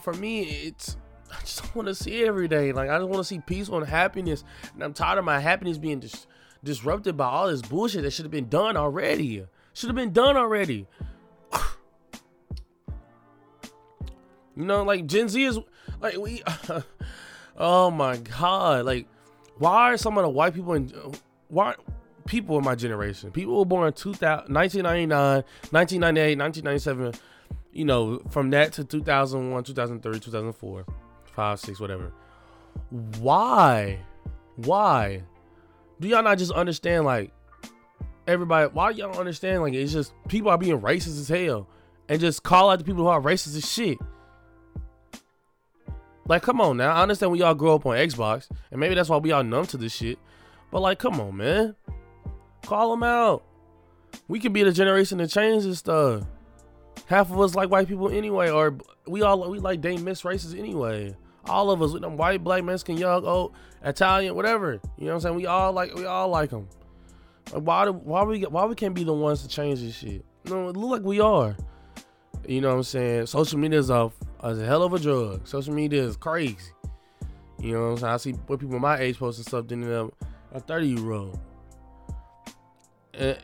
for 0.00 0.14
me, 0.14 0.44
it's 0.44 0.96
I 1.30 1.40
just 1.40 1.62
don't 1.62 1.76
want 1.76 1.88
to 1.88 1.94
see 1.94 2.22
it 2.22 2.26
every 2.26 2.48
day. 2.48 2.72
Like 2.72 2.88
I 2.88 2.96
just 2.96 3.10
want 3.10 3.20
to 3.20 3.24
see 3.24 3.40
peace 3.40 3.68
and 3.68 3.86
happiness, 3.86 4.44
and 4.72 4.82
I'm 4.82 4.94
tired 4.94 5.18
of 5.18 5.26
my 5.26 5.40
happiness 5.40 5.76
being 5.76 6.00
dis- 6.00 6.26
disrupted 6.64 7.16
by 7.16 7.26
all 7.26 7.48
this 7.48 7.62
bullshit 7.62 8.02
that 8.02 8.12
should 8.12 8.24
have 8.24 8.32
been 8.32 8.48
done 8.48 8.76
already. 8.76 9.46
Should 9.74 9.88
have 9.88 9.96
been 9.96 10.12
done 10.12 10.36
already. 10.36 10.86
you 14.56 14.64
know, 14.64 14.82
like 14.82 15.06
Gen 15.06 15.28
Z 15.28 15.42
is 15.42 15.58
like 16.00 16.16
we. 16.16 16.42
oh 17.58 17.90
my 17.90 18.16
god! 18.16 18.84
Like, 18.86 19.06
why 19.58 19.92
are 19.92 19.96
some 19.96 20.18
of 20.18 20.24
the 20.24 20.30
white 20.30 20.54
people 20.54 20.74
in 20.74 20.92
why 21.48 21.74
people 22.26 22.58
in 22.58 22.64
my 22.64 22.74
generation, 22.74 23.30
people 23.30 23.58
were 23.58 23.64
born 23.64 23.86
in 23.86 23.92
2000, 23.92 24.52
1999, 24.52 25.44
1998, 25.70 26.38
1997, 26.38 27.14
you 27.72 27.84
know, 27.84 28.20
from 28.30 28.50
that 28.50 28.72
to 28.72 28.84
2001, 28.84 29.64
2003, 29.64 30.20
2004, 30.20 30.86
5, 31.24 31.60
6, 31.60 31.80
whatever. 31.80 32.12
Why? 33.20 34.00
Why? 34.56 35.22
Do 36.04 36.10
y'all 36.10 36.22
not 36.22 36.36
just 36.36 36.52
understand, 36.52 37.06
like, 37.06 37.32
everybody, 38.26 38.68
why 38.74 38.90
y'all 38.90 39.10
don't 39.10 39.20
understand, 39.20 39.62
like, 39.62 39.72
it's 39.72 39.90
just 39.90 40.12
people 40.28 40.50
are 40.50 40.58
being 40.58 40.78
racist 40.82 41.18
as 41.18 41.28
hell 41.30 41.66
and 42.10 42.20
just 42.20 42.42
call 42.42 42.68
out 42.68 42.78
the 42.78 42.84
people 42.84 43.04
who 43.04 43.08
are 43.08 43.22
racist 43.22 43.56
as 43.56 43.66
shit? 43.66 43.96
Like, 46.28 46.42
come 46.42 46.60
on 46.60 46.76
now. 46.76 46.92
I 46.92 47.00
understand 47.00 47.32
we 47.32 47.40
all 47.40 47.54
grow 47.54 47.76
up 47.76 47.86
on 47.86 47.96
Xbox, 47.96 48.50
and 48.70 48.78
maybe 48.78 48.94
that's 48.94 49.08
why 49.08 49.16
we 49.16 49.32
all 49.32 49.42
numb 49.42 49.64
to 49.68 49.78
this 49.78 49.94
shit. 49.94 50.18
But 50.70 50.80
like, 50.82 50.98
come 50.98 51.18
on, 51.18 51.38
man. 51.38 51.74
Call 52.66 52.90
them 52.90 53.02
out. 53.02 53.42
We 54.28 54.40
could 54.40 54.52
be 54.52 54.62
the 54.62 54.72
generation 54.72 55.16
to 55.16 55.26
change 55.26 55.64
this 55.64 55.78
stuff. 55.78 56.24
Half 57.06 57.30
of 57.30 57.40
us 57.40 57.54
like 57.54 57.70
white 57.70 57.88
people 57.88 58.10
anyway, 58.10 58.50
or 58.50 58.76
we 59.06 59.22
all 59.22 59.50
we 59.50 59.58
like 59.58 59.80
damn 59.80 60.04
mixed 60.04 60.26
races 60.26 60.52
anyway. 60.52 61.16
All 61.46 61.70
of 61.70 61.82
us 61.82 61.92
with 61.92 62.02
them 62.02 62.16
white, 62.16 62.42
black, 62.42 62.64
Mexican, 62.64 62.96
young, 62.96 63.24
old, 63.24 63.54
Italian, 63.82 64.34
whatever. 64.34 64.80
You 64.96 65.04
know 65.04 65.06
what 65.06 65.14
I'm 65.14 65.20
saying? 65.20 65.36
We 65.36 65.46
all 65.46 65.72
like 65.72 65.94
we 65.94 66.06
all 66.06 66.28
like 66.28 66.50
them. 66.50 66.68
Like 67.52 67.62
why 67.62 67.84
do, 67.84 67.92
why 67.92 68.22
we 68.24 68.42
why 68.42 68.64
we 68.64 68.74
can't 68.74 68.94
be 68.94 69.04
the 69.04 69.12
ones 69.12 69.42
to 69.42 69.48
change 69.48 69.80
this 69.80 69.96
shit? 69.96 70.24
Know, 70.46 70.68
it 70.68 70.76
look 70.76 70.90
like 70.90 71.02
we 71.02 71.20
are. 71.20 71.56
You 72.46 72.60
know 72.60 72.68
what 72.68 72.76
I'm 72.76 72.82
saying? 72.82 73.26
Social 73.26 73.58
media 73.58 73.78
is 73.78 73.90
a, 73.90 74.12
is 74.44 74.58
a 74.58 74.66
hell 74.66 74.82
of 74.82 74.92
a 74.92 74.98
drug. 74.98 75.46
Social 75.46 75.72
media 75.72 76.02
is 76.02 76.16
crazy. 76.16 76.56
You 77.58 77.72
know 77.72 77.80
what 77.80 77.86
I'm 77.86 77.98
saying? 77.98 78.12
I 78.12 78.16
see 78.18 78.32
what 78.46 78.60
people 78.60 78.78
my 78.78 78.98
age 78.98 79.18
posting 79.18 79.44
stuff 79.44 79.68
than 79.68 80.10
a 80.52 80.60
30 80.60 80.86
year 80.86 81.12
old. 81.12 81.38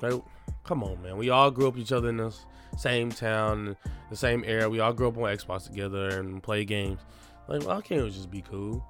Like, 0.00 0.14
come 0.62 0.84
on, 0.84 1.02
man. 1.02 1.16
We 1.16 1.30
all 1.30 1.50
grew 1.50 1.66
up 1.66 1.76
each 1.76 1.90
other 1.90 2.10
in 2.10 2.18
the 2.18 2.32
same 2.76 3.10
town, 3.10 3.76
the 4.10 4.16
same 4.16 4.44
era. 4.46 4.68
We 4.68 4.80
all 4.80 4.92
grew 4.92 5.08
up 5.08 5.16
on 5.16 5.24
Xbox 5.24 5.66
together 5.66 6.20
and 6.20 6.42
play 6.42 6.64
games. 6.64 7.00
Like, 7.48 7.64
why 7.64 7.80
can't 7.80 8.02
we 8.02 8.10
just 8.10 8.30
be 8.30 8.42
cool? 8.42 8.84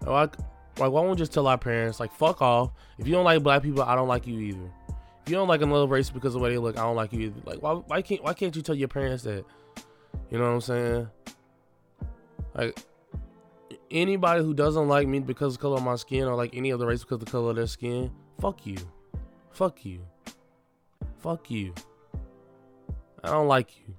Like, 0.00 0.36
like, 0.36 0.36
why 0.76 0.88
won't 0.88 1.10
we 1.10 1.16
just 1.16 1.32
tell 1.32 1.46
our 1.46 1.58
parents, 1.58 2.00
like, 2.00 2.12
fuck 2.12 2.42
off. 2.42 2.72
If 2.98 3.06
you 3.06 3.14
don't 3.14 3.24
like 3.24 3.42
black 3.42 3.62
people, 3.62 3.82
I 3.82 3.94
don't 3.94 4.08
like 4.08 4.26
you 4.26 4.38
either. 4.40 4.70
If 5.24 5.30
you 5.30 5.36
don't 5.36 5.48
like 5.48 5.62
another 5.62 5.86
race 5.86 6.10
because 6.10 6.34
of 6.34 6.40
the 6.40 6.44
way 6.44 6.50
they 6.50 6.58
look, 6.58 6.76
I 6.76 6.82
don't 6.82 6.96
like 6.96 7.12
you 7.12 7.20
either. 7.20 7.40
Like, 7.44 7.62
why, 7.62 7.72
why 7.72 8.02
can't, 8.02 8.22
why 8.22 8.34
can't 8.34 8.54
you 8.54 8.60
tell 8.60 8.74
your 8.74 8.88
parents 8.88 9.22
that? 9.24 9.44
You 10.30 10.38
know 10.38 10.44
what 10.44 10.54
I'm 10.54 10.60
saying? 10.60 11.08
Like, 12.54 12.78
anybody 13.90 14.42
who 14.42 14.52
doesn't 14.52 14.88
like 14.88 15.08
me 15.08 15.20
because 15.20 15.54
of 15.54 15.58
the 15.58 15.62
color 15.62 15.76
of 15.76 15.84
my 15.84 15.96
skin 15.96 16.24
or 16.24 16.34
like 16.34 16.54
any 16.54 16.72
other 16.72 16.86
race 16.86 17.00
because 17.00 17.14
of 17.14 17.24
the 17.24 17.30
color 17.30 17.50
of 17.50 17.56
their 17.56 17.66
skin, 17.66 18.10
fuck 18.40 18.66
you. 18.66 18.76
Fuck 19.50 19.84
you. 19.84 20.00
Fuck 21.18 21.50
you. 21.50 21.72
I 23.24 23.28
don't 23.28 23.48
like 23.48 23.76
you. 23.78 23.94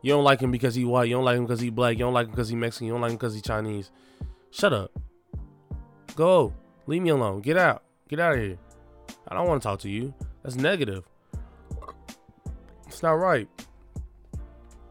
You 0.00 0.12
don't 0.12 0.24
like 0.24 0.40
him 0.40 0.50
because 0.50 0.74
he 0.74 0.84
white. 0.84 1.08
You 1.08 1.16
don't 1.16 1.24
like 1.24 1.36
him 1.36 1.44
because 1.44 1.60
he 1.60 1.68
black. 1.68 1.94
You 1.94 2.04
don't 2.04 2.14
like 2.14 2.26
him 2.26 2.30
because 2.30 2.48
he 2.48 2.56
Mexican. 2.56 2.86
You 2.86 2.94
don't 2.94 3.02
like 3.02 3.10
him 3.10 3.16
because 3.16 3.34
he 3.34 3.40
Chinese. 3.40 3.90
Shut 4.50 4.72
up. 4.72 4.90
Go. 6.14 6.54
Leave 6.86 7.02
me 7.02 7.10
alone. 7.10 7.42
Get 7.42 7.58
out. 7.58 7.82
Get 8.08 8.18
out 8.18 8.34
of 8.34 8.40
here. 8.40 8.58
I 9.28 9.34
don't 9.34 9.46
want 9.46 9.60
to 9.60 9.68
talk 9.68 9.80
to 9.80 9.90
you. 9.90 10.14
That's 10.42 10.56
negative. 10.56 11.04
It's 12.86 13.02
not 13.02 13.12
right. 13.12 13.48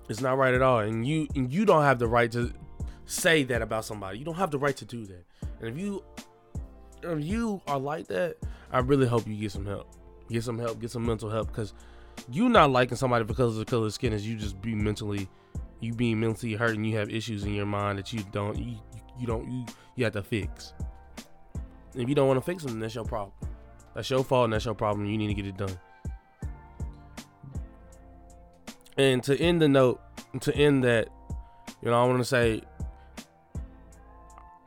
It's 0.09 0.21
not 0.21 0.37
right 0.37 0.53
at 0.53 0.61
all. 0.61 0.79
And 0.79 1.07
you 1.07 1.27
and 1.35 1.51
you 1.51 1.65
don't 1.65 1.83
have 1.83 1.97
the 1.97 2.07
right 2.07 2.31
to 2.33 2.53
say 3.05 3.43
that 3.43 3.61
about 3.61 3.85
somebody. 3.85 4.19
You 4.19 4.25
don't 4.25 4.35
have 4.35 4.51
the 4.51 4.59
right 4.59 4.77
to 4.77 4.85
do 4.85 5.05
that. 5.05 5.25
And 5.59 5.69
if 5.69 5.77
you 5.77 6.03
if 7.01 7.23
you 7.23 7.61
are 7.67 7.79
like 7.79 8.07
that, 8.07 8.37
I 8.71 8.79
really 8.79 9.07
hope 9.07 9.27
you 9.27 9.35
get 9.35 9.51
some 9.51 9.65
help. 9.65 9.87
Get 10.29 10.43
some 10.43 10.59
help, 10.59 10.79
get 10.79 10.91
some 10.91 11.05
mental 11.05 11.29
help 11.29 11.47
because 11.47 11.73
you 12.31 12.49
not 12.49 12.71
liking 12.71 12.97
somebody 12.97 13.23
because 13.25 13.53
of 13.53 13.59
the 13.59 13.65
color 13.65 13.85
of 13.85 13.93
skin 13.93 14.13
is 14.13 14.27
you 14.27 14.35
just 14.35 14.61
be 14.61 14.73
mentally 14.75 15.27
you 15.79 15.93
being 15.93 16.19
mentally 16.19 16.53
hurt 16.53 16.75
and 16.75 16.85
you 16.87 16.97
have 16.97 17.09
issues 17.09 17.43
in 17.43 17.53
your 17.53 17.65
mind 17.65 17.99
that 17.99 18.11
you 18.11 18.23
don't 18.31 18.57
you, 18.57 18.77
you 19.19 19.27
don't 19.27 19.49
you 19.49 19.65
you 19.95 20.03
have 20.03 20.13
to 20.13 20.23
fix. 20.23 20.73
If 21.93 22.09
you 22.09 22.15
don't 22.15 22.27
want 22.27 22.37
to 22.37 22.45
fix 22.45 22.63
them, 22.63 22.79
that's 22.79 22.95
your 22.95 23.05
problem. 23.05 23.31
That's 23.93 24.09
your 24.09 24.23
fault 24.23 24.45
and 24.45 24.53
that's 24.53 24.65
your 24.65 24.73
problem. 24.73 25.05
You 25.05 25.17
need 25.17 25.27
to 25.27 25.33
get 25.33 25.45
it 25.45 25.57
done. 25.57 25.79
And 28.97 29.23
to 29.23 29.37
end 29.37 29.61
the 29.61 29.69
note, 29.69 30.01
to 30.41 30.53
end 30.55 30.83
that, 30.83 31.07
you 31.81 31.89
know, 31.89 32.01
I 32.01 32.05
want 32.05 32.19
to 32.19 32.25
say 32.25 32.61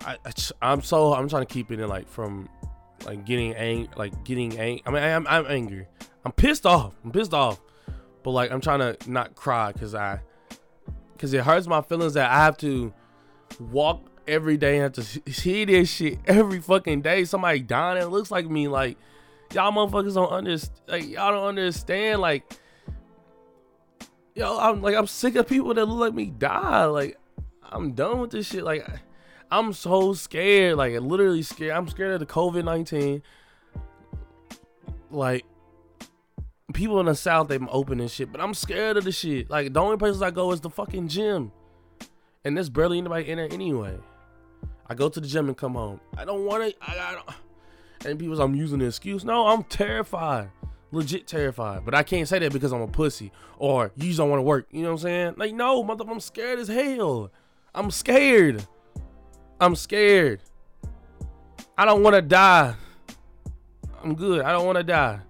I, 0.08 0.16
I 0.62 0.72
am 0.72 0.82
so 0.82 1.12
I'm 1.12 1.28
trying 1.28 1.44
to 1.44 1.52
keep 1.52 1.70
it 1.70 1.80
in 1.80 1.88
like 1.88 2.08
from 2.08 2.48
like 3.04 3.24
getting 3.26 3.54
ang 3.54 3.88
like 3.96 4.24
getting 4.24 4.58
ang. 4.58 4.80
I 4.86 4.90
mean 4.90 5.02
I'm 5.02 5.26
I'm 5.26 5.46
angry. 5.46 5.86
I'm 6.28 6.32
pissed 6.32 6.66
off. 6.66 6.92
I'm 7.02 7.10
pissed 7.10 7.32
off. 7.32 7.58
But 8.22 8.32
like 8.32 8.50
I'm 8.52 8.60
trying 8.60 8.80
to 8.80 9.10
not 9.10 9.34
cry 9.34 9.72
because 9.72 9.94
I 9.94 10.20
because 11.14 11.32
it 11.32 11.42
hurts 11.42 11.66
my 11.66 11.80
feelings 11.80 12.12
that 12.14 12.30
I 12.30 12.44
have 12.44 12.58
to 12.58 12.92
walk 13.58 14.04
every 14.26 14.58
day 14.58 14.74
and 14.76 14.82
have 14.82 15.22
to 15.24 15.32
see 15.32 15.64
this 15.64 15.90
shit 15.90 16.18
every 16.26 16.60
fucking 16.60 17.00
day. 17.00 17.24
Somebody 17.24 17.60
dying. 17.60 18.02
It 18.02 18.08
looks 18.10 18.30
like 18.30 18.46
me. 18.46 18.68
Like 18.68 18.98
y'all 19.54 19.72
motherfuckers 19.72 20.16
don't 20.16 20.30
understand. 20.30 20.80
Like 20.86 21.08
y'all 21.08 21.32
don't 21.32 21.46
understand. 21.46 22.20
Like 22.20 22.44
yo, 24.34 24.58
I'm 24.58 24.82
like 24.82 24.96
I'm 24.96 25.06
sick 25.06 25.34
of 25.36 25.48
people 25.48 25.72
that 25.72 25.86
look 25.86 25.98
like 25.98 26.14
me 26.14 26.26
die. 26.26 26.84
Like 26.84 27.16
I'm 27.62 27.92
done 27.92 28.20
with 28.20 28.32
this 28.32 28.46
shit. 28.46 28.64
Like. 28.64 28.86
I'm 29.50 29.72
so 29.72 30.12
scared, 30.12 30.76
like 30.76 30.92
literally 31.00 31.40
scared. 31.40 31.70
I'm 31.70 31.88
scared 31.88 32.12
of 32.12 32.20
the 32.20 32.26
COVID 32.26 32.66
nineteen. 32.66 33.22
Like 35.10 35.46
people 36.72 37.00
in 37.00 37.06
the 37.06 37.14
south, 37.14 37.48
they 37.48 37.58
open 37.58 38.00
and 38.00 38.10
shit, 38.10 38.30
but 38.30 38.40
I'm 38.40 38.54
scared 38.54 38.96
of 38.96 39.04
the 39.04 39.12
shit. 39.12 39.50
Like 39.50 39.72
the 39.72 39.80
only 39.80 39.96
places 39.96 40.22
I 40.22 40.30
go 40.30 40.52
is 40.52 40.60
the 40.60 40.70
fucking 40.70 41.08
gym, 41.08 41.52
and 42.44 42.56
there's 42.56 42.68
barely 42.68 42.98
anybody 42.98 43.28
in 43.28 43.38
there 43.38 43.52
anyway. 43.52 43.98
I 44.86 44.94
go 44.94 45.08
to 45.08 45.20
the 45.20 45.26
gym 45.26 45.48
and 45.48 45.56
come 45.56 45.74
home. 45.74 46.00
I 46.16 46.24
don't 46.24 46.44
want 46.46 46.64
to. 46.64 46.74
I, 46.80 47.12
don't. 47.12 47.36
And 48.06 48.18
people, 48.18 48.40
I'm 48.40 48.54
using 48.54 48.78
the 48.78 48.86
excuse. 48.86 49.24
No, 49.24 49.48
I'm 49.48 49.64
terrified, 49.64 50.50
legit 50.92 51.26
terrified. 51.26 51.84
But 51.84 51.94
I 51.94 52.02
can't 52.02 52.26
say 52.26 52.38
that 52.38 52.52
because 52.52 52.72
I'm 52.72 52.80
a 52.80 52.88
pussy 52.88 53.32
or 53.58 53.92
you 53.96 54.06
just 54.06 54.18
don't 54.18 54.30
want 54.30 54.38
to 54.38 54.44
work. 54.44 54.66
You 54.70 54.82
know 54.82 54.88
what 54.88 55.00
I'm 55.00 55.02
saying? 55.02 55.34
Like, 55.36 55.54
no, 55.54 55.82
mother, 55.82 56.04
I'm 56.08 56.20
scared 56.20 56.58
as 56.58 56.68
hell. 56.68 57.30
I'm 57.74 57.90
scared. 57.90 58.64
I'm 59.60 59.74
scared. 59.74 60.42
I 61.76 61.84
don't 61.84 62.02
want 62.02 62.14
to 62.14 62.22
die. 62.22 62.74
I'm 64.02 64.14
good. 64.14 64.42
I 64.42 64.52
don't 64.52 64.64
want 64.64 64.78
to 64.78 64.84
die. 64.84 65.20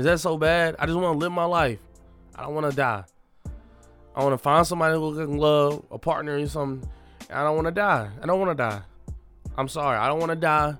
Is 0.00 0.06
that 0.06 0.18
so 0.18 0.38
bad? 0.38 0.76
I 0.78 0.86
just 0.86 0.98
want 0.98 1.12
to 1.14 1.18
live 1.18 1.30
my 1.30 1.44
life. 1.44 1.78
I 2.34 2.44
don't 2.44 2.54
want 2.54 2.70
to 2.70 2.74
die. 2.74 3.04
I 4.16 4.24
want 4.24 4.32
to 4.32 4.38
find 4.38 4.66
somebody 4.66 4.94
who 4.94 5.14
can 5.14 5.36
love, 5.36 5.84
a 5.90 5.98
partner 5.98 6.38
or 6.38 6.48
something. 6.48 6.88
I 7.28 7.42
don't 7.42 7.54
want 7.54 7.66
to 7.66 7.70
die. 7.70 8.08
I 8.22 8.24
don't 8.24 8.40
want 8.40 8.50
to 8.50 8.54
die. 8.54 8.80
I'm 9.58 9.68
sorry. 9.68 9.98
I 9.98 10.08
don't 10.08 10.18
want 10.18 10.30
to 10.30 10.36
die. 10.36 10.74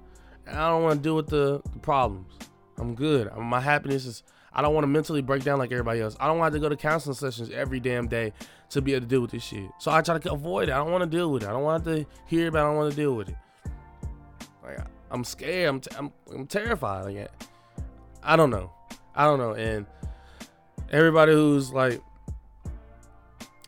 I 0.48 0.70
don't 0.70 0.84
want 0.84 1.00
to 1.00 1.02
deal 1.02 1.16
with 1.16 1.26
the, 1.26 1.60
the 1.70 1.78
problems. 1.80 2.32
I'm 2.78 2.94
good. 2.94 3.30
My 3.36 3.60
happiness 3.60 4.06
is. 4.06 4.22
I 4.54 4.62
don't 4.62 4.72
want 4.72 4.84
to 4.84 4.88
mentally 4.88 5.20
break 5.20 5.44
down 5.44 5.58
like 5.58 5.70
everybody 5.70 6.00
else. 6.00 6.16
I 6.18 6.26
don't 6.26 6.38
want 6.38 6.54
to 6.54 6.58
go 6.58 6.70
to 6.70 6.76
counseling 6.76 7.14
sessions 7.14 7.50
every 7.50 7.78
damn 7.78 8.08
day 8.08 8.32
to 8.70 8.80
be 8.80 8.94
able 8.94 9.02
to 9.02 9.06
deal 9.06 9.20
with 9.20 9.32
this 9.32 9.44
shit. 9.44 9.68
So 9.80 9.90
I 9.90 10.00
try 10.00 10.18
to 10.18 10.32
avoid 10.32 10.70
it. 10.70 10.72
I 10.72 10.78
don't 10.78 10.92
want 10.92 11.04
to 11.04 11.14
deal 11.14 11.30
with 11.30 11.42
it. 11.42 11.48
I 11.50 11.52
don't 11.52 11.62
want 11.62 11.84
to 11.84 12.06
hear 12.24 12.46
it, 12.46 12.54
I 12.54 12.62
don't 12.62 12.76
want 12.76 12.90
to 12.90 12.96
deal 12.96 13.14
with 13.16 13.28
it. 13.28 13.36
Like 14.62 14.78
I'm 15.10 15.24
scared. 15.24 15.68
I'm 15.68 15.80
t- 15.80 15.90
I'm, 15.98 16.10
I'm 16.32 16.46
terrified. 16.46 17.04
Like 17.04 17.30
I 18.22 18.34
don't 18.34 18.48
know. 18.48 18.72
I 19.14 19.24
don't 19.24 19.38
know. 19.38 19.52
And 19.52 19.86
everybody 20.90 21.32
who's 21.32 21.72
like 21.72 22.00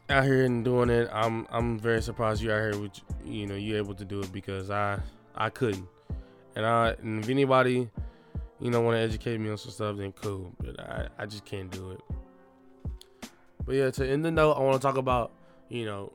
out 0.08 0.24
here 0.24 0.44
and 0.44 0.64
doing 0.64 0.90
it, 0.90 1.08
I'm 1.12 1.46
I'm 1.50 1.78
very 1.78 2.02
surprised 2.02 2.42
you're 2.42 2.54
out 2.54 2.72
here 2.72 2.82
with 2.82 3.00
you 3.24 3.46
know 3.46 3.54
you 3.54 3.76
able 3.76 3.94
to 3.94 4.04
do 4.04 4.20
it 4.20 4.32
because 4.32 4.70
I 4.70 5.00
I 5.34 5.50
couldn't. 5.50 5.86
And 6.54 6.66
I 6.66 6.96
and 7.02 7.22
if 7.22 7.30
anybody 7.30 7.88
you 8.60 8.70
know 8.70 8.80
want 8.80 8.96
to 8.96 9.00
educate 9.00 9.38
me 9.38 9.50
on 9.50 9.58
some 9.58 9.72
stuff, 9.72 9.96
then 9.96 10.12
cool. 10.12 10.52
But 10.60 10.80
I 10.80 11.08
I 11.18 11.26
just 11.26 11.44
can't 11.44 11.70
do 11.70 11.92
it. 11.92 12.00
But 13.64 13.74
yeah, 13.74 13.90
to 13.90 14.08
end 14.08 14.24
the 14.24 14.30
note, 14.30 14.52
I 14.52 14.60
want 14.60 14.80
to 14.80 14.86
talk 14.86 14.96
about 14.96 15.32
you 15.68 15.84
know 15.86 16.12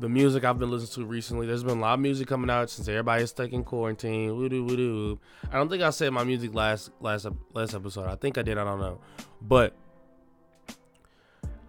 the 0.00 0.08
music 0.08 0.44
I've 0.44 0.58
been 0.58 0.70
listening 0.70 1.06
to 1.06 1.10
recently. 1.10 1.46
There's 1.46 1.64
been 1.64 1.78
a 1.78 1.80
lot 1.80 1.94
of 1.94 2.00
music 2.00 2.28
coming 2.28 2.50
out 2.50 2.70
since 2.70 2.88
everybody's 2.88 3.30
stuck 3.30 3.52
in 3.52 3.64
quarantine. 3.64 4.36
Woo-doo, 4.36 4.64
woo-doo. 4.64 5.18
I 5.50 5.56
don't 5.56 5.68
think 5.68 5.82
I 5.82 5.90
said 5.90 6.12
my 6.12 6.24
music 6.24 6.54
last 6.54 6.90
last 7.00 7.26
last 7.52 7.74
episode. 7.74 8.06
I 8.06 8.14
think 8.16 8.38
I 8.38 8.42
did. 8.42 8.58
I 8.58 8.64
don't 8.64 8.80
know, 8.80 9.00
but 9.42 9.74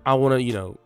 I 0.05 0.13
want 0.13 0.33
to 0.33 0.43
you 0.43 0.53
know 0.53 0.77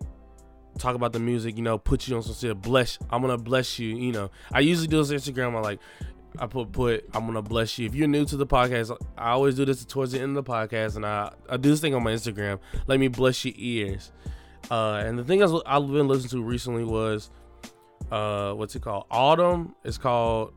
talk 0.77 0.95
about 0.95 1.13
the 1.13 1.19
music. 1.19 1.57
You 1.57 1.63
know, 1.63 1.77
put 1.77 2.07
you 2.07 2.15
on 2.15 2.23
some 2.23 2.35
shit. 2.35 2.61
Bless. 2.61 2.97
I'm 3.09 3.21
gonna 3.21 3.37
bless 3.37 3.77
you. 3.77 3.95
You 3.95 4.11
know, 4.11 4.31
I 4.51 4.61
usually 4.61 4.87
do 4.87 5.03
this 5.03 5.11
on 5.11 5.17
Instagram. 5.17 5.55
I 5.55 5.59
like. 5.59 5.79
I 6.39 6.47
put 6.47 6.71
put 6.71 7.05
I'm 7.13 7.27
gonna 7.27 7.43
bless 7.43 7.77
you. 7.77 7.85
If 7.85 7.93
you're 7.93 8.07
new 8.07 8.25
to 8.25 8.37
the 8.37 8.47
podcast, 8.47 8.97
I 9.15 9.31
always 9.31 9.53
do 9.55 9.65
this 9.65 9.85
towards 9.85 10.13
the 10.13 10.19
end 10.19 10.35
of 10.35 10.43
the 10.43 10.51
podcast, 10.51 10.95
and 10.95 11.05
I 11.05 11.31
I 11.47 11.57
do 11.57 11.69
this 11.69 11.79
thing 11.79 11.93
on 11.93 12.03
my 12.03 12.11
Instagram. 12.11 12.59
Let 12.87 12.99
me 12.99 13.07
bless 13.07 13.45
your 13.45 13.53
ears. 13.55 14.11
Uh, 14.71 15.03
and 15.05 15.17
the 15.17 15.23
thing 15.23 15.43
I've 15.43 15.87
been 15.87 16.07
listening 16.07 16.29
to 16.29 16.43
recently 16.43 16.83
was, 16.83 17.29
uh, 18.11 18.53
what's 18.53 18.75
it 18.75 18.81
called? 18.81 19.05
Autumn. 19.11 19.75
It's 19.83 19.97
called. 19.97 20.53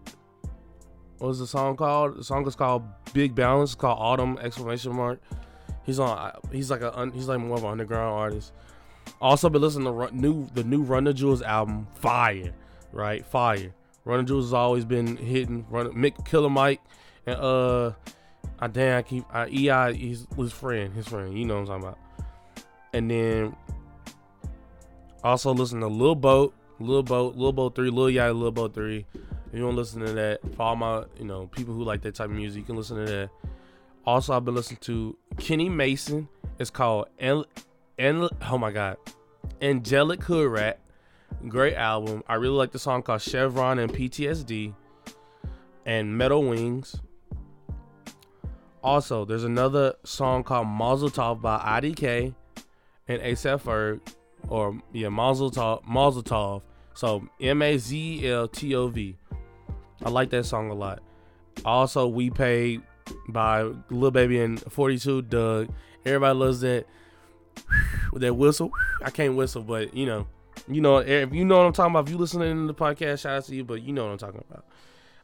What 1.19 1.29
was 1.29 1.39
the 1.39 1.47
song 1.47 1.77
called? 1.77 2.19
The 2.19 2.25
song 2.25 2.47
is 2.47 2.55
called 2.55 2.85
Big 3.15 3.35
Balance. 3.35 3.71
It's 3.71 3.81
called 3.81 3.99
Autumn! 3.99 4.39
Exclamation 4.39 4.95
mark. 4.95 5.21
He's 5.85 5.99
on. 5.99 6.33
He's 6.53 6.71
like 6.71 6.83
a. 6.83 7.11
He's 7.15 7.29
like 7.29 7.41
more 7.41 7.57
of 7.57 7.65
an 7.65 7.71
underground 7.71 8.19
artist. 8.19 8.53
Also, 9.21 9.49
been 9.49 9.63
listening 9.63 9.87
to 9.87 9.93
run, 9.93 10.21
new 10.21 10.47
the 10.55 10.65
new 10.65 10.83
Run 10.83 11.05
the 11.05 11.15
Jewels 11.15 11.43
album. 11.43 11.87
Fire, 11.95 12.53
right? 12.93 13.25
Fire. 13.25 13.73
Run 14.05 14.19
the 14.19 14.25
Jewels 14.25 14.47
has 14.47 14.53
always 14.53 14.85
been 14.85 15.17
hitting. 15.17 15.65
Run 15.71 15.93
Mick 15.93 16.27
Killer 16.27 16.51
Mike 16.51 16.81
and 17.27 17.41
uh, 17.41 17.93
I 18.59 18.69
damn 18.69 18.99
I 18.99 19.03
keep 19.03 19.25
I 19.33 19.47
EI. 19.49 19.95
He's 19.95 20.27
his 20.37 20.53
friend. 20.53 20.93
His 20.95 21.09
friend. 21.09 21.37
You 21.37 21.45
know 21.45 21.61
what 21.61 21.71
I'm 21.71 21.83
talking 21.83 21.85
about. 21.85 21.99
And 22.93 23.11
then 23.11 23.57
also 25.27 25.53
listen 25.53 25.81
to 25.81 25.89
Lil 25.89 26.15
Boat, 26.15 26.55
Lil 26.79 27.03
Boat, 27.03 27.37
Lil 27.37 27.53
Boat 27.53 27.75
3, 27.75 27.91
Lil 27.91 28.07
Yachty, 28.07 28.39
Lil 28.39 28.53
Boat 28.53 28.75
3. 28.75 29.05
If 29.15 29.23
you 29.53 29.65
want 29.65 29.75
to 29.75 29.81
listen 29.81 30.01
to 30.01 30.13
that, 30.13 30.41
follow 30.55 30.77
my, 30.77 31.05
you 31.19 31.25
know, 31.25 31.47
people 31.47 31.75
who 31.75 31.83
like 31.83 32.03
that 32.03 32.15
type 32.15 32.27
of 32.27 32.37
music, 32.37 32.61
you 32.61 32.65
can 32.65 32.77
listen 32.77 32.97
to 32.99 33.05
that. 33.11 33.31
Also, 34.05 34.35
I've 34.35 34.45
been 34.45 34.55
listening 34.55 34.79
to 34.83 35.17
Kenny 35.39 35.69
Mason. 35.69 36.29
It's 36.59 36.71
called, 36.71 37.09
and 37.19 37.45
oh 37.99 38.59
my 38.59 38.71
God, 38.71 38.97
Angelic 39.61 40.23
Hood 40.23 40.51
Rat. 40.51 40.79
Great 41.49 41.75
album. 41.75 42.23
I 42.29 42.35
really 42.35 42.55
like 42.55 42.73
the 42.73 42.79
song 42.79 43.03
called 43.03 43.21
Chevron 43.21 43.79
and 43.79 43.93
PTSD 43.93 44.75
and 45.85 46.17
Metal 46.17 46.43
Wings. 46.43 47.01
Also, 48.83 49.25
there's 49.25 49.45
another 49.45 49.95
song 50.05 50.45
called 50.45 50.69
Mazel 50.69 51.11
Tov 51.11 51.41
by 51.41 51.59
IDK 51.59 52.35
and 53.09 53.21
ASAP 53.21 53.63
Ferg 53.63 54.01
or 54.49 54.79
yeah, 54.93 55.09
Mazel 55.09 55.51
Tov, 55.51 55.87
Mazel 55.87 56.23
Tov. 56.23 56.63
So 56.95 57.29
M 57.41 57.63
A 57.63 57.77
Z 57.79 58.29
L 58.29 58.49
T 58.49 58.75
O 58.75 58.89
V. 58.89 59.17
I 60.05 60.09
like 60.11 60.31
that 60.31 60.45
song 60.45 60.71
a 60.71 60.75
lot. 60.75 61.03
Also, 61.65 62.07
we 62.07 62.31
paid 62.31 62.83
by 63.29 63.71
Lil 63.91 64.11
Baby 64.11 64.41
and 64.41 64.61
42 64.61 65.23
Dugg. 65.23 65.69
Everybody 66.05 66.39
loves 66.39 66.61
that 66.61 66.87
with 68.13 68.23
that 68.23 68.35
whistle. 68.35 68.71
I 69.03 69.11
can't 69.11 69.37
whistle, 69.37 69.63
but 69.63 69.95
you 69.95 70.07
know, 70.07 70.27
you 70.69 70.81
know, 70.81 70.99
if 70.99 71.33
you 71.33 71.45
know 71.45 71.59
what 71.59 71.67
I'm 71.67 71.73
talking 71.73 71.93
about, 71.93 72.07
if 72.07 72.11
you 72.11 72.19
listening 72.19 72.67
to 72.67 72.73
the 72.73 72.75
podcast, 72.75 73.21
shout 73.21 73.39
out 73.39 73.45
to 73.45 73.55
you. 73.55 73.65
But 73.65 73.83
you 73.83 73.93
know 73.93 74.05
what 74.05 74.13
I'm 74.13 74.19
talking 74.19 74.45
about. 74.49 74.65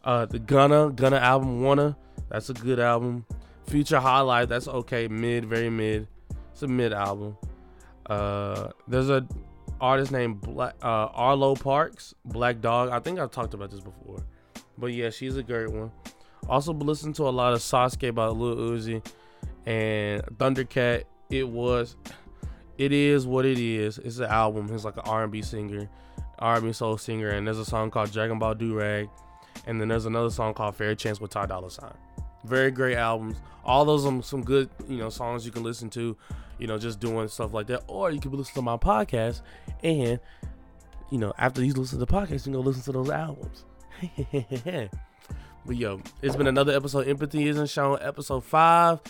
Uh, 0.05 0.27
the 0.27 0.39
Gunna 0.39 0.91
Gunna 0.91 1.17
album, 1.17 1.63
Wunna. 1.63 1.97
That's 2.29 2.51
a 2.51 2.55
good 2.55 2.81
album. 2.81 3.25
Future 3.67 4.01
Highlight. 4.01 4.49
That's 4.49 4.69
okay, 4.69 5.09
mid, 5.09 5.45
very 5.45 5.71
mid. 5.71 6.09
It's 6.53 6.63
a 6.63 6.69
mid 6.69 6.93
album. 6.93 7.37
Uh, 8.07 8.69
there's 8.89 9.11
a 9.11 9.27
artist 9.81 10.13
named 10.13 10.41
Black, 10.41 10.75
uh, 10.83 11.09
Arlo 11.13 11.55
Parks, 11.55 12.15
Black 12.25 12.61
Dog. 12.61 12.91
I 12.91 13.01
think 13.01 13.19
I've 13.19 13.31
talked 13.31 13.55
about 13.55 13.71
this 13.71 13.81
before, 13.81 14.25
but 14.79 14.89
yeah, 14.89 15.11
she's 15.11 15.37
a 15.37 15.43
great 15.43 15.71
one. 15.71 15.91
Also, 16.49 16.73
listened 16.73 17.15
to 17.17 17.29
a 17.29 17.31
lot 17.31 17.53
of 17.53 17.61
Sasuke 17.61 18.15
by 18.15 18.27
Lil 18.27 18.57
Uzi 18.57 19.05
and 19.67 20.23
Thundercat. 20.39 21.05
It 21.31 21.49
was, 21.49 21.97
it 22.79 22.93
is 22.93 23.27
what 23.27 23.45
it 23.45 23.59
is. 23.59 23.99
It's 23.99 24.19
an 24.19 24.25
album. 24.25 24.69
He's 24.69 24.85
like 24.85 24.97
an 24.97 25.05
R&B 25.07 25.43
singer, 25.43 25.89
R&B 26.39 26.73
soul 26.73 26.99
singer, 26.99 27.31
and 27.31 27.47
there's 27.47 27.59
a 27.59 27.65
song 27.65 27.91
called 27.91 28.11
Dragonball 28.11 28.57
Durag, 28.57 29.09
and 29.67 29.81
then 29.81 29.89
there's 29.89 30.07
another 30.07 30.31
song 30.31 30.55
called 30.55 30.77
Fair 30.77 30.95
Chance 30.95 31.21
with 31.21 31.31
Ty 31.31 31.47
Dolla 31.47 31.71
Sign. 31.71 31.95
Very 32.45 32.71
great 32.71 32.97
albums. 32.97 33.37
All 33.65 33.85
those 33.85 34.05
are 34.05 34.23
some 34.23 34.43
good, 34.43 34.69
you 34.89 34.97
know, 34.97 35.09
songs 35.09 35.47
you 35.47 35.53
can 35.53 35.63
listen 35.63 35.89
to 35.91 36.17
you 36.63 36.69
know, 36.69 36.79
just 36.79 37.01
doing 37.01 37.27
stuff 37.27 37.53
like 37.53 37.67
that. 37.67 37.83
Or 37.89 38.13
you 38.13 38.21
could 38.21 38.33
listen 38.33 38.55
to 38.55 38.63
my 38.63 38.77
podcast 38.77 39.43
and, 39.83 40.21
you 41.11 41.19
know, 41.19 41.33
after 41.37 41.65
you 41.65 41.73
listen 41.73 41.99
to 41.99 42.05
the 42.05 42.13
podcast, 42.13 42.31
you 42.31 42.39
can 42.39 42.53
go 42.53 42.61
listen 42.61 42.83
to 42.85 42.93
those 42.93 43.11
albums. 43.11 43.65
but 45.67 45.77
yo, 45.77 46.01
it's 46.23 46.37
been 46.37 46.47
another 46.47 46.73
episode. 46.73 47.09
Empathy 47.09 47.49
isn't 47.49 47.69
shown, 47.69 47.99
episode 48.01 48.45
five. 48.45 49.01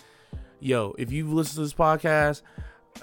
Yo, 0.61 0.95
if 0.97 1.13
you've 1.13 1.31
listened 1.31 1.57
to 1.57 1.61
this 1.61 1.75
podcast, 1.75 2.41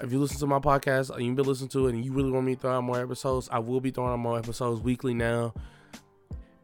if 0.02 0.10
you 0.10 0.18
listen 0.18 0.40
to 0.40 0.46
my 0.48 0.58
podcast 0.58 1.16
you've 1.22 1.36
been 1.36 1.46
listening 1.46 1.68
to 1.68 1.86
it 1.86 1.94
and 1.94 2.04
you 2.04 2.12
really 2.12 2.32
want 2.32 2.44
me 2.44 2.56
to 2.56 2.60
throw 2.60 2.72
out 2.72 2.82
more 2.82 3.00
episodes, 3.00 3.48
I 3.52 3.60
will 3.60 3.80
be 3.80 3.92
throwing 3.92 4.12
out 4.12 4.18
more 4.18 4.36
episodes 4.36 4.80
weekly 4.80 5.14
now. 5.14 5.54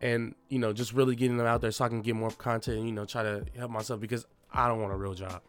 And, 0.01 0.35
you 0.49 0.59
know, 0.59 0.73
just 0.73 0.93
really 0.93 1.17
getting 1.17 1.39
them 1.39 1.47
out 1.47 1.63
there 1.63 1.71
so 1.71 1.85
I 1.85 1.89
can 1.89 2.03
get 2.03 2.15
more 2.17 2.31
content 2.31 2.79
and, 2.79 2.87
you 2.87 2.93
know, 2.93 3.07
try 3.07 3.23
to 3.23 3.45
help 3.57 3.71
myself 3.71 4.01
because 4.01 4.27
I 4.53 4.69
don't 4.69 4.81
want 4.81 4.93
a 4.93 4.97
real 4.97 5.15
job. 5.15 5.41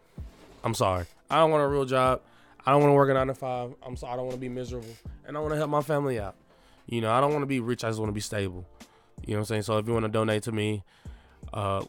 I'm 0.63 0.73
sorry. 0.73 1.05
I 1.29 1.37
don't 1.37 1.51
want 1.51 1.63
a 1.63 1.67
real 1.67 1.85
job. 1.85 2.21
I 2.65 2.71
don't 2.71 2.81
want 2.81 2.91
to 2.91 2.95
work 2.95 3.09
a 3.09 3.13
nine 3.13 3.27
to 3.27 3.33
five. 3.33 3.73
I'm 3.81 3.95
sorry. 3.95 4.13
I 4.13 4.15
don't 4.17 4.25
want 4.25 4.35
to 4.35 4.41
be 4.41 4.49
miserable, 4.49 4.93
and 5.25 5.37
I 5.37 5.39
want 5.39 5.53
to 5.53 5.57
help 5.57 5.69
my 5.69 5.81
family 5.81 6.19
out. 6.19 6.35
You 6.85 6.99
know, 6.99 7.11
I 7.11 7.21
don't 7.21 7.31
want 7.31 7.43
to 7.43 7.47
be 7.47 7.61
rich. 7.61 7.83
I 7.83 7.89
just 7.89 7.99
want 7.99 8.09
to 8.09 8.13
be 8.13 8.19
stable. 8.19 8.65
You 9.25 9.33
know 9.33 9.39
what 9.39 9.43
I'm 9.43 9.45
saying? 9.45 9.61
So 9.63 9.77
if 9.77 9.87
you 9.87 9.93
want 9.93 10.03
to 10.03 10.11
donate 10.11 10.43
to 10.43 10.51
me, 10.51 10.83
uh, 11.53 11.85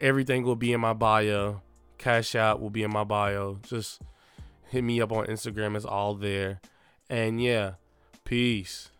everything 0.00 0.42
will 0.42 0.56
be 0.56 0.72
in 0.72 0.80
my 0.80 0.94
bio. 0.94 1.60
Cash 1.98 2.34
out 2.34 2.60
will 2.62 2.70
be 2.70 2.82
in 2.82 2.90
my 2.90 3.04
bio. 3.04 3.58
Just 3.62 4.00
hit 4.68 4.82
me 4.82 5.00
up 5.00 5.12
on 5.12 5.26
Instagram. 5.26 5.76
It's 5.76 5.84
all 5.84 6.14
there. 6.14 6.60
And 7.10 7.42
yeah, 7.42 7.72
peace. 8.24 8.90